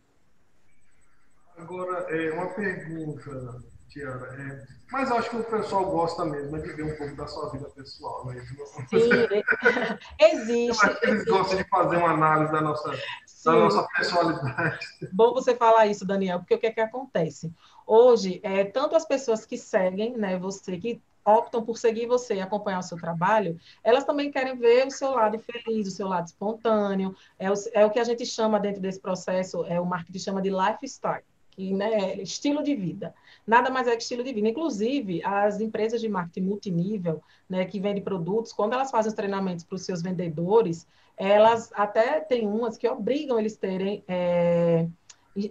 Agora, 1.58 2.06
é 2.10 2.34
uma 2.34 2.48
pergunta 2.48 3.64
Tiara. 3.96 4.28
É, 4.38 4.68
mas 4.92 5.10
acho 5.10 5.30
que 5.30 5.38
o 5.38 5.44
pessoal 5.46 5.86
gosta 5.90 6.26
mesmo 6.26 6.62
de 6.62 6.74
ver 6.74 6.84
um 6.84 6.98
pouco 6.98 7.16
da 7.16 7.28
sua 7.28 7.50
vida 7.50 7.70
pessoal, 7.70 8.26
né? 8.26 8.46
Sim, 8.90 9.10
existe. 10.20 10.86
Eu 11.02 11.10
eles 11.10 11.26
gostam 11.26 11.58
de 11.58 11.64
fazer 11.70 11.98
uma 11.98 12.12
análise 12.12 12.52
da 12.52 12.60
nossa, 12.60 12.92
da 13.46 13.60
nossa 13.60 13.88
personalidade. 13.96 14.80
Bom 15.12 15.34
você 15.34 15.56
falar 15.56 15.88
isso, 15.88 16.06
Daniel, 16.06 16.40
porque 16.40 16.56
o 16.56 16.60
que 16.60 16.68
é 16.68 16.72
que 16.72 16.82
acontece? 16.82 17.54
Hoje, 17.86 18.40
é, 18.44 18.64
tanto 18.64 18.96
as 18.96 19.06
pessoas 19.06 19.46
que 19.46 19.58
seguem, 19.58 20.18
né, 20.18 20.38
você, 20.38 20.78
que 20.78 21.02
optam 21.24 21.64
por 21.64 21.78
seguir 21.78 22.06
você 22.06 22.36
e 22.36 22.42
acompanhar 22.42 22.80
o 22.80 22.84
seu 22.84 22.98
trabalho, 22.98 23.60
elas 23.84 24.04
também 24.04 24.32
querem 24.32 24.56
ver 24.56 24.86
o 24.86 24.92
seu 24.92 25.12
lado 25.12 25.40
feliz, 25.40 25.88
o 25.88 25.92
seu 25.92 26.08
lado 26.08 26.28
espontâneo, 26.28 27.16
é 27.40 27.50
o, 27.50 27.54
é 27.74 27.86
o 27.86 27.90
que 27.90 28.00
a 28.00 28.04
gente 28.04 28.26
chama 28.26 28.60
dentro 28.60 28.82
desse 28.82 29.00
processo, 29.00 29.66
é 29.66 29.80
o 29.80 29.86
marketing 29.86 30.20
chama 30.20 30.42
de 30.42 30.50
lifestyle 30.52 31.24
que 31.56 31.74
né, 31.74 32.22
estilo 32.22 32.62
de 32.62 32.76
vida. 32.76 33.14
Nada 33.48 33.70
mais 33.70 33.88
é 33.88 33.96
que 33.96 34.02
estilo 34.02 34.24
de 34.24 34.34
vida. 34.34 34.50
Inclusive, 34.50 35.24
as 35.24 35.62
empresas 35.62 36.02
de 36.02 36.10
marketing 36.10 36.48
multinível, 36.48 37.24
né, 37.50 37.66
que 37.66 37.80
vendem 37.80 38.04
produtos, 38.04 38.52
quando 38.52 38.74
elas 38.74 38.92
fazem 38.92 39.10
os 39.10 39.16
treinamentos 39.16 39.64
para 39.64 39.76
os 39.76 39.84
seus 39.84 40.02
vendedores, 40.02 40.86
elas 41.18 41.72
até 41.74 42.20
tem 42.20 42.48
umas 42.48 42.78
que 42.78 42.88
obrigam 42.88 43.40
eles 43.40 43.56
terem 43.56 44.04
é, 44.08 44.88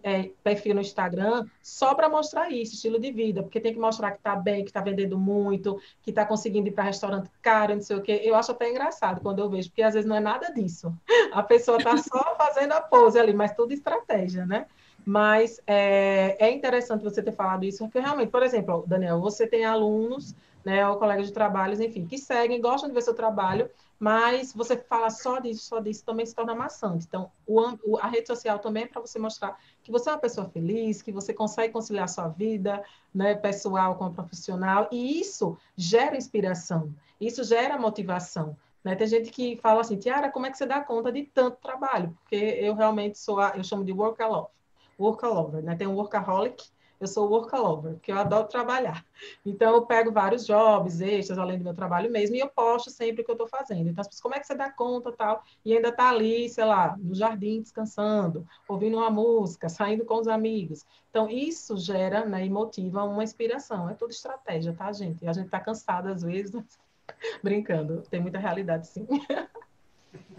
é, 0.02 0.30
perfil 0.42 0.74
no 0.74 0.80
Instagram 0.80 1.46
só 1.62 1.94
para 1.94 2.08
mostrar 2.08 2.50
isso, 2.50 2.74
estilo 2.74 2.98
de 2.98 3.12
vida, 3.12 3.42
porque 3.42 3.60
tem 3.60 3.72
que 3.72 3.78
mostrar 3.78 4.12
que 4.12 4.18
está 4.18 4.34
bem, 4.34 4.64
que 4.64 4.70
está 4.70 4.80
vendendo 4.80 5.18
muito, 5.18 5.78
que 6.02 6.10
está 6.10 6.24
conseguindo 6.24 6.68
ir 6.68 6.72
para 6.72 6.84
restaurante 6.84 7.30
caro, 7.42 7.74
não 7.74 7.82
sei 7.82 7.96
o 7.96 8.02
quê. 8.02 8.20
Eu 8.24 8.34
acho 8.34 8.52
até 8.52 8.70
engraçado 8.70 9.20
quando 9.20 9.40
eu 9.40 9.50
vejo, 9.50 9.68
porque 9.68 9.82
às 9.82 9.94
vezes 9.94 10.08
não 10.08 10.16
é 10.16 10.20
nada 10.20 10.52
disso. 10.52 10.92
A 11.32 11.42
pessoa 11.42 11.78
está 11.78 11.96
só 11.96 12.34
fazendo 12.36 12.72
a 12.72 12.80
pose 12.80 13.18
ali, 13.18 13.34
mas 13.34 13.54
tudo 13.54 13.72
estratégia, 13.72 14.46
né? 14.46 14.66
Mas 15.04 15.60
é, 15.66 16.36
é, 16.38 16.50
interessante 16.50 17.04
você 17.04 17.22
ter 17.22 17.32
falado 17.32 17.64
isso, 17.64 17.84
porque 17.84 18.00
realmente, 18.00 18.30
por 18.30 18.42
exemplo, 18.42 18.84
Daniel, 18.86 19.20
você 19.20 19.46
tem 19.46 19.64
alunos, 19.64 20.34
né, 20.64 20.88
ou 20.88 20.96
colegas 20.96 21.26
de 21.26 21.32
trabalhos, 21.32 21.78
enfim, 21.78 22.06
que 22.06 22.16
seguem, 22.16 22.58
gostam 22.58 22.88
de 22.88 22.94
ver 22.94 23.02
seu 23.02 23.12
trabalho, 23.12 23.68
mas 23.98 24.52
você 24.52 24.76
fala 24.76 25.10
só 25.10 25.38
disso, 25.38 25.64
só 25.64 25.80
disso, 25.80 26.04
também 26.04 26.26
se 26.26 26.34
torna 26.34 26.54
maçante. 26.54 27.06
Então, 27.06 27.30
o, 27.46 27.98
a 27.98 28.08
rede 28.08 28.26
social 28.26 28.58
também 28.58 28.84
é 28.84 28.86
para 28.86 29.00
você 29.00 29.18
mostrar 29.18 29.58
que 29.82 29.90
você 29.90 30.08
é 30.08 30.12
uma 30.12 30.18
pessoa 30.18 30.48
feliz, 30.48 31.02
que 31.02 31.12
você 31.12 31.32
consegue 31.32 31.72
conciliar 31.72 32.08
sua 32.08 32.28
vida 32.28 32.82
né, 33.14 33.34
pessoal 33.34 33.96
com 33.96 34.04
a 34.04 34.10
profissional, 34.10 34.88
e 34.90 35.20
isso 35.20 35.56
gera 35.76 36.16
inspiração, 36.16 36.94
isso 37.20 37.44
gera 37.44 37.78
motivação. 37.78 38.56
Né? 38.82 38.94
Tem 38.94 39.06
gente 39.06 39.30
que 39.30 39.56
fala 39.56 39.80
assim, 39.80 39.96
Tiara, 39.96 40.30
como 40.30 40.46
é 40.46 40.50
que 40.50 40.58
você 40.58 40.66
dá 40.66 40.80
conta 40.80 41.10
de 41.10 41.22
tanto 41.22 41.56
trabalho? 41.58 42.16
Porque 42.20 42.36
eu 42.36 42.74
realmente 42.74 43.18
sou, 43.18 43.40
a, 43.40 43.52
eu 43.56 43.64
chamo 43.64 43.84
de 43.84 43.92
workaholic 43.92 44.54
workalover, 44.98 45.62
né? 45.62 45.74
Tem 45.76 45.86
um 45.86 45.94
workaholic, 45.94 46.64
eu 47.04 47.08
sou 47.08 47.28
workalover, 47.28 47.94
porque 47.94 48.10
eu 48.12 48.18
adoro 48.18 48.48
trabalhar. 48.48 49.04
Então, 49.44 49.74
eu 49.74 49.82
pego 49.82 50.10
vários 50.10 50.46
jobs, 50.46 51.00
extras, 51.00 51.38
além 51.38 51.58
do 51.58 51.64
meu 51.64 51.74
trabalho 51.74 52.10
mesmo, 52.10 52.36
e 52.36 52.40
eu 52.40 52.48
posto 52.48 52.90
sempre 52.90 53.22
o 53.22 53.24
que 53.24 53.30
eu 53.30 53.34
estou 53.34 53.46
fazendo. 53.46 53.88
Então, 53.88 54.00
as 54.00 54.08
pessoas, 54.08 54.22
como 54.22 54.34
é 54.34 54.40
que 54.40 54.46
você 54.46 54.54
dá 54.54 54.70
conta 54.70 55.12
tal? 55.12 55.42
E 55.64 55.74
ainda 55.74 55.88
está 55.88 56.08
ali, 56.08 56.48
sei 56.48 56.64
lá, 56.64 56.96
no 56.98 57.14
jardim, 57.14 57.60
descansando, 57.60 58.46
ouvindo 58.68 58.96
uma 58.96 59.10
música, 59.10 59.68
saindo 59.68 60.04
com 60.04 60.18
os 60.18 60.28
amigos. 60.28 60.84
Então, 61.10 61.28
isso 61.28 61.76
gera 61.76 62.24
né, 62.24 62.44
e 62.44 62.50
motiva 62.50 63.04
uma 63.04 63.22
inspiração. 63.22 63.88
É 63.88 63.94
tudo 63.94 64.10
estratégia, 64.10 64.72
tá, 64.72 64.92
gente? 64.92 65.24
E 65.24 65.28
a 65.28 65.32
gente 65.32 65.46
está 65.46 65.60
cansado 65.60 66.08
às 66.08 66.22
vezes, 66.22 66.62
brincando. 67.42 68.02
Tem 68.10 68.20
muita 68.20 68.38
realidade, 68.38 68.86
sim. 68.86 69.06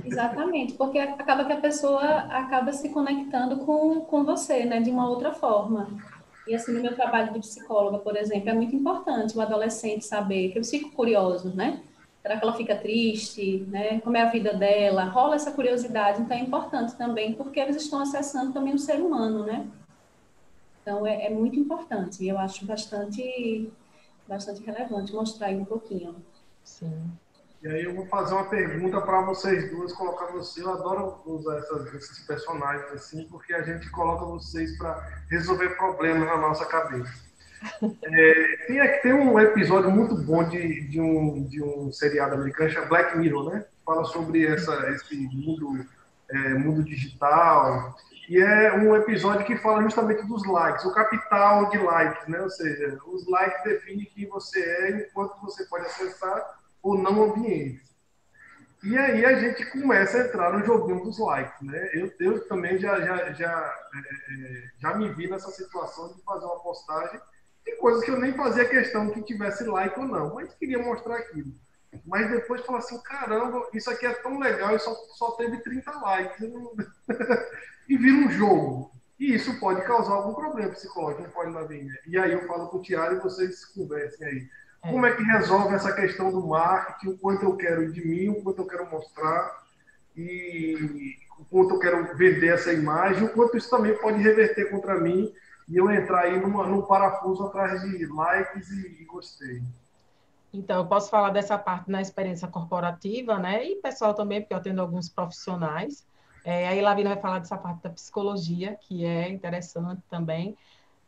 Exatamente, 0.04 0.73
porque 0.73 0.99
acaba 0.99 1.45
que 1.45 1.54
a 1.54 1.60
pessoa 1.60 2.04
acaba 2.04 2.71
se 2.71 2.89
conectando 2.89 3.58
com, 3.65 4.01
com 4.01 4.23
você, 4.23 4.65
né, 4.65 4.80
de 4.80 4.91
uma 4.91 5.10
outra 5.10 5.34
forma. 5.34 5.88
E 6.47 6.53
assim, 6.53 6.73
no 6.73 6.81
meu 6.81 6.95
trabalho 6.95 7.34
de 7.34 7.39
psicóloga, 7.39 7.97
por 7.97 8.15
exemplo, 8.15 8.49
é 8.49 8.53
muito 8.53 8.75
importante 8.75 9.36
o 9.36 9.41
adolescente 9.41 10.05
saber, 10.05 10.51
que 10.51 10.58
eles 10.58 10.69
ficam 10.69 10.91
curiosos, 10.91 11.55
né? 11.55 11.81
Será 12.21 12.38
que 12.38 12.43
ela 12.43 12.53
fica 12.55 12.75
triste, 12.75 13.65
né? 13.67 13.99
Como 14.01 14.17
é 14.17 14.21
a 14.21 14.29
vida 14.29 14.53
dela? 14.53 15.05
Rola 15.05 15.36
essa 15.36 15.51
curiosidade, 15.51 16.21
então 16.21 16.38
é 16.38 16.39
importante 16.41 16.95
também, 16.95 17.34
porque 17.34 17.60
eles 17.60 17.75
estão 17.75 17.99
acessando 17.99 18.53
também 18.53 18.73
o 18.73 18.79
ser 18.79 18.99
humano, 18.99 19.45
né? 19.45 19.67
Então 20.81 21.05
é, 21.05 21.25
é 21.25 21.29
muito 21.29 21.60
importante, 21.60 22.23
e 22.23 22.29
eu 22.29 22.38
acho 22.38 22.65
bastante, 22.65 23.71
bastante 24.27 24.63
relevante 24.63 25.13
mostrar 25.13 25.47
aí 25.47 25.55
um 25.55 25.65
pouquinho. 25.65 26.15
Sim. 26.63 27.12
E 27.65 27.67
aí 27.67 27.84
eu 27.84 27.95
vou 27.95 28.06
fazer 28.06 28.36
uma 28.36 28.45
pergunta 28.45 29.01
para 29.01 29.21
vocês 29.21 29.71
duas, 29.71 29.91
colocar 29.91 30.28
você. 30.28 30.62
Eu 30.62 30.69
adoro 30.69 31.19
usar 31.25 31.58
essas, 31.58 31.91
esses 31.95 32.19
personagens 32.19 32.91
assim, 32.91 33.28
porque 33.28 33.56
a 33.56 33.63
gente 33.63 33.89
coloca 33.89 34.23
vocês 34.23 34.78
para 34.78 35.04
resolver 35.32 35.69
problemas 35.69 36.28
na 36.28 36.38
nossa 36.38 36.63
cabeça. 36.65 37.12
É, 38.04 38.65
tem, 38.67 39.01
tem 39.01 39.13
um 39.13 39.39
episódio 39.39 39.89
muito 39.89 40.13
bom 40.13 40.47
de, 40.47 40.88
de, 40.88 41.01
um, 41.01 41.47
de 41.47 41.63
um 41.63 41.91
seriado 41.91 42.36
americano 42.36 42.69
chamado 42.69 42.89
Black 42.89 43.17
Mirror, 43.17 43.49
né? 43.49 43.65
Fala 43.84 44.06
sobre 44.06 44.45
essa, 44.45 44.91
esse 44.91 45.15
mundo, 45.34 45.84
é, 46.30 46.49
mundo 46.49 46.84
digital. 46.84 47.95
E 48.30 48.39
é 48.39 48.71
um 48.73 48.95
episódio 48.95 49.47
que 49.47 49.58
fala 49.58 49.82
justamente 49.82 50.28
dos 50.28 50.45
likes, 50.45 50.86
o 50.86 50.93
capital 50.93 51.69
de 51.71 51.80
likes, 51.80 52.28
né? 52.28 52.39
Ou 52.39 52.49
seja, 52.51 52.99
os 53.08 53.28
likes 53.28 53.63
definem 53.63 54.12
quem 54.13 54.28
você 54.28 54.60
é 54.60 54.89
e 54.97 55.04
quanto 55.06 55.41
você 55.41 55.63
pode 55.65 55.86
acessar 55.86 56.60
ou 56.86 56.95
não 56.95 57.24
ambientes. 57.24 57.84
E 58.84 58.95
aí 58.95 59.26
a 59.26 59.39
gente 59.39 59.65
começa 59.71 60.19
a 60.19 60.28
entrar 60.28 60.54
no 60.54 60.63
joguinho 60.63 61.04
dos 61.04 61.17
likes, 61.17 61.60
né? 61.62 61.89
Eu, 61.93 62.13
eu 62.19 62.48
também 62.48 62.78
já, 62.78 63.02
já, 63.02 63.34
já, 63.34 63.76
é, 63.95 64.00
é, 64.00 64.69
já 64.78 64.93
me 64.93 65.10
vi 65.10 65.28
nessa 65.28 65.50
situação 65.50 66.13
de 66.13 66.21
fazer 66.21 66.45
uma 66.45 66.60
postagem 66.60 67.19
de 67.65 67.76
coisas 67.78 68.06
que 68.06 68.12
eu 68.12 68.19
nem 68.19 68.34
fazia 68.34 68.69
questão 68.69 69.10
que 69.10 69.24
tivesse 69.24 69.63
like 69.63 70.00
ou 70.00 70.06
não, 70.06 70.36
mas 70.36 70.54
queria 70.54 70.78
mostrar 70.78 71.15
aquilo. 71.15 71.52
mas 72.06 72.30
depois 72.30 72.63
fala 72.63 72.78
assim, 72.78 73.02
caramba, 73.02 73.67
isso 73.74 73.89
aqui 73.89 74.06
é 74.06 74.13
tão 74.13 74.38
legal 74.38 74.76
e 74.76 74.80
só, 74.80 74.93
só 75.17 75.32
teve 75.32 75.58
30 75.58 75.91
likes. 75.91 76.38
e 77.89 77.98
vira 77.98 78.28
um 78.28 78.30
jogo. 78.30 78.91
E 79.19 79.34
isso 79.34 79.60
pode 79.60 79.82
causar 79.86 80.13
algum 80.13 80.36
problema 80.36 80.69
psicológico, 80.69 81.24
não 81.24 81.32
pode, 81.32 81.52
Lavínia? 81.52 82.00
E 82.06 82.15
aí 82.19 82.34
eu 82.34 82.45
falo 82.45 82.67
com 82.67 82.78
o 82.78 82.82
Tiago 82.84 83.15
e 83.15 83.19
vocês 83.19 83.65
conversem 83.65 84.27
aí. 84.27 84.48
É. 84.86 84.92
Como 84.92 85.06
é 85.06 85.15
que 85.15 85.23
resolve 85.23 85.73
essa 85.73 85.92
questão 85.94 86.31
do 86.31 86.46
marketing, 86.48 87.15
o 87.15 87.17
quanto 87.17 87.44
eu 87.44 87.58
quero 87.58 87.92
de 87.92 88.08
mim, 88.08 88.29
o 88.29 88.44
quanto 88.44 88.62
eu 88.62 88.67
quero 88.67 88.90
mostrar 88.90 89.63
e 90.15 91.17
o 91.40 91.46
quanto 91.46 91.73
eu 91.73 91.79
quero 91.79 92.15
vender 92.15 92.54
essa 92.54 92.71
imagem, 92.71 93.23
o 93.23 93.33
quanto 93.33 93.58
isso 93.58 93.69
também 93.69 93.98
pode 93.98 94.21
reverter 94.21 94.69
contra 94.69 95.00
mim 95.00 95.33
e 95.67 95.75
eu 95.75 95.90
entrar 95.92 96.21
aí 96.21 96.40
numa, 96.40 96.67
num 96.67 96.83
parafuso 96.83 97.46
atrás 97.46 97.81
de 97.81 98.06
likes 98.06 98.69
e, 98.69 99.02
e 99.02 99.06
gostei. 99.06 99.63
Então, 100.54 100.77
eu 100.77 100.86
posso 100.86 101.10
falar 101.10 101.31
dessa 101.31 101.58
parte 101.58 101.90
na 101.90 102.02
experiência 102.02 102.48
corporativa, 102.48 103.38
né? 103.40 103.65
E 103.65 103.75
pessoal 103.77 104.13
também, 104.13 104.40
porque 104.40 104.54
eu 104.54 104.60
atendo 104.60 104.81
alguns 104.81 105.10
profissionais. 105.10 106.06
É, 106.46 106.67
aí 106.67 106.79
Lavina 106.79 107.10
vai 107.10 107.19
falar 107.19 107.40
dessa 107.40 107.58
parte 107.58 107.81
da 107.81 107.90
psicologia, 107.90 108.77
que 108.81 109.04
é 109.04 109.27
interessante 109.27 110.02
também. 110.10 110.56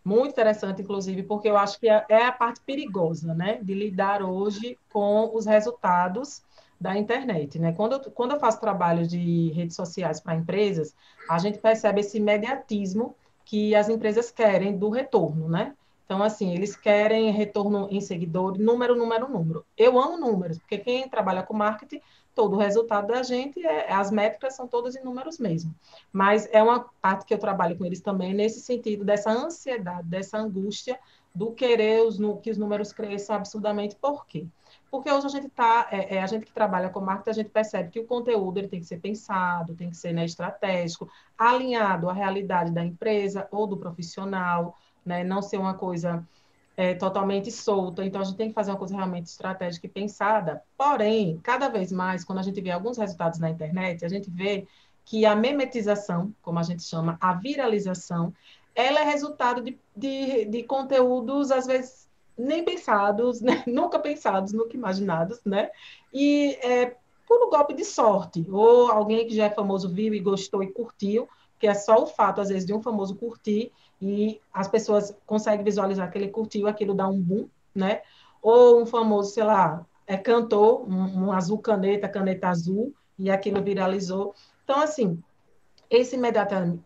Muito 0.07 0.31
interessante, 0.31 0.81
inclusive, 0.81 1.21
porque 1.23 1.49
eu 1.49 1.57
acho 1.57 1.77
que 1.77 1.89
é, 1.89 2.05
é 2.07 2.25
a 2.25 2.31
parte 2.31 2.61
perigosa, 2.61 3.33
né? 3.33 3.59
De 3.61 3.73
lidar 3.73 4.23
hoje 4.23 4.79
com 4.89 5.35
os 5.35 5.45
resultados 5.45 6.41
da 6.79 6.97
internet, 6.97 7.59
né? 7.59 7.73
Quando 7.73 7.91
eu, 7.93 8.11
quando 8.11 8.31
eu 8.31 8.39
faço 8.39 8.61
trabalho 8.61 9.05
de 9.05 9.51
redes 9.51 9.75
sociais 9.75 10.21
para 10.21 10.35
empresas, 10.35 10.95
a 11.29 11.37
gente 11.39 11.57
percebe 11.57 11.99
esse 11.99 12.19
imediatismo 12.19 13.17
que 13.43 13.75
as 13.75 13.89
empresas 13.89 14.31
querem 14.31 14.77
do 14.77 14.89
retorno, 14.89 15.49
né? 15.49 15.75
Então, 16.05 16.23
assim, 16.23 16.53
eles 16.53 16.73
querem 16.73 17.29
retorno 17.31 17.89
em 17.91 17.99
seguidores, 17.99 18.61
número, 18.61 18.95
número, 18.95 19.27
número. 19.27 19.65
Eu 19.77 19.99
amo 19.99 20.17
números, 20.17 20.57
porque 20.57 20.77
quem 20.77 21.09
trabalha 21.09 21.43
com 21.43 21.53
marketing, 21.53 21.99
todo 22.38 22.55
o 22.55 22.59
resultado 22.59 23.07
da 23.07 23.23
gente, 23.23 23.65
é, 23.65 23.91
as 23.91 24.11
métricas 24.11 24.55
são 24.55 24.67
todas 24.67 24.95
em 24.95 25.03
números 25.03 25.39
mesmo. 25.39 25.73
Mas 26.13 26.47
é 26.51 26.61
uma 26.61 26.85
parte 27.01 27.25
que 27.25 27.33
eu 27.33 27.39
trabalho 27.39 27.75
com 27.75 27.83
eles 27.83 27.99
também, 27.99 28.31
nesse 28.31 28.61
sentido, 28.61 29.03
dessa 29.03 29.31
ansiedade, 29.31 30.07
dessa 30.07 30.38
angústia 30.38 30.99
do 31.33 31.51
querer 31.51 32.03
os, 32.03 32.19
que 32.43 32.51
os 32.51 32.57
números 32.59 32.93
cresçam 32.93 33.38
absurdamente. 33.38 33.95
Por 33.95 34.27
quê? 34.27 34.45
Porque 34.91 35.11
hoje 35.11 35.25
a 35.25 35.29
gente 35.29 35.49
tá, 35.49 35.88
é, 35.91 36.17
é, 36.17 36.21
a 36.21 36.27
gente 36.27 36.45
que 36.45 36.53
trabalha 36.53 36.89
com 36.89 37.01
marketing, 37.01 37.29
a 37.31 37.33
gente 37.33 37.49
percebe 37.49 37.89
que 37.89 37.99
o 37.99 38.05
conteúdo 38.05 38.59
ele 38.59 38.67
tem 38.67 38.79
que 38.79 38.85
ser 38.85 38.99
pensado, 38.99 39.73
tem 39.73 39.89
que 39.89 39.97
ser 39.97 40.13
né, 40.13 40.23
estratégico, 40.23 41.09
alinhado 41.35 42.07
à 42.07 42.13
realidade 42.13 42.71
da 42.71 42.85
empresa 42.85 43.47
ou 43.51 43.65
do 43.65 43.77
profissional, 43.77 44.77
né, 45.03 45.23
não 45.23 45.41
ser 45.41 45.57
uma 45.57 45.73
coisa 45.73 46.23
é, 46.78 46.93
totalmente 46.93 47.51
solta. 47.51 48.05
Então 48.05 48.21
a 48.21 48.23
gente 48.23 48.38
tem 48.38 48.49
que 48.49 48.53
fazer 48.53 48.69
uma 48.69 48.78
coisa 48.78 48.95
realmente 48.95 49.25
estratégica 49.25 49.88
e 49.88 49.89
pensada. 49.89 50.61
Porém, 50.78 51.39
cada 51.41 51.67
vez 51.67 51.91
mais, 51.91 52.23
quando 52.23 52.38
a 52.38 52.43
gente 52.43 52.61
vê 52.61 52.69
alguns 52.69 52.97
resultados 52.97 53.39
na 53.39 53.49
internet, 53.49 54.05
a 54.05 54.07
gente 54.07 54.30
vê 54.30 54.67
que 55.03 55.25
a 55.25 55.36
memetização, 55.36 56.32
como 56.41 56.59
a 56.59 56.63
gente 56.63 56.84
chama, 56.84 57.17
a 57.19 57.34
viralização, 57.34 58.32
ela 58.75 58.99
é 58.99 59.03
resultado 59.03 59.61
de, 59.61 59.80
de, 59.95 60.45
de 60.45 60.63
conteúdos, 60.63 61.49
às 61.49 61.65
vezes, 61.65 62.07
nem 62.38 62.63
pensados, 62.63 63.41
né? 63.41 63.63
nunca 63.65 63.97
pensados, 63.97 64.53
nunca 64.53 64.78
imaginados, 64.78 65.41
né? 65.43 65.71
E 66.13 66.59
é, 66.61 66.95
por 67.28 67.43
um 67.43 67.49
golpe 67.49 67.73
de 67.73 67.84
sorte, 67.84 68.45
ou 68.51 68.91
alguém 68.91 69.28
que 69.28 69.36
já 69.36 69.45
é 69.45 69.49
famoso 69.49 69.89
viu 69.89 70.13
e 70.13 70.19
gostou 70.19 70.61
e 70.61 70.71
curtiu, 70.71 71.28
que 71.59 71.67
é 71.67 71.73
só 71.73 72.03
o 72.03 72.07
fato, 72.07 72.41
às 72.41 72.49
vezes, 72.49 72.65
de 72.65 72.73
um 72.73 72.81
famoso 72.81 73.15
curtir, 73.15 73.71
e 74.01 74.39
as 74.53 74.67
pessoas 74.67 75.15
conseguem 75.25 75.63
visualizar 75.63 76.11
que 76.11 76.17
ele 76.17 76.29
curtiu, 76.29 76.67
aquilo 76.67 76.93
dá 76.93 77.07
um 77.07 77.19
boom, 77.19 77.47
né? 77.73 78.01
Ou 78.41 78.81
um 78.81 78.85
famoso, 78.85 79.33
sei 79.33 79.43
lá, 79.43 79.85
é 80.05 80.15
cantor, 80.15 80.87
um, 80.87 81.25
um 81.25 81.31
azul 81.31 81.57
caneta, 81.57 82.07
caneta 82.07 82.49
azul, 82.49 82.93
e 83.17 83.29
aquilo 83.31 83.61
viralizou. 83.63 84.35
Então, 84.63 84.79
assim, 84.79 85.21
esse 85.89 86.15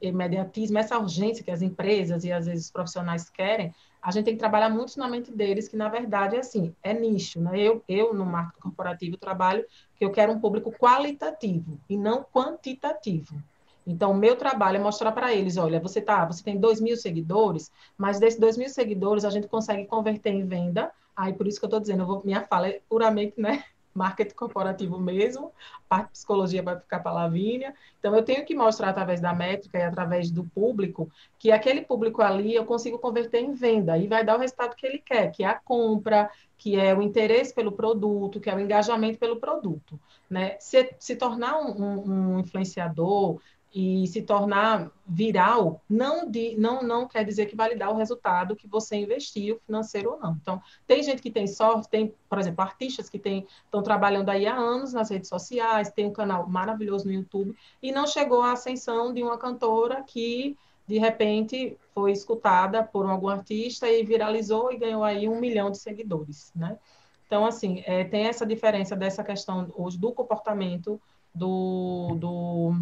imediatismo, 0.01 0.77
essa 0.77 0.97
urgência 0.97 1.43
que 1.43 1.51
as 1.51 1.61
empresas 1.61 2.23
e 2.23 2.31
às 2.31 2.45
vezes 2.45 2.65
os 2.65 2.71
profissionais 2.71 3.29
querem, 3.29 3.73
a 4.01 4.11
gente 4.11 4.25
tem 4.25 4.33
que 4.33 4.39
trabalhar 4.39 4.69
muito 4.69 4.97
na 4.97 5.07
mente 5.07 5.31
deles, 5.31 5.67
que 5.67 5.75
na 5.75 5.89
verdade 5.89 6.35
é 6.35 6.39
assim, 6.39 6.73
é 6.81 6.93
nicho, 6.93 7.39
né? 7.39 7.59
Eu, 7.59 7.83
eu 7.87 8.13
no 8.13 8.25
marketing 8.25 8.61
corporativo 8.61 9.17
trabalho 9.17 9.65
que 9.95 10.03
eu 10.05 10.11
quero 10.11 10.31
um 10.31 10.39
público 10.39 10.71
qualitativo 10.71 11.79
e 11.89 11.97
não 11.97 12.23
quantitativo. 12.23 13.41
Então, 13.85 14.11
o 14.11 14.15
meu 14.17 14.35
trabalho 14.35 14.77
é 14.77 14.79
mostrar 14.79 15.11
para 15.11 15.33
eles, 15.33 15.57
olha, 15.57 15.79
você 15.79 16.01
tá, 16.01 16.25
você 16.25 16.43
tem 16.43 16.57
dois 16.57 16.79
mil 16.79 16.95
seguidores, 16.95 17.71
mas 17.97 18.19
desses 18.19 18.39
dois 18.39 18.57
mil 18.57 18.69
seguidores 18.69 19.25
a 19.25 19.29
gente 19.29 19.47
consegue 19.47 19.85
converter 19.85 20.31
em 20.31 20.45
venda. 20.45 20.91
Aí, 21.15 21.33
por 21.33 21.47
isso 21.47 21.59
que 21.59 21.65
eu 21.65 21.67
estou 21.67 21.79
dizendo, 21.79 22.03
eu 22.03 22.07
vou, 22.07 22.21
minha 22.23 22.45
fala 22.45 22.67
é 22.67 22.81
puramente, 22.87 23.39
né, 23.39 23.63
marketing 23.93 24.35
corporativo 24.35 24.97
mesmo, 24.97 25.51
a 25.75 25.89
parte 25.89 26.11
psicologia 26.11 26.63
vai 26.63 26.79
ficar 26.79 26.99
para 26.99 27.11
a 27.11 27.15
Lavínia. 27.15 27.73
Então, 27.99 28.15
eu 28.15 28.23
tenho 28.23 28.45
que 28.45 28.55
mostrar 28.55 28.89
através 28.89 29.19
da 29.19 29.33
métrica 29.33 29.77
e 29.77 29.81
através 29.81 30.31
do 30.31 30.45
público 30.45 31.11
que 31.37 31.51
aquele 31.51 31.81
público 31.81 32.21
ali 32.21 32.55
eu 32.55 32.63
consigo 32.63 32.97
converter 32.99 33.39
em 33.39 33.53
venda 33.53 33.97
e 33.97 34.07
vai 34.07 34.23
dar 34.23 34.37
o 34.37 34.39
resultado 34.39 34.75
que 34.75 34.85
ele 34.85 34.99
quer, 34.99 35.31
que 35.31 35.43
é 35.43 35.47
a 35.47 35.55
compra, 35.55 36.29
que 36.57 36.79
é 36.79 36.95
o 36.95 37.01
interesse 37.01 37.53
pelo 37.53 37.71
produto, 37.71 38.39
que 38.39 38.49
é 38.49 38.55
o 38.55 38.59
engajamento 38.59 39.17
pelo 39.19 39.37
produto. 39.37 39.99
Né? 40.29 40.55
Se, 40.59 40.95
se 40.99 41.15
tornar 41.15 41.59
um, 41.59 42.35
um 42.35 42.39
influenciador, 42.39 43.41
e 43.73 44.05
se 44.07 44.21
tornar 44.21 44.91
viral, 45.07 45.81
não, 45.89 46.29
de, 46.29 46.55
não, 46.57 46.83
não 46.83 47.07
quer 47.07 47.23
dizer 47.23 47.45
que 47.45 47.55
vai 47.55 47.69
lhe 47.69 47.75
dar 47.75 47.89
o 47.89 47.95
resultado 47.95 48.55
que 48.55 48.67
você 48.67 48.97
investiu, 48.97 49.61
financeiro 49.65 50.11
ou 50.11 50.19
não. 50.19 50.37
Então, 50.41 50.61
tem 50.85 51.01
gente 51.01 51.21
que 51.21 51.31
tem 51.31 51.47
sorte, 51.47 51.89
tem, 51.89 52.13
por 52.29 52.37
exemplo, 52.37 52.61
artistas 52.61 53.09
que 53.09 53.17
estão 53.17 53.81
trabalhando 53.81 54.29
aí 54.29 54.45
há 54.45 54.55
anos 54.55 54.91
nas 54.91 55.09
redes 55.09 55.29
sociais, 55.29 55.91
tem 55.91 56.05
um 56.05 56.13
canal 56.13 56.47
maravilhoso 56.49 57.05
no 57.05 57.13
YouTube, 57.13 57.55
e 57.81 57.91
não 57.93 58.05
chegou 58.05 58.41
à 58.41 58.51
ascensão 58.51 59.13
de 59.13 59.23
uma 59.23 59.37
cantora 59.37 60.03
que, 60.03 60.57
de 60.85 60.97
repente, 60.97 61.77
foi 61.93 62.11
escutada 62.11 62.83
por 62.83 63.05
algum 63.05 63.29
artista 63.29 63.89
e 63.89 64.03
viralizou 64.03 64.73
e 64.73 64.77
ganhou 64.77 65.03
aí 65.03 65.29
um 65.29 65.39
milhão 65.39 65.71
de 65.71 65.77
seguidores, 65.77 66.51
né? 66.53 66.77
Então, 67.25 67.45
assim, 67.45 67.81
é, 67.85 68.03
tem 68.03 68.25
essa 68.25 68.45
diferença 68.45 68.93
dessa 68.93 69.23
questão 69.23 69.71
hoje 69.77 69.97
do 69.97 70.11
comportamento 70.11 70.99
do, 71.33 72.17
do 72.19 72.75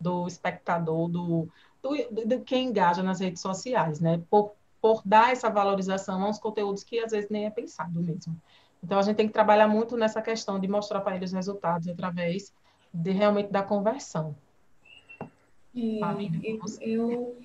do 0.00 0.26
espectador, 0.26 1.08
do, 1.08 1.48
do, 1.82 2.26
de 2.26 2.40
quem 2.40 2.68
engaja 2.68 3.02
nas 3.02 3.20
redes 3.20 3.40
sociais, 3.40 4.00
né? 4.00 4.20
Por, 4.30 4.52
por 4.80 5.02
dar 5.04 5.32
essa 5.32 5.48
valorização 5.48 6.22
aos 6.22 6.38
conteúdos 6.38 6.84
que 6.84 6.98
às 6.98 7.12
vezes 7.12 7.30
nem 7.30 7.46
é 7.46 7.50
pensado 7.50 8.00
mesmo. 8.00 8.36
Então, 8.82 8.98
a 8.98 9.02
gente 9.02 9.16
tem 9.16 9.26
que 9.26 9.32
trabalhar 9.32 9.66
muito 9.66 9.96
nessa 9.96 10.20
questão 10.20 10.60
de 10.60 10.68
mostrar 10.68 11.00
para 11.00 11.16
eles 11.16 11.30
os 11.30 11.34
resultados 11.34 11.88
através 11.88 12.52
de 12.92 13.10
realmente 13.10 13.50
da 13.50 13.62
conversão. 13.62 14.36
É, 15.74 16.00
eu, 16.42 16.60
eu, 16.80 17.36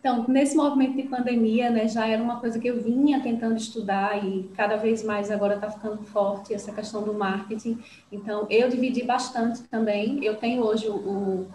então, 0.00 0.24
nesse 0.28 0.56
movimento 0.56 0.96
de 0.96 1.02
pandemia, 1.02 1.70
né, 1.70 1.88
já 1.88 2.06
era 2.06 2.22
uma 2.22 2.40
coisa 2.40 2.58
que 2.58 2.68
eu 2.68 2.80
vinha 2.80 3.22
tentando 3.22 3.56
estudar 3.56 4.24
e 4.24 4.44
cada 4.56 4.76
vez 4.76 5.04
mais 5.04 5.30
agora 5.30 5.56
está 5.56 5.70
ficando 5.70 6.02
forte 6.04 6.54
essa 6.54 6.72
questão 6.72 7.02
do 7.02 7.12
marketing. 7.12 7.78
Então, 8.10 8.46
eu 8.48 8.68
dividi 8.68 9.04
bastante 9.04 9.62
também. 9.64 10.24
Eu 10.24 10.36
tenho 10.36 10.62
hoje 10.62 10.88
o 10.88 11.46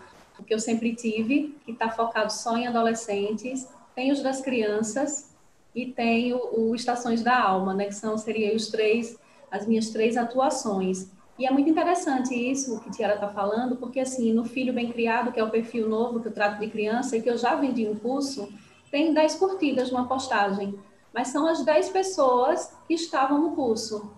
que 0.53 0.55
eu 0.55 0.59
sempre 0.59 0.93
tive, 0.93 1.57
que 1.65 1.71
está 1.71 1.89
focado 1.89 2.31
só 2.31 2.55
em 2.55 2.67
adolescentes, 2.67 3.67
tem 3.95 4.11
os 4.11 4.21
das 4.21 4.39
crianças 4.39 5.33
e 5.73 5.87
tem 5.87 6.31
o, 6.31 6.69
o 6.69 6.75
Estações 6.75 7.23
da 7.23 7.41
Alma, 7.41 7.73
né, 7.73 7.85
que 7.85 7.95
são, 7.95 8.15
seriam 8.19 8.55
os 8.55 8.67
três, 8.67 9.17
as 9.49 9.65
minhas 9.65 9.89
três 9.89 10.15
atuações. 10.15 11.11
E 11.39 11.47
é 11.47 11.51
muito 11.51 11.67
interessante 11.67 12.35
isso 12.35 12.79
que 12.81 12.91
Tiara 12.91 13.15
está 13.15 13.27
falando, 13.29 13.77
porque 13.77 13.99
assim, 13.99 14.31
no 14.31 14.45
Filho 14.45 14.71
Bem 14.71 14.91
Criado, 14.91 15.31
que 15.31 15.39
é 15.39 15.43
o 15.43 15.49
perfil 15.49 15.89
novo 15.89 16.19
que 16.19 16.27
eu 16.27 16.31
trato 16.31 16.59
de 16.59 16.69
criança 16.69 17.17
e 17.17 17.21
que 17.23 17.29
eu 17.29 17.37
já 17.37 17.55
vendi 17.55 17.87
um 17.87 17.95
curso, 17.95 18.47
tem 18.91 19.11
10 19.11 19.35
curtidas 19.35 19.89
numa 19.89 20.07
postagem, 20.07 20.77
mas 21.11 21.29
são 21.29 21.47
as 21.47 21.65
10 21.65 21.89
pessoas 21.89 22.77
que 22.87 22.93
estavam 22.93 23.41
no 23.41 23.55
curso, 23.55 24.13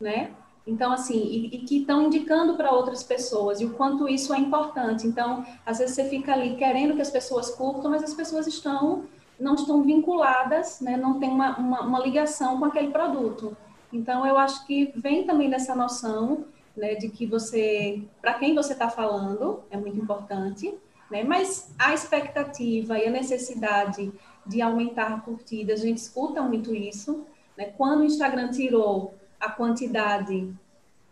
né? 0.00 0.30
Então, 0.66 0.90
assim, 0.92 1.16
e, 1.16 1.46
e 1.46 1.58
que 1.58 1.78
estão 1.78 2.02
indicando 2.02 2.56
para 2.56 2.72
outras 2.72 3.02
pessoas, 3.02 3.60
e 3.60 3.64
o 3.64 3.74
quanto 3.74 4.08
isso 4.08 4.34
é 4.34 4.38
importante. 4.38 5.06
Então, 5.06 5.46
às 5.64 5.78
vezes 5.78 5.94
você 5.94 6.08
fica 6.08 6.32
ali 6.32 6.56
querendo 6.56 6.94
que 6.96 7.02
as 7.02 7.10
pessoas 7.10 7.50
curtam, 7.50 7.90
mas 7.90 8.02
as 8.02 8.14
pessoas 8.14 8.46
estão, 8.48 9.04
não 9.38 9.54
estão 9.54 9.82
vinculadas, 9.82 10.80
né? 10.80 10.96
não 10.96 11.20
tem 11.20 11.30
uma, 11.30 11.56
uma, 11.56 11.80
uma 11.82 12.00
ligação 12.00 12.58
com 12.58 12.64
aquele 12.64 12.90
produto. 12.90 13.56
Então, 13.92 14.26
eu 14.26 14.36
acho 14.36 14.66
que 14.66 14.92
vem 14.96 15.24
também 15.24 15.48
dessa 15.48 15.74
noção 15.74 16.44
né, 16.76 16.96
de 16.96 17.08
que 17.08 17.26
você, 17.26 18.02
para 18.20 18.34
quem 18.34 18.54
você 18.54 18.72
está 18.72 18.90
falando, 18.90 19.62
é 19.70 19.76
muito 19.76 19.98
importante, 19.98 20.74
né? 21.08 21.22
mas 21.22 21.72
a 21.78 21.94
expectativa 21.94 22.98
e 22.98 23.06
a 23.06 23.10
necessidade 23.10 24.12
de 24.44 24.60
aumentar 24.60 25.24
curtidas, 25.24 25.80
a 25.80 25.84
gente 25.84 25.98
escuta 25.98 26.42
muito 26.42 26.74
isso. 26.74 27.24
Né? 27.56 27.66
Quando 27.76 28.00
o 28.00 28.04
Instagram 28.04 28.50
tirou 28.50 29.14
a 29.46 29.50
quantidade, 29.50 30.52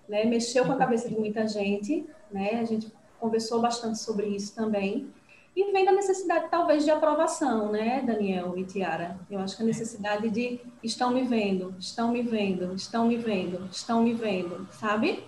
né, 0.08 0.24
mexeu 0.24 0.64
com 0.66 0.72
a 0.72 0.76
cabeça 0.76 1.08
de 1.08 1.16
muita 1.18 1.46
gente, 1.48 2.06
né, 2.30 2.60
a 2.60 2.64
gente 2.64 2.92
conversou 3.18 3.60
bastante 3.60 3.98
sobre 3.98 4.26
isso 4.26 4.54
também, 4.54 5.10
E 5.56 5.70
vem 5.70 5.84
da 5.84 5.92
necessidade, 5.92 6.48
talvez, 6.50 6.84
de 6.84 6.90
aprovação, 6.90 7.70
né, 7.70 8.02
Daniel 8.04 8.58
e 8.58 8.64
Tiara? 8.64 9.16
Eu 9.30 9.38
acho 9.38 9.56
que 9.56 9.62
a 9.62 9.66
necessidade 9.66 10.28
de 10.28 10.60
estão 10.82 11.12
me 11.12 11.22
vendo, 11.22 11.74
estão 11.78 12.10
me 12.10 12.22
vendo, 12.22 12.74
estão 12.74 13.06
me 13.06 13.16
vendo, 13.16 13.68
estão 13.70 14.02
me 14.02 14.12
vendo, 14.14 14.66
sabe? 14.72 15.22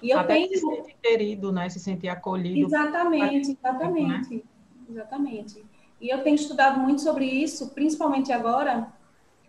E 0.00 0.10
eu 0.10 0.20
Até 0.20 0.34
tenho... 0.34 0.48
se 0.48 0.60
sentir 0.60 0.96
querido, 1.02 1.50
né? 1.50 1.68
Se 1.68 1.80
sentir 1.80 2.08
acolhido. 2.08 2.68
Exatamente, 2.68 3.50
exatamente. 3.50 4.34
Né? 4.36 4.42
Exatamente. 4.88 5.66
E 6.00 6.08
eu 6.08 6.22
tenho 6.22 6.36
estudado 6.36 6.78
muito 6.78 7.00
sobre 7.00 7.24
isso, 7.24 7.70
principalmente 7.70 8.30
agora, 8.30 8.92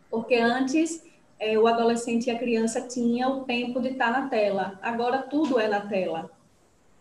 porque 0.10 0.36
antes 0.36 1.04
é, 1.40 1.58
o 1.58 1.68
adolescente 1.68 2.28
e 2.28 2.32
a 2.32 2.38
criança 2.38 2.82
tinha 2.82 3.30
o 3.30 3.46
tempo 3.46 3.80
de 3.80 3.90
estar 3.90 4.12
na 4.12 4.28
tela. 4.28 4.78
Agora 4.82 5.20
tudo 5.20 5.60
é 5.60 5.68
na 5.68 5.82
tela. 5.82 6.30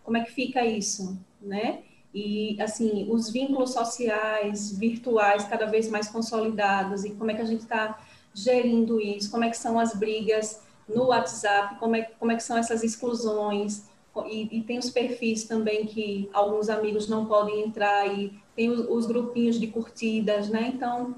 Como 0.03 0.17
é 0.17 0.23
que 0.23 0.31
fica 0.31 0.65
isso, 0.65 1.19
né? 1.41 1.79
E, 2.13 2.59
assim, 2.59 3.07
os 3.09 3.29
vínculos 3.29 3.73
sociais, 3.73 4.75
virtuais, 4.77 5.43
cada 5.43 5.67
vez 5.67 5.87
mais 5.89 6.07
consolidados, 6.07 7.05
e 7.05 7.11
como 7.11 7.29
é 7.29 7.35
que 7.35 7.41
a 7.41 7.45
gente 7.45 7.61
está 7.61 7.99
gerindo 8.33 8.99
isso, 8.99 9.29
como 9.29 9.43
é 9.43 9.49
que 9.49 9.57
são 9.57 9.79
as 9.79 9.93
brigas 9.93 10.61
no 10.87 11.07
WhatsApp, 11.07 11.75
como 11.79 11.95
é, 11.95 12.03
como 12.19 12.31
é 12.31 12.35
que 12.35 12.41
são 12.41 12.57
essas 12.57 12.83
exclusões, 12.83 13.83
e, 14.25 14.57
e, 14.57 14.63
tem 14.63 14.79
os 14.79 14.89
perfis 14.89 15.43
também 15.43 15.85
que 15.85 16.29
alguns 16.33 16.67
amigos 16.67 17.07
não 17.07 17.25
podem 17.27 17.61
entrar, 17.61 18.07
e 18.07 18.33
tem 18.55 18.69
os, 18.69 18.79
os, 18.89 19.05
grupinhos 19.05 19.59
de 19.59 19.67
curtidas, 19.67 20.49
né? 20.49 20.71
Então, 20.73 21.15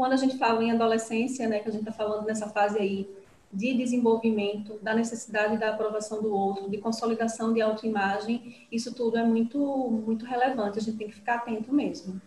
quando 0.00 0.14
a 0.14 0.16
gente 0.16 0.38
fala 0.38 0.64
em 0.64 0.70
adolescência, 0.70 1.46
né, 1.46 1.58
que 1.58 1.68
a 1.68 1.70
gente 1.70 1.82
está 1.82 1.92
falando 1.92 2.24
nessa 2.24 2.48
fase 2.48 2.78
aí 2.78 3.06
de 3.52 3.74
desenvolvimento, 3.74 4.78
da 4.80 4.94
necessidade 4.94 5.58
da 5.58 5.74
aprovação 5.74 6.22
do 6.22 6.34
outro, 6.34 6.70
de 6.70 6.78
consolidação 6.78 7.52
de 7.52 7.60
autoimagem, 7.60 8.66
isso 8.72 8.94
tudo 8.94 9.18
é 9.18 9.22
muito, 9.22 9.58
muito 9.58 10.24
relevante, 10.24 10.78
a 10.78 10.80
gente 10.80 10.96
tem 10.96 11.06
que 11.06 11.16
ficar 11.16 11.34
atento 11.34 11.70
mesmo. 11.70 12.18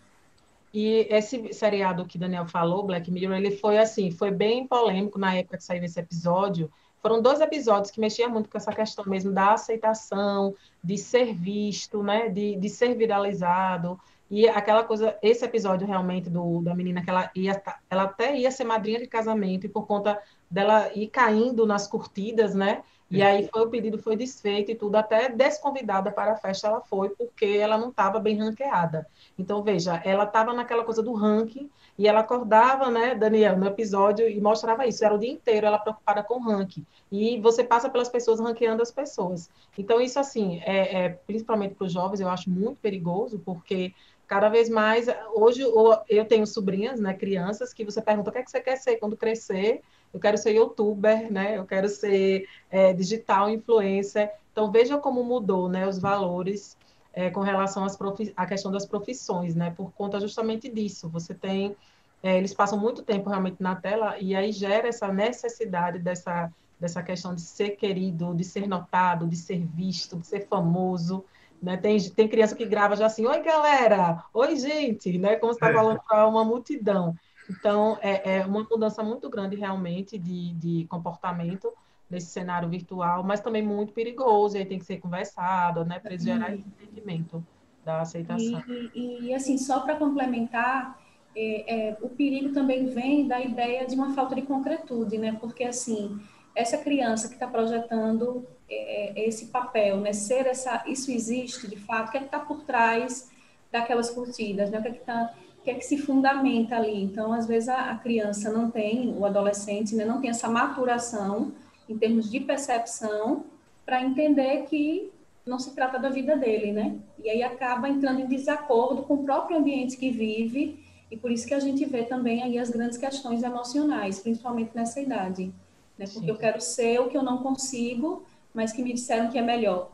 E 0.72 1.08
esse 1.10 1.52
seriado 1.52 2.06
que 2.06 2.16
Daniel 2.16 2.46
falou, 2.46 2.84
Black 2.84 3.10
Mirror, 3.10 3.38
ele 3.38 3.58
foi 3.58 3.80
assim, 3.80 4.12
foi 4.12 4.30
bem 4.30 4.68
polêmico 4.68 5.18
na 5.18 5.34
época 5.34 5.58
que 5.58 5.64
saiu 5.64 5.84
esse 5.84 6.00
episódio. 6.00 6.72
Foram 7.02 7.24
dois 7.24 7.42
episódios 7.42 7.90
que 7.90 8.00
mexiam 8.00 8.30
muito 8.30 8.50
com 8.50 8.58
essa 8.60 8.72
questão 8.72 9.04
mesmo 9.08 9.32
da 9.32 9.54
aceitação, 9.54 10.54
de 10.84 10.96
ser 10.96 11.34
visto, 11.34 12.04
né, 12.04 12.30
de, 12.30 12.56
de 12.56 12.70
ser 12.70 12.94
viralizado. 12.94 14.00
E 14.36 14.50
aquela 14.50 14.84
coisa, 14.84 15.16
esse 15.22 15.46
episódio 15.46 15.86
realmente 15.86 16.28
do, 16.28 16.60
da 16.64 16.74
menina 16.74 17.04
que 17.04 17.10
ela 17.12 17.30
ia, 17.36 17.62
ela 17.88 18.04
até 18.06 18.36
ia 18.36 18.50
ser 18.50 18.64
madrinha 18.64 18.98
de 18.98 19.06
casamento 19.06 19.68
e 19.68 19.70
por 19.70 19.86
conta 19.86 20.20
dela 20.50 20.92
ir 20.96 21.08
caindo 21.10 21.68
nas 21.68 21.86
curtidas, 21.86 22.56
né? 22.56 22.82
E 23.12 23.22
aí 23.22 23.48
foi 23.48 23.62
o 23.62 23.70
pedido 23.70 23.98
foi 24.00 24.16
desfeito 24.16 24.72
e 24.72 24.76
tudo, 24.76 24.96
até 24.96 25.30
desconvidada 25.30 26.12
para 26.12 26.34
a 26.34 26.36
festa 26.36 26.68
ela 26.68 26.82
foi, 26.82 27.10
porque 27.10 27.46
ela 27.46 27.78
não 27.78 27.90
estava 27.90 28.20
bem 28.20 28.38
ranqueada. 28.38 29.08
Então, 29.38 29.62
veja, 29.62 30.02
ela 30.04 30.24
estava 30.24 30.52
naquela 30.52 30.84
coisa 30.84 31.04
do 31.04 31.14
ranking, 31.14 31.70
e 31.98 32.08
ela 32.08 32.22
acordava, 32.22 32.90
né, 32.90 33.14
Daniel, 33.14 33.58
no 33.58 33.68
episódio, 33.68 34.28
e 34.28 34.42
mostrava 34.42 34.88
isso, 34.88 35.06
era 35.06 35.14
o 35.14 35.20
dia 35.20 35.32
inteiro 35.32 35.68
ela 35.68 35.78
preocupada 35.78 36.24
com 36.24 36.36
o 36.36 36.44
ranking. 36.44 36.86
E 37.12 37.40
você 37.40 37.64
passa 37.64 37.90
pelas 37.90 38.10
pessoas 38.10 38.40
ranqueando 38.40 38.82
as 38.82 38.92
pessoas. 38.92 39.50
Então, 39.78 40.02
isso, 40.02 40.20
assim, 40.20 40.60
é, 40.66 41.06
é 41.06 41.10
principalmente 41.10 41.76
para 41.76 41.86
os 41.86 41.94
jovens, 41.94 42.20
eu 42.20 42.30
acho 42.30 42.50
muito 42.50 42.80
perigoso, 42.80 43.40
porque 43.46 43.94
cada 44.26 44.50
vez 44.50 44.70
mais, 44.70 45.06
hoje 45.36 45.62
eu 46.10 46.26
tenho 46.26 46.48
sobrinhas, 46.48 47.00
né, 47.00 47.14
crianças, 47.14 47.72
que 47.72 47.86
você 47.86 48.02
pergunta 48.02 48.32
o 48.32 48.34
que, 48.34 48.40
é 48.40 48.44
que 48.44 48.50
você 48.50 48.62
quer 48.62 48.78
ser 48.78 48.98
quando 48.98 49.16
crescer, 49.16 49.82
eu 50.14 50.20
quero 50.20 50.38
ser 50.38 50.54
youtuber, 50.54 51.32
né, 51.32 51.58
eu 51.58 51.66
quero 51.66 51.90
ser 51.90 52.48
é, 52.70 52.94
digital 52.94 53.50
influencer, 53.50 54.32
então 54.52 54.72
veja 54.72 54.98
como 54.98 55.24
mudou, 55.24 55.68
né, 55.68 55.88
os 55.88 55.98
valores 55.98 56.78
é, 57.14 57.30
com 57.30 57.42
relação 57.42 57.84
às 57.84 57.98
à 58.36 58.46
questão 58.46 58.72
das 58.72 58.86
profissões, 58.86 59.56
né, 59.56 59.74
por 59.76 59.92
conta 59.94 60.20
justamente 60.20 60.70
disso, 60.70 61.10
você 61.10 61.34
tem, 61.34 61.76
é, 62.22 62.38
eles 62.38 62.54
passam 62.54 62.80
muito 62.80 63.02
tempo 63.02 63.30
realmente 63.30 63.62
na 63.62 63.76
tela, 63.76 64.18
e 64.20 64.36
aí 64.36 64.52
gera 64.52 64.88
essa 64.88 65.12
necessidade 65.12 66.00
dessa, 66.00 66.52
dessa 66.80 67.02
questão 67.02 67.34
de 67.34 67.42
ser 67.42 67.72
querido, 67.72 68.36
de 68.36 68.44
ser 68.44 68.68
notado, 68.68 69.28
de 69.28 69.36
ser 69.36 69.60
visto, 69.60 70.18
de 70.18 70.28
ser 70.28 70.48
famoso, 70.48 71.26
né? 71.64 71.78
Tem, 71.78 71.98
tem 72.10 72.28
criança 72.28 72.56
que 72.56 72.66
grava 72.66 72.94
já 72.98 73.06
assim, 73.06 73.26
oi 73.26 73.42
galera, 73.42 74.22
oi 74.34 74.58
gente, 74.58 75.18
né? 75.18 75.38
Como 75.38 75.54
você 75.54 75.58
está 75.58 75.70
é. 75.70 75.74
falando 75.74 76.02
para 76.06 76.28
uma 76.28 76.44
multidão. 76.44 77.16
Então, 77.50 77.98
é, 78.02 78.38
é, 78.38 78.46
uma 78.46 78.64
mudança 78.64 79.04
muito 79.04 79.30
grande 79.30 79.56
realmente 79.56 80.18
de, 80.18 80.54
de 80.54 80.86
comportamento 80.90 81.72
nesse 82.10 82.28
cenário 82.28 82.70
virtual, 82.70 83.24
mas 83.24 83.42
também 83.42 83.64
muito 83.64 83.94
perigoso, 83.94 84.56
e 84.56 84.60
aí 84.60 84.66
tem 84.66 84.80
que 84.80 84.86
ser 84.86 85.00
conversado, 85.00 85.84
né? 85.84 86.00
Para 86.00 86.18
gerar 86.18 86.54
esse 86.54 86.68
entendimento 86.68 87.44
da 87.84 88.02
aceitação. 88.02 88.64
E, 88.68 88.92
e, 88.94 89.26
e 89.26 89.34
assim, 89.34 89.58
só 89.58 89.80
para 89.80 89.96
complementar, 89.96 91.00
é, 91.36 91.90
é, 91.90 91.98
o 92.02 92.10
perigo 92.10 92.54
também 92.54 92.86
vem 92.88 93.28
da 93.28 93.42
ideia 93.42 93.86
de 93.86 93.96
uma 93.96 94.14
falta 94.14 94.36
de 94.36 94.44
concretude, 94.44 95.18
né? 95.18 95.36
Porque, 95.40 95.64
assim, 95.64 96.20
essa 96.56 96.78
criança 96.78 97.28
que 97.28 97.34
está 97.34 97.48
projetando 97.48 98.46
é, 98.70 99.20
é, 99.20 99.28
esse 99.28 99.48
papel, 99.48 99.98
né? 99.98 100.14
Ser 100.14 100.46
essa, 100.46 100.84
isso 100.88 101.12
existe 101.12 101.68
de 101.68 101.78
fato, 101.78 102.10
o 102.10 102.12
que 102.12 102.18
é 102.18 102.20
que 102.22 102.28
está 102.28 102.40
por 102.40 102.62
trás 102.62 103.32
daquelas 103.72 104.12
curtidas, 104.12 104.70
né? 104.70 104.80
O 104.80 104.82
que 104.82 104.88
é 104.90 104.92
que 104.92 105.00
está 105.00 105.34
que 105.64 105.72
é 105.72 105.74
que 105.76 105.86
se 105.86 105.98
fundamenta 105.98 106.76
ali. 106.76 107.02
Então, 107.02 107.32
às 107.32 107.48
vezes, 107.48 107.70
a, 107.70 107.92
a, 107.92 107.96
criança 107.98 108.52
não 108.52 108.70
tem, 108.70 109.16
o 109.18 109.26
adolescente 109.26 109.96
né, 109.96 110.04
não 110.04 110.20
tem 110.20 110.30
essa 110.30 110.50
maturação 110.50 111.54
em 111.88 111.98
termos 111.98 112.30
de 112.30 112.40
percepção 112.40 113.46
para 113.86 114.02
entender 114.02 114.64
que 114.64 115.12
não 115.46 115.60
se 115.60 115.74
trata 115.74 116.00
da 116.00 116.10
vida 116.10 116.38
dele, 116.38 116.72
né? 116.72 116.98
E 117.22 117.30
aí 117.30 117.44
acaba 117.44 117.90
entrando 117.90 118.22
em 118.22 118.28
desacordo 118.28 119.04
com 119.04 119.16
o 119.16 119.24
próprio 119.24 119.58
ambiente 119.58 119.98
que 119.98 120.10
vive, 120.10 120.80
e 121.12 121.18
por 121.18 121.32
isso 121.32 121.46
que 121.46 121.54
a 121.54 121.60
gente 121.60 121.84
vê 121.86 122.04
também 122.04 122.42
aí 122.42 122.58
as 122.58 122.70
grandes 122.70 122.98
questões 122.98 123.44
emocionais, 123.44 124.20
principalmente 124.20 124.72
nessa 124.74 125.00
idade. 125.00 125.54
Né? 125.98 126.06
Porque 126.06 126.26
Sim. 126.26 126.30
eu 126.30 126.38
quero 126.38 126.62
ser 126.62 127.00
o 127.00 127.10
que 127.10 127.18
eu 127.18 127.24
não 127.24 127.38
consigo, 127.40 128.26
mas 128.54 128.72
que 128.72 128.82
me 128.82 128.94
disseram 128.94 129.30
que 129.30 129.38
é 129.38 129.42
melhor. 129.42 129.92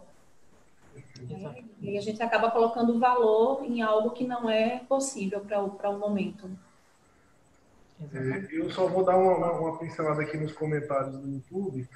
É, 0.95 1.63
e 1.82 1.97
a 1.97 2.01
gente 2.01 2.21
acaba 2.21 2.51
colocando 2.51 2.99
valor 2.99 3.63
em 3.63 3.82
algo 3.82 4.11
que 4.11 4.27
não 4.27 4.49
é 4.49 4.80
possível 4.88 5.41
para 5.41 5.89
o 5.89 5.99
momento. 5.99 6.49
É, 8.13 8.47
eu 8.51 8.69
só 8.69 8.88
vou 8.88 9.03
dar 9.03 9.17
uma, 9.17 9.51
uma, 9.51 9.77
pincelada 9.77 10.21
aqui 10.21 10.38
nos 10.38 10.53
comentários 10.53 11.17
do 11.17 11.30
YouTube. 11.30 11.88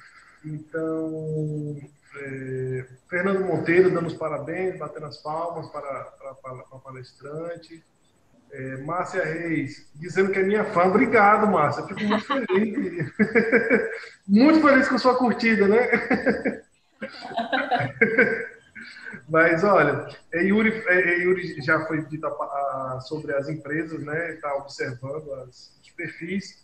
Então, 0.44 1.76
é, 2.16 2.86
Fernando 3.08 3.44
Monteiro 3.44 3.90
dando 3.90 4.06
os 4.06 4.14
parabéns, 4.14 4.78
batendo 4.78 5.06
as 5.06 5.16
palmas 5.18 5.68
para, 5.68 6.04
para, 6.18 6.34
para 6.34 6.52
a 6.72 6.78
palestrante. 6.78 7.82
É, 8.52 8.76
Márcia 8.84 9.24
Reis, 9.24 9.90
dizendo 9.94 10.30
que 10.30 10.38
é 10.38 10.42
minha 10.42 10.64
fã. 10.64 10.84
Obrigado, 10.84 11.46
Márcia. 11.46 11.84
Fico 11.86 12.04
muito 12.04 12.24
feliz. 12.24 13.12
muito 14.28 14.60
feliz 14.60 14.88
com 14.88 14.98
sua 14.98 15.16
curtida, 15.16 15.66
né? 15.66 15.88
Mas 19.34 19.64
olha, 19.64 20.06
é, 20.32 20.44
Yuri, 20.44 20.70
é, 20.86 20.94
é, 20.94 21.18
Yuri 21.24 21.60
já 21.60 21.84
foi 21.86 22.04
dito 22.06 22.24
sobre 23.00 23.34
as 23.34 23.48
empresas, 23.48 24.00
né? 24.00 24.34
Está 24.34 24.54
observando 24.54 25.28
as, 25.32 25.76
os 25.82 25.90
perfis. 25.90 26.62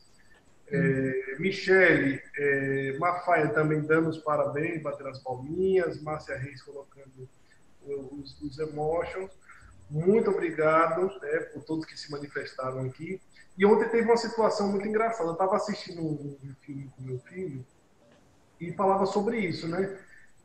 É, 0.68 1.36
Michele, 1.40 2.22
é, 2.38 2.96
Mafaia 2.96 3.48
também 3.48 3.80
dando 3.80 4.08
os 4.08 4.18
parabéns, 4.18 4.80
batendo 4.84 5.08
as 5.08 5.18
palminhas. 5.18 6.00
Márcia 6.00 6.36
Reis 6.36 6.62
colocando 6.62 7.28
os, 7.84 8.40
os 8.40 8.56
emotions. 8.60 9.32
Muito 9.90 10.30
obrigado 10.30 11.10
né, 11.20 11.40
por 11.52 11.64
todos 11.64 11.84
que 11.84 11.98
se 11.98 12.08
manifestaram 12.12 12.84
aqui. 12.84 13.20
E 13.58 13.66
ontem 13.66 13.88
teve 13.88 14.04
uma 14.04 14.16
situação 14.16 14.68
muito 14.68 14.86
engraçada. 14.86 15.30
Eu 15.30 15.32
estava 15.32 15.56
assistindo 15.56 16.02
um, 16.02 16.38
um 16.40 16.54
filme 16.60 16.88
com 16.96 17.02
meu 17.02 17.18
filho 17.18 17.66
e 18.60 18.72
falava 18.74 19.06
sobre 19.06 19.40
isso, 19.40 19.66
né? 19.66 19.98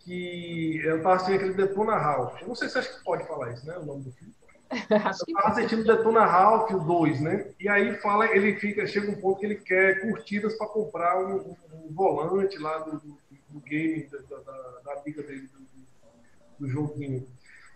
Que 0.06 0.82
eu 0.84 0.97
estava 0.97 1.16
assistindo 1.16 1.36
aquele 1.36 1.53
Detona 1.53 1.97
Ralph. 1.97 2.41
Eu 2.41 2.47
não 2.47 2.56
sei 2.56 2.70
se 2.70 2.78
acho 2.78 2.97
que 2.97 3.03
pode 3.03 3.28
falar 3.28 3.51
isso, 3.51 3.66
né? 3.66 3.76
O 3.78 3.86
nome 3.86 4.03
do 4.03 4.12
filme. 4.12 4.34
Eu 4.72 5.12
estava 5.12 5.47
assistindo 5.47 5.84
Detona 5.84 6.26
Ralph, 6.26 6.72
o 6.72 6.80
2, 6.80 7.22
né? 7.22 7.51
E 7.60 7.68
aí 7.68 7.95
fala, 7.97 8.28
ele 8.28 8.56
fica, 8.60 8.86
chega 8.86 9.12
um 9.12 9.20
ponto 9.20 9.39
que 9.39 9.45
ele 9.45 9.56
quer 9.56 10.01
curtidas 10.01 10.56
para 10.58 10.68
comprar 10.68 11.18
um, 11.18 11.36
um, 11.38 11.58
um, 11.74 11.93
volante 11.93 12.58
lá 12.58 12.80
do, 12.80 12.99
do, 12.99 13.18
do 13.49 13.60
game, 13.62 14.08
da, 14.08 14.38
da, 14.38 14.80
da, 14.84 14.93
amiga 14.99 15.24
dele, 15.24 15.47
do, 15.47 16.66
do 16.66 16.70
joguinho. 16.70 17.28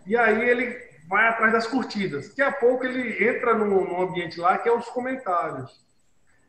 E 0.06 0.16
aí 0.16 0.48
ele 0.48 0.76
vai 1.08 1.26
atrás 1.26 1.52
das 1.52 1.66
curtidas. 1.66 2.28
Daqui 2.28 2.42
a 2.42 2.52
pouco 2.52 2.84
ele 2.84 3.28
entra 3.28 3.54
num, 3.54 4.00
ambiente 4.00 4.38
lá 4.38 4.56
que 4.58 4.68
é 4.68 4.72
os 4.72 4.88
comentários. 4.88 5.84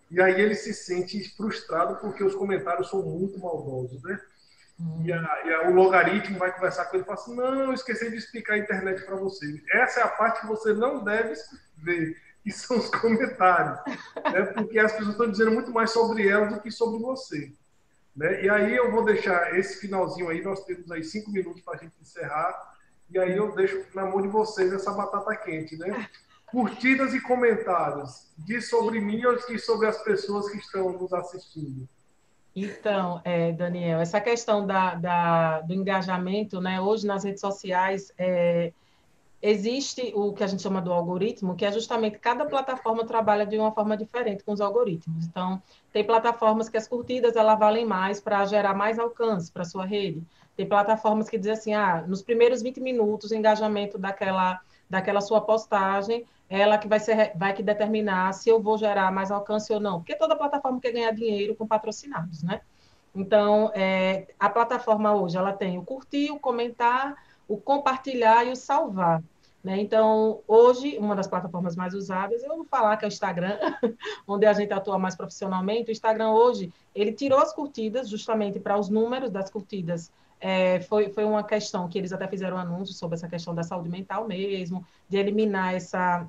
E 0.10 0.22
aí 0.22 0.40
ele 0.40 0.56
se 0.56 0.74
sente 0.74 1.36
frustrado 1.36 1.96
porque 1.98 2.24
os 2.24 2.36
comentários 2.36 2.90
são 2.90 3.02
muito 3.02 3.40
maldosos, 3.40 4.02
né? 4.04 4.20
Hum. 4.82 5.04
E, 5.06 5.14
a, 5.14 5.42
e 5.46 5.54
a, 5.54 5.70
o 5.70 5.74
logaritmo 5.74 6.40
vai 6.40 6.52
conversar 6.52 6.86
com 6.86 6.96
ele 6.96 7.04
e 7.04 7.06
fala 7.06 7.20
assim: 7.20 7.36
Não, 7.36 7.74
esqueci 7.74 8.10
de 8.10 8.18
explicar 8.18 8.56
a 8.56 8.58
internet 8.58 9.04
para 9.06 9.16
você. 9.16 9.62
Essa 9.72 10.00
é 10.00 10.04
a 10.04 10.08
parte 10.08 10.42
que 10.42 10.48
você 10.48 10.74
não 10.74 11.04
deve 11.04 11.34
ver, 11.78 12.18
que 12.44 12.52
são 12.52 12.78
os 12.78 12.90
comentários. 12.90 13.80
né? 14.32 14.44
Porque 14.54 14.80
as 14.80 14.92
pessoas 14.92 15.12
estão 15.12 15.30
dizendo 15.30 15.52
muito 15.52 15.72
mais 15.72 15.92
sobre 15.92 16.28
elas 16.28 16.54
do 16.54 16.60
que 16.60 16.72
sobre 16.72 17.00
você. 17.00 17.54
Né? 18.16 18.44
E 18.44 18.50
aí 18.50 18.76
eu 18.76 18.92
vou 18.92 19.06
deixar 19.06 19.58
esse 19.58 19.80
finalzinho 19.80 20.30
aí, 20.30 20.42
nós 20.42 20.66
temos 20.66 20.92
aí 20.92 21.04
cinco 21.04 21.32
minutos 21.32 21.62
para 21.62 21.76
a 21.76 21.78
gente 21.78 21.94
encerrar 22.02 22.72
e 23.12 23.20
aí 23.20 23.36
eu 23.36 23.54
deixo 23.54 23.86
na 23.94 24.06
mão 24.06 24.22
de 24.22 24.30
vocês 24.30 24.72
essa 24.72 24.92
batata 24.92 25.36
quente, 25.36 25.76
né? 25.76 26.10
Curtidas 26.46 27.14
e 27.14 27.20
comentários. 27.20 28.32
Diz 28.38 28.70
sobre 28.70 29.02
mim 29.02 29.24
ou 29.26 29.36
diz 29.48 29.66
sobre 29.66 29.88
as 29.88 30.02
pessoas 30.02 30.50
que 30.50 30.58
estão 30.58 30.94
nos 30.94 31.12
assistindo? 31.12 31.88
Então, 32.56 33.22
é, 33.24 33.52
Daniel, 33.54 34.00
essa 34.00 34.20
questão 34.20 34.66
da, 34.66 34.96
da, 34.96 35.62
do 35.62 35.74
engajamento, 35.74 36.60
né? 36.60 36.82
Hoje 36.82 37.08
nas 37.08 37.24
redes 37.24 37.40
sociais 37.40 38.12
é, 38.18 38.74
existe 39.42 40.12
o 40.14 40.34
que 40.34 40.44
a 40.44 40.48
gente 40.48 40.62
chama 40.62 40.82
do 40.82 40.92
algoritmo, 40.92 41.56
que 41.56 41.66
é 41.66 41.72
justamente 41.72 42.20
cada 42.20 42.46
plataforma 42.46 43.06
trabalha 43.06 43.46
de 43.46 43.58
uma 43.58 43.72
forma 43.72 43.96
diferente 43.96 44.44
com 44.44 44.52
os 44.52 44.60
algoritmos. 44.60 45.26
Então, 45.26 45.62
tem 45.94 46.04
plataformas 46.04 46.68
que 46.68 46.78
as 46.78 46.88
curtidas 46.88 47.36
ela 47.36 47.56
valem 47.56 47.86
mais 47.86 48.20
para 48.20 48.46
gerar 48.46 48.74
mais 48.74 49.00
alcance 49.00 49.52
para 49.52 49.64
sua 49.64 49.86
rede. 49.86 50.22
Tem 50.56 50.68
plataformas 50.68 51.30
que 51.30 51.38
dizem 51.38 51.54
assim, 51.54 51.74
ah, 51.74 52.04
nos 52.06 52.22
primeiros 52.22 52.62
20 52.62 52.82
minutos 52.82 53.32
o 53.32 53.36
engajamento 53.36 53.98
daquela 53.98 54.60
daquela 54.92 55.22
sua 55.22 55.40
postagem, 55.40 56.26
ela 56.52 56.78
que 56.78 56.88
vai 56.88 57.00
ser 57.00 57.32
vai 57.36 57.54
que 57.54 57.64
determinar 57.64 58.34
se 58.34 58.50
eu 58.50 58.62
vou 58.62 58.78
gerar 58.78 59.10
mais 59.10 59.32
alcance 59.32 59.72
ou 59.72 59.80
não, 59.80 60.00
porque 60.00 60.16
toda 60.16 60.36
plataforma 60.36 60.82
quer 60.82 60.92
ganhar 60.92 61.12
dinheiro 61.12 61.56
com 61.56 61.66
patrocinados, 61.66 62.44
né? 62.44 62.60
Então, 63.16 63.72
é, 63.74 64.28
a 64.38 64.50
plataforma 64.50 65.16
hoje 65.16 65.38
ela 65.38 65.54
tem 65.54 65.78
o 65.78 65.84
curtir, 65.84 66.30
o 66.30 66.40
comentar, 66.40 67.16
o 67.48 67.58
compartilhar 67.58 68.46
e 68.46 68.52
o 68.52 68.56
salvar. 68.56 69.24
Né? 69.64 69.80
Então, 69.80 70.42
hoje, 70.48 70.98
uma 70.98 71.16
das 71.16 71.28
plataformas 71.28 71.76
mais 71.76 71.94
usadas, 71.94 72.42
eu 72.44 72.56
vou 72.56 72.66
falar 72.66 72.98
que 72.98 73.06
é 73.06 73.08
o 73.08 73.10
Instagram, 73.10 73.58
onde 74.28 74.46
a 74.46 74.54
gente 74.54 74.74
atua 74.74 74.98
mais 74.98 75.16
profissionalmente. 75.16 75.90
O 75.90 75.92
Instagram 75.92 76.32
hoje, 76.32 76.72
ele 76.96 77.12
tirou 77.12 77.40
as 77.40 77.54
curtidas 77.54 78.10
justamente 78.10 78.60
para 78.60 78.78
os 78.78 78.90
números 78.90 79.30
das 79.30 79.50
curtidas 79.50 80.12
é, 80.42 80.82
foi, 80.82 81.10
foi 81.12 81.24
uma 81.24 81.44
questão 81.44 81.88
que 81.88 82.00
eles 82.00 82.12
até 82.12 82.28
fizeram 82.28 82.58
anúncio 82.58 82.96
sobre 82.96 83.16
essa 83.16 83.28
questão 83.28 83.54
da 83.54 83.62
saúde 83.62 83.88
mental 83.88 84.28
mesmo, 84.28 84.84
de 85.08 85.18
eliminar 85.18 85.76
essa, 85.76 86.28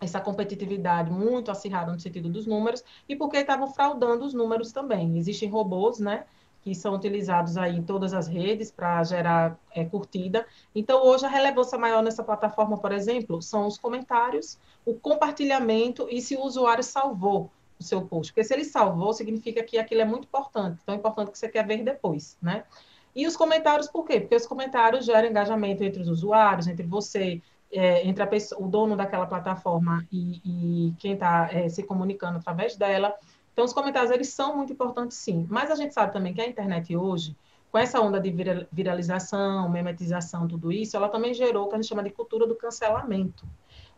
essa 0.00 0.20
competitividade 0.20 1.10
muito 1.10 1.50
acirrada 1.50 1.92
no 1.92 2.00
sentido 2.00 2.28
dos 2.28 2.46
números, 2.46 2.84
e 3.08 3.16
porque 3.16 3.38
estavam 3.38 3.68
fraudando 3.68 4.24
os 4.24 4.34
números 4.34 4.72
também. 4.72 5.16
Existem 5.18 5.48
robôs, 5.48 5.98
né? 5.98 6.24
que 6.64 6.74
são 6.74 6.94
utilizados 6.94 7.58
aí 7.58 7.76
em 7.76 7.82
todas 7.82 8.14
as 8.14 8.26
redes 8.26 8.70
para 8.70 9.04
gerar 9.04 9.58
é, 9.70 9.84
curtida. 9.84 10.46
Então, 10.74 11.04
hoje, 11.04 11.26
a 11.26 11.28
relevância 11.28 11.76
maior 11.76 12.02
nessa 12.02 12.24
plataforma, 12.24 12.78
por 12.78 12.90
exemplo, 12.90 13.42
são 13.42 13.66
os 13.66 13.76
comentários, 13.76 14.58
o 14.84 14.94
compartilhamento 14.94 16.08
e 16.10 16.22
se 16.22 16.34
o 16.34 16.40
usuário 16.40 16.82
salvou 16.82 17.50
o 17.78 17.84
seu 17.84 18.00
post. 18.06 18.32
Porque 18.32 18.44
se 18.44 18.54
ele 18.54 18.64
salvou, 18.64 19.12
significa 19.12 19.62
que 19.62 19.76
aquilo 19.76 20.00
é 20.00 20.06
muito 20.06 20.24
importante, 20.24 20.80
tão 20.86 20.94
importante 20.94 21.30
que 21.30 21.38
você 21.38 21.50
quer 21.50 21.66
ver 21.66 21.84
depois, 21.84 22.38
né? 22.40 22.64
E 23.14 23.26
os 23.26 23.36
comentários, 23.36 23.86
por 23.86 24.04
quê? 24.06 24.20
Porque 24.20 24.34
os 24.34 24.46
comentários 24.46 25.04
geram 25.04 25.28
engajamento 25.28 25.84
entre 25.84 26.00
os 26.00 26.08
usuários, 26.08 26.66
entre 26.66 26.86
você, 26.86 27.42
é, 27.74 28.06
entre 28.06 28.24
pessoa, 28.26 28.62
o 28.62 28.68
dono 28.68 28.96
daquela 28.96 29.26
plataforma 29.26 30.06
e, 30.10 30.40
e 30.44 30.94
quem 30.98 31.14
está 31.14 31.48
é, 31.52 31.68
se 31.68 31.82
comunicando 31.82 32.38
através 32.38 32.76
dela. 32.76 33.14
Então, 33.52 33.64
os 33.64 33.72
comentários, 33.72 34.10
eles 34.10 34.28
são 34.28 34.56
muito 34.56 34.72
importantes, 34.72 35.16
sim. 35.16 35.46
Mas 35.50 35.70
a 35.70 35.74
gente 35.74 35.92
sabe 35.92 36.12
também 36.12 36.32
que 36.32 36.40
a 36.40 36.46
internet 36.46 36.96
hoje, 36.96 37.36
com 37.70 37.78
essa 37.78 38.00
onda 38.00 38.20
de 38.20 38.32
viralização, 38.72 39.68
memetização, 39.68 40.46
tudo 40.46 40.72
isso, 40.72 40.96
ela 40.96 41.08
também 41.08 41.34
gerou 41.34 41.66
o 41.66 41.68
que 41.68 41.74
a 41.74 41.78
gente 41.78 41.88
chama 41.88 42.02
de 42.02 42.10
cultura 42.10 42.46
do 42.46 42.54
cancelamento. 42.54 43.44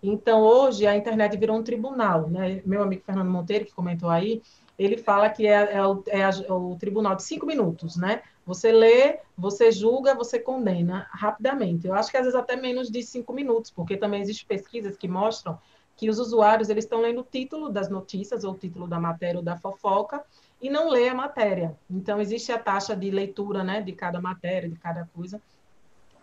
Então, 0.03 0.41
hoje, 0.41 0.87
a 0.87 0.97
internet 0.97 1.37
virou 1.37 1.57
um 1.57 1.63
tribunal, 1.63 2.29
né? 2.29 2.63
Meu 2.65 2.83
amigo 2.83 3.03
Fernando 3.05 3.31
Monteiro, 3.31 3.65
que 3.65 3.73
comentou 3.73 4.09
aí, 4.09 4.43
ele 4.79 4.99
fala 4.99 5.31
que 5.31 5.47
é, 5.47 5.75
é, 5.75 5.87
o, 5.87 6.03
é 6.07 6.53
o, 6.53 6.77
tribunal 6.79 7.17
de 7.17 7.23
cinco 7.23 7.47
minutos, 7.47 7.97
né? 7.97 8.23
Você 8.47 8.71
lê, 8.71 9.19
você 9.37 9.73
julga, 9.73 10.15
você 10.15 10.39
condena 10.39 11.09
rapidamente. 11.11 11.87
Eu 11.87 11.95
acho 11.95 12.11
que 12.11 12.17
às 12.17 12.23
vezes 12.23 12.39
até 12.39 12.55
menos 12.55 12.89
de 12.89 13.03
cinco 13.03 13.33
minutos, 13.33 13.73
porque 13.73 13.97
também 13.97 14.23
existem 14.23 14.47
pesquisas 14.47 14.97
que 14.97 15.09
mostram 15.09 15.59
que 15.97 16.09
os 16.09 16.19
usuários 16.19 16.69
eles 16.69 16.85
estão 16.85 17.01
lendo 17.01 17.23
o 17.23 17.25
título 17.25 17.69
das 17.69 17.89
notícias 17.89 18.45
ou 18.45 18.53
o 18.53 18.57
título 18.57 18.87
da 18.87 19.01
matéria 19.01 19.39
ou 19.39 19.45
da 19.45 19.57
fofoca 19.57 20.23
e 20.63 20.71
não 20.71 20.89
lê 20.89 21.09
a 21.09 21.15
matéria. 21.15 21.77
Então 21.91 22.21
existe 22.21 22.53
a 22.53 22.59
taxa 22.59 22.95
de 22.95 23.11
leitura, 23.11 23.65
né, 23.65 23.81
de 23.81 23.93
cada 23.93 24.21
matéria, 24.21 24.69
de 24.69 24.77
cada 24.77 25.09
coisa 25.15 25.41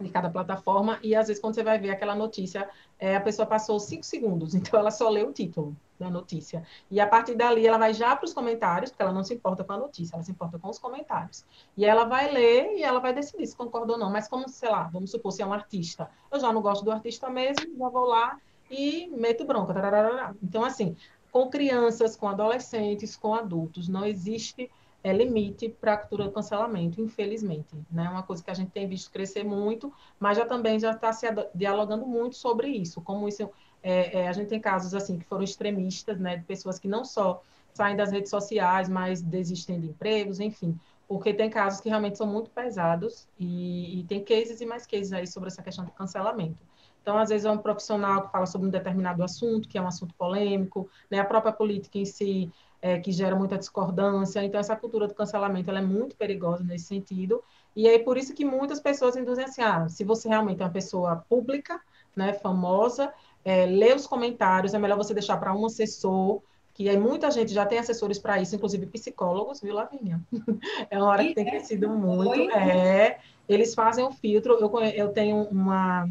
de 0.03 0.09
cada 0.09 0.29
plataforma, 0.29 0.99
e 1.01 1.15
às 1.15 1.27
vezes 1.27 1.41
quando 1.41 1.55
você 1.55 1.63
vai 1.63 1.79
ver 1.79 1.89
aquela 1.89 2.13
notícia, 2.13 2.69
é, 2.99 3.15
a 3.15 3.21
pessoa 3.21 3.45
passou 3.45 3.79
cinco 3.79 4.03
segundos, 4.03 4.53
então 4.55 4.79
ela 4.79 4.91
só 4.91 5.09
lê 5.09 5.23
o 5.23 5.31
título 5.33 5.75
da 5.99 6.09
notícia. 6.09 6.63
E 6.91 6.99
a 6.99 7.07
partir 7.07 7.35
dali 7.35 7.65
ela 7.65 7.77
vai 7.77 7.93
já 7.93 8.15
para 8.15 8.25
os 8.25 8.33
comentários, 8.33 8.91
porque 8.91 9.01
ela 9.01 9.11
não 9.11 9.23
se 9.23 9.33
importa 9.33 9.63
com 9.63 9.73
a 9.73 9.77
notícia, 9.77 10.15
ela 10.15 10.23
se 10.23 10.31
importa 10.31 10.59
com 10.59 10.69
os 10.69 10.77
comentários. 10.77 11.45
E 11.77 11.85
ela 11.85 12.03
vai 12.03 12.31
ler 12.31 12.73
e 12.75 12.83
ela 12.83 12.99
vai 12.99 13.13
decidir 13.13 13.47
se 13.47 13.55
concorda 13.55 13.93
ou 13.93 13.97
não. 13.97 14.11
Mas 14.11 14.27
como, 14.27 14.47
sei 14.49 14.69
lá, 14.69 14.83
vamos 14.91 15.11
supor, 15.11 15.31
se 15.31 15.41
é 15.41 15.45
um 15.45 15.53
artista, 15.53 16.09
eu 16.31 16.39
já 16.39 16.51
não 16.51 16.61
gosto 16.61 16.83
do 16.83 16.91
artista 16.91 17.29
mesmo, 17.29 17.77
já 17.77 17.89
vou 17.89 18.05
lá 18.05 18.37
e 18.69 19.07
meto 19.07 19.45
bronca. 19.45 19.73
Tararara. 19.73 20.35
Então, 20.41 20.63
assim, 20.63 20.95
com 21.31 21.49
crianças, 21.49 22.15
com 22.15 22.27
adolescentes, 22.27 23.15
com 23.15 23.33
adultos, 23.33 23.87
não 23.87 24.05
existe 24.05 24.69
é, 25.03 25.11
limite 25.11 25.69
para 25.69 25.93
a 25.93 25.97
cultura 25.97 26.23
do 26.23 26.31
cancelamento, 26.31 27.01
infelizmente. 27.01 27.75
É 27.75 27.95
né? 27.95 28.09
uma 28.09 28.23
coisa 28.23 28.43
que 28.43 28.49
a 28.49 28.53
gente 28.53 28.71
tem 28.71 28.87
visto 28.87 29.11
crescer 29.11 29.43
muito, 29.43 29.93
mas 30.19 30.37
já 30.37 30.45
também 30.45 30.79
já 30.79 30.91
está 30.91 31.11
se 31.11 31.27
dialogando 31.53 32.05
muito 32.05 32.37
sobre 32.37 32.69
isso, 32.69 33.01
como 33.01 33.27
isso 33.27 33.49
é, 33.83 34.21
é, 34.21 34.27
a 34.29 34.31
gente 34.31 34.47
tem 34.47 34.61
casos 34.61 34.95
assim 34.95 35.19
que 35.19 35.25
foram 35.25 35.43
extremistas, 35.43 36.17
né, 36.17 36.37
de 36.37 36.45
pessoas 36.45 36.79
que 36.79 36.87
não 36.87 37.03
só 37.03 37.43
saem 37.73 37.97
das 37.97 38.11
redes 38.11 38.29
sociais, 38.29 38.87
mas 38.87 39.21
desistem 39.21 39.79
de 39.79 39.87
empregos, 39.87 40.39
enfim, 40.39 40.79
porque 41.05 41.33
tem 41.33 41.49
casos 41.49 41.81
que 41.81 41.89
realmente 41.89 42.17
são 42.17 42.25
muito 42.25 42.49
pesados 42.49 43.27
e, 43.37 43.99
e 43.99 44.03
tem 44.05 44.23
cases 44.23 44.61
e 44.61 44.65
mais 44.65 44.87
cases 44.87 45.11
aí 45.11 45.27
sobre 45.27 45.49
essa 45.49 45.61
questão 45.61 45.83
de 45.83 45.91
cancelamento. 45.91 46.63
Então, 47.01 47.17
às 47.17 47.29
vezes, 47.29 47.45
é 47.45 47.51
um 47.51 47.57
profissional 47.57 48.21
que 48.21 48.31
fala 48.31 48.45
sobre 48.45 48.67
um 48.67 48.71
determinado 48.71 49.21
assunto, 49.21 49.67
que 49.67 49.77
é 49.77 49.81
um 49.81 49.87
assunto 49.87 50.15
polêmico, 50.15 50.89
né? 51.11 51.19
a 51.19 51.25
própria 51.25 51.51
política 51.51 51.97
em 51.97 52.05
si 52.05 52.49
é, 52.83 52.99
que 52.99 53.13
gera 53.13 53.33
muita 53.33 53.57
discordância. 53.57 54.43
Então, 54.43 54.59
essa 54.59 54.75
cultura 54.75 55.07
do 55.07 55.13
cancelamento 55.13 55.69
ela 55.69 55.79
é 55.79 55.81
muito 55.81 56.17
perigosa 56.17 56.65
nesse 56.65 56.87
sentido. 56.87 57.41
E 57.73 57.87
é 57.87 57.97
por 57.97 58.17
isso 58.17 58.33
que 58.33 58.43
muitas 58.43 58.81
pessoas 58.81 59.15
induzem 59.15 59.45
assim: 59.45 59.61
ah, 59.61 59.87
se 59.87 60.03
você 60.03 60.27
realmente 60.27 60.61
é 60.61 60.65
uma 60.65 60.71
pessoa 60.71 61.23
pública, 61.29 61.79
né, 62.13 62.33
famosa, 62.33 63.13
é, 63.45 63.65
lê 63.65 63.93
os 63.93 64.05
comentários, 64.05 64.73
é 64.73 64.79
melhor 64.79 64.97
você 64.97 65.13
deixar 65.13 65.37
para 65.37 65.55
um 65.55 65.65
assessor, 65.65 66.41
que 66.73 66.89
aí 66.89 66.97
muita 66.97 67.31
gente 67.31 67.53
já 67.53 67.65
tem 67.65 67.79
assessores 67.79 68.19
para 68.19 68.41
isso, 68.41 68.53
inclusive 68.53 68.85
psicólogos, 68.87 69.61
viu, 69.61 69.73
Lavínia? 69.73 70.19
é 70.91 70.97
uma 70.97 71.07
hora 71.07 71.23
que 71.23 71.33
tem 71.33 71.45
crescido 71.45 71.87
muito. 71.89 72.51
É, 72.51 73.19
eles 73.47 73.73
fazem 73.73 74.03
o 74.03 74.11
filtro. 74.11 74.57
Eu, 74.59 74.69
eu 74.81 75.13
tenho 75.13 75.43
uma 75.43 76.09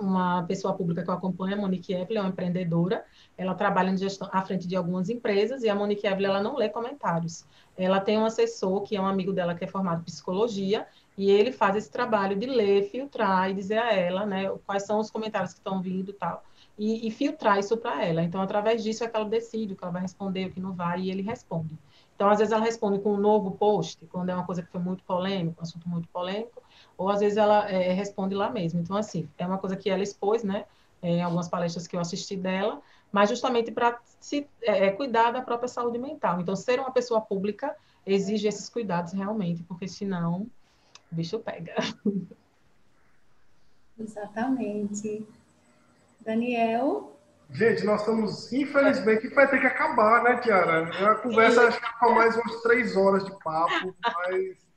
uma 0.00 0.42
pessoa 0.44 0.74
pública 0.74 1.02
que 1.02 1.10
eu 1.10 1.14
acompanho, 1.14 1.54
a 1.54 1.58
Monique 1.58 1.92
Evelyn, 1.92 2.18
é 2.18 2.20
uma 2.22 2.30
empreendedora. 2.30 3.04
Ela 3.36 3.54
trabalha 3.54 3.96
gestão, 3.96 4.28
à 4.32 4.42
frente 4.42 4.66
de 4.66 4.76
algumas 4.76 5.08
empresas 5.08 5.62
e 5.62 5.68
a 5.68 5.74
Monique 5.74 6.06
Evelyn 6.06 6.30
ela 6.30 6.42
não 6.42 6.56
lê 6.56 6.68
comentários. 6.68 7.44
Ela 7.76 8.00
tem 8.00 8.18
um 8.18 8.24
assessor 8.24 8.82
que 8.82 8.96
é 8.96 9.00
um 9.00 9.06
amigo 9.06 9.32
dela 9.32 9.54
que 9.54 9.64
é 9.64 9.66
formado 9.66 10.00
em 10.00 10.04
psicologia 10.04 10.86
e 11.16 11.30
ele 11.30 11.52
faz 11.52 11.76
esse 11.76 11.90
trabalho 11.90 12.36
de 12.36 12.46
ler, 12.46 12.84
filtrar 12.90 13.50
e 13.50 13.54
dizer 13.54 13.78
a 13.78 13.92
ela, 13.92 14.24
né, 14.24 14.50
quais 14.66 14.84
são 14.84 14.98
os 14.98 15.10
comentários 15.10 15.52
que 15.52 15.58
estão 15.58 15.80
vindo 15.80 16.10
e 16.10 16.14
tal. 16.14 16.42
E, 16.78 17.06
e 17.06 17.10
filtrar 17.10 17.58
isso 17.58 17.76
para 17.76 18.04
ela. 18.04 18.22
Então, 18.22 18.40
através 18.40 18.82
disso 18.82 19.04
é 19.04 19.08
que 19.08 19.14
ela 19.14 19.28
decide 19.28 19.74
o 19.74 19.76
que 19.76 19.84
ela 19.84 19.92
vai 19.92 20.02
responder, 20.02 20.46
o 20.46 20.50
que 20.50 20.60
não 20.60 20.72
vai, 20.72 21.00
e 21.00 21.10
ele 21.10 21.20
responde. 21.20 21.78
Então, 22.14 22.28
às 22.28 22.38
vezes 22.38 22.52
ela 22.52 22.64
responde 22.64 22.98
com 22.98 23.14
um 23.14 23.16
novo 23.16 23.52
post, 23.52 24.04
quando 24.06 24.28
é 24.28 24.34
uma 24.34 24.44
coisa 24.44 24.62
que 24.62 24.70
foi 24.70 24.80
muito 24.80 25.02
polêmico, 25.04 25.58
um 25.58 25.62
assunto 25.62 25.88
muito 25.88 26.08
polêmico, 26.08 26.62
ou 27.00 27.08
às 27.08 27.20
vezes 27.20 27.38
ela 27.38 27.66
é, 27.70 27.94
responde 27.94 28.34
lá 28.34 28.50
mesmo. 28.50 28.78
Então, 28.78 28.94
assim, 28.94 29.26
é 29.38 29.46
uma 29.46 29.56
coisa 29.56 29.74
que 29.74 29.88
ela 29.88 30.02
expôs, 30.02 30.44
né, 30.44 30.66
em 31.02 31.22
algumas 31.22 31.48
palestras 31.48 31.86
que 31.86 31.96
eu 31.96 32.00
assisti 32.00 32.36
dela, 32.36 32.82
mas 33.10 33.30
justamente 33.30 33.72
para 33.72 33.98
se 34.20 34.46
é, 34.60 34.88
é, 34.88 34.90
cuidar 34.92 35.30
da 35.30 35.40
própria 35.40 35.66
saúde 35.66 35.96
mental. 35.96 36.42
Então, 36.42 36.54
ser 36.54 36.78
uma 36.78 36.90
pessoa 36.90 37.22
pública 37.22 37.74
exige 38.04 38.46
esses 38.46 38.68
cuidados 38.68 39.14
realmente, 39.14 39.62
porque 39.62 39.88
senão 39.88 40.46
o 41.10 41.14
bicho 41.14 41.38
pega. 41.38 41.74
Exatamente. 43.98 45.26
Daniel? 46.20 47.16
Gente, 47.50 47.82
nós 47.82 48.00
estamos, 48.00 48.52
infelizmente, 48.52 49.26
vai 49.28 49.48
ter 49.48 49.58
que 49.58 49.66
acabar, 49.66 50.22
né, 50.22 50.36
Tiara? 50.36 50.90
A 51.10 51.14
conversa 51.14 51.66
acho 51.66 51.80
que 51.80 51.86
é 51.86 51.92
com 51.98 52.14
mais 52.14 52.36
umas 52.36 52.60
três 52.60 52.94
horas 52.94 53.24
de 53.24 53.30
papo, 53.42 53.96
mas 54.04 54.69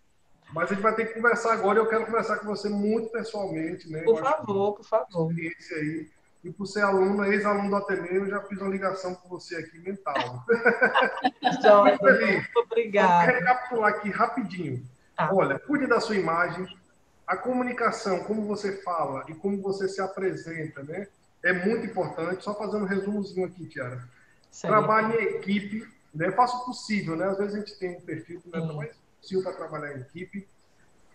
mas 0.53 0.69
a 0.69 0.73
gente 0.73 0.83
vai 0.83 0.93
ter 0.93 1.07
que 1.07 1.15
conversar 1.15 1.53
agora. 1.53 1.79
Eu 1.79 1.87
quero 1.87 2.05
conversar 2.05 2.37
com 2.37 2.45
você 2.45 2.69
muito 2.69 3.09
pessoalmente, 3.09 3.89
né? 3.89 4.03
Por 4.03 4.19
favor, 4.19 4.75
por 4.75 4.85
favor. 4.85 5.31
Experiência 5.31 5.77
aí. 5.77 6.09
E 6.43 6.51
por 6.51 6.65
ser 6.65 6.81
aluno, 6.81 7.23
ex-aluno 7.25 7.69
do 7.69 7.75
Ateneu, 7.77 8.25
eu 8.25 8.29
já 8.29 8.41
fiz 8.41 8.59
uma 8.59 8.69
ligação 8.69 9.15
com 9.15 9.29
você 9.29 9.55
aqui 9.55 9.79
mental. 9.79 10.43
Joia, 11.63 11.97
muito 12.01 12.59
obrigada. 12.59 13.31
Vou 13.31 13.39
recapitular 13.39 13.93
aqui 13.93 14.09
rapidinho. 14.09 14.85
Tá. 15.15 15.33
Olha, 15.33 15.57
cuide 15.57 15.87
da 15.87 15.99
sua 15.99 16.15
imagem. 16.15 16.67
A 17.25 17.37
comunicação, 17.37 18.25
como 18.25 18.45
você 18.45 18.81
fala 18.83 19.23
e 19.29 19.33
como 19.33 19.61
você 19.61 19.87
se 19.87 20.01
apresenta, 20.01 20.83
né? 20.83 21.07
É 21.41 21.53
muito 21.53 21.85
importante. 21.85 22.43
Só 22.43 22.53
fazendo 22.53 22.83
um 22.83 22.87
resumozinho 22.87 23.47
aqui, 23.47 23.65
Tiara. 23.65 24.03
Trabalhe 24.61 25.15
em 25.15 25.37
equipe, 25.37 25.87
né? 26.13 26.29
Faça 26.33 26.57
o 26.57 26.65
possível, 26.65 27.15
né? 27.15 27.25
Às 27.25 27.37
vezes 27.37 27.55
a 27.55 27.57
gente 27.59 27.79
tem 27.79 27.95
um 27.95 28.01
perfil, 28.01 28.41
né? 28.45 28.59
Mas 28.75 29.02
possível 29.24 29.43
para 29.43 29.53
trabalhar 29.53 29.97
em 29.97 30.01
equipe. 30.01 30.47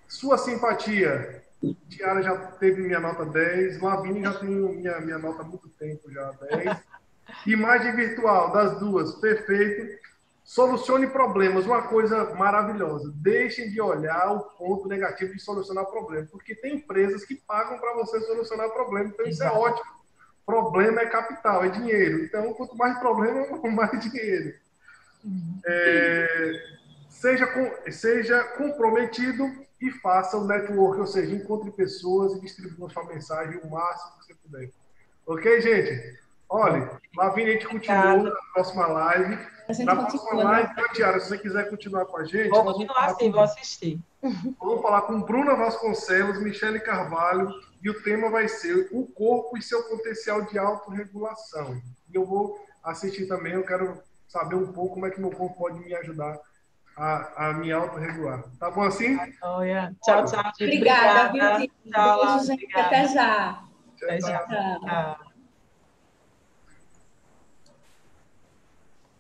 Sua 0.09 0.39
simpatia 0.39 1.45
Tiara 1.89 2.23
já 2.23 2.37
teve 2.53 2.81
minha 2.81 3.01
nota 3.01 3.25
10. 3.25 3.81
Lavínia 3.81 4.33
já 4.33 4.39
tem 4.39 4.49
minha, 4.49 5.01
minha 5.01 5.19
nota 5.19 5.43
há 5.43 5.45
muito 5.45 5.69
tempo, 5.71 6.11
já 6.11 6.31
10. 6.51 6.77
Imagem 7.47 7.95
virtual 7.95 8.53
das 8.53 8.79
duas, 8.79 9.15
perfeito. 9.17 9.99
Solucione 10.45 11.09
problemas, 11.09 11.67
uma 11.67 11.83
coisa 11.83 12.35
maravilhosa. 12.35 13.13
Deixem 13.17 13.69
de 13.69 13.81
olhar 13.81 14.33
o 14.33 14.41
ponto 14.41 14.89
negativo 14.89 15.35
de 15.35 15.41
solucionar 15.41 15.85
problema, 15.87 16.27
porque 16.31 16.55
tem 16.55 16.77
empresas 16.77 17.25
que 17.25 17.35
pagam 17.35 17.79
para 17.79 17.95
você 17.95 18.19
solucionar 18.23 18.71
problema, 18.71 19.11
então 19.11 19.27
isso 19.27 19.43
é 19.43 19.51
ótimo. 19.51 19.99
Problema 20.47 21.03
é 21.03 21.07
capital, 21.07 21.65
é 21.65 21.69
dinheiro. 21.69 22.25
Então, 22.25 22.55
quanto 22.55 22.75
mais 22.79 22.99
problema, 22.99 23.59
mais 23.69 24.01
dinheiro. 24.01 24.55
Uhum. 25.23 25.61
É, 25.67 26.78
seja, 27.21 27.47
seja 27.91 28.45
comprometido 28.57 29.45
e 29.81 29.91
faça 29.91 30.37
o 30.37 30.47
network, 30.47 31.01
ou 31.01 31.07
seja, 31.07 31.35
encontre 31.35 31.71
pessoas 31.71 32.35
e 32.35 32.41
distribua 32.41 32.91
sua 32.91 33.05
mensagem 33.05 33.61
o 33.63 33.71
máximo 33.71 34.19
que 34.19 34.27
você 34.27 34.35
puder. 34.35 34.71
Ok, 35.27 35.61
gente? 35.61 36.19
Olha, 36.49 36.99
Lavínia, 37.17 37.53
a 37.53 37.55
gente 37.55 37.69
continua 37.69 38.17
na 38.17 38.37
próxima 38.55 38.87
live. 38.87 39.39
Na 39.85 39.97
próxima 39.97 40.45
live, 40.45 40.75
né? 40.75 40.85
Tiara, 40.95 41.21
se 41.21 41.29
você 41.29 41.39
quiser 41.39 41.69
continuar 41.69 42.07
com 42.07 42.17
a 42.17 42.25
gente. 42.25 42.49
Vou 42.49 42.65
continuar 42.65 43.11
sim, 43.11 43.27
com... 43.27 43.33
vou 43.33 43.43
assistir. 43.43 44.01
Vamos 44.59 44.81
falar 44.81 45.03
com 45.03 45.21
Bruna 45.21 45.55
Vasconcelos, 45.55 46.41
Michele 46.41 46.81
Carvalho, 46.81 47.53
e 47.83 47.91
o 47.91 48.03
tema 48.03 48.31
vai 48.31 48.49
ser 48.49 48.89
o 48.91 49.07
corpo 49.07 49.59
e 49.59 49.63
seu 49.63 49.83
potencial 49.85 50.43
de 50.43 50.59
autorregulação. 50.59 51.81
E 52.11 52.17
eu 52.17 52.25
vou 52.25 52.59
assistir 52.83 53.27
também, 53.27 53.53
eu 53.53 53.65
quero 53.65 54.03
saber 54.27 54.55
um 54.55 54.73
pouco 54.73 54.95
como 54.95 55.07
é 55.07 55.11
que 55.11 55.21
meu 55.21 55.31
corpo 55.31 55.59
pode 55.59 55.79
me 55.81 55.95
ajudar 55.95 56.41
a, 56.99 57.49
a 57.49 57.53
me 57.55 57.73
autorregular. 57.73 58.43
Tá 58.59 58.71
bom 58.71 58.83
assim? 58.83 59.17
Oh, 59.43 59.63
yeah. 59.63 59.93
Tchau, 60.03 60.25
tchau. 60.25 60.43
Obrigada, 60.61 61.29
Obrigada. 61.29 61.59
Viu, 61.59 61.93
Tchau, 61.93 62.27
Beijo, 62.27 62.47
gente. 62.47 62.77
Até 62.77 63.09
já. 63.09 63.65
Até 64.03 64.21
já. 64.21 64.39
tchau. 64.41 64.81
tchau. 64.81 65.28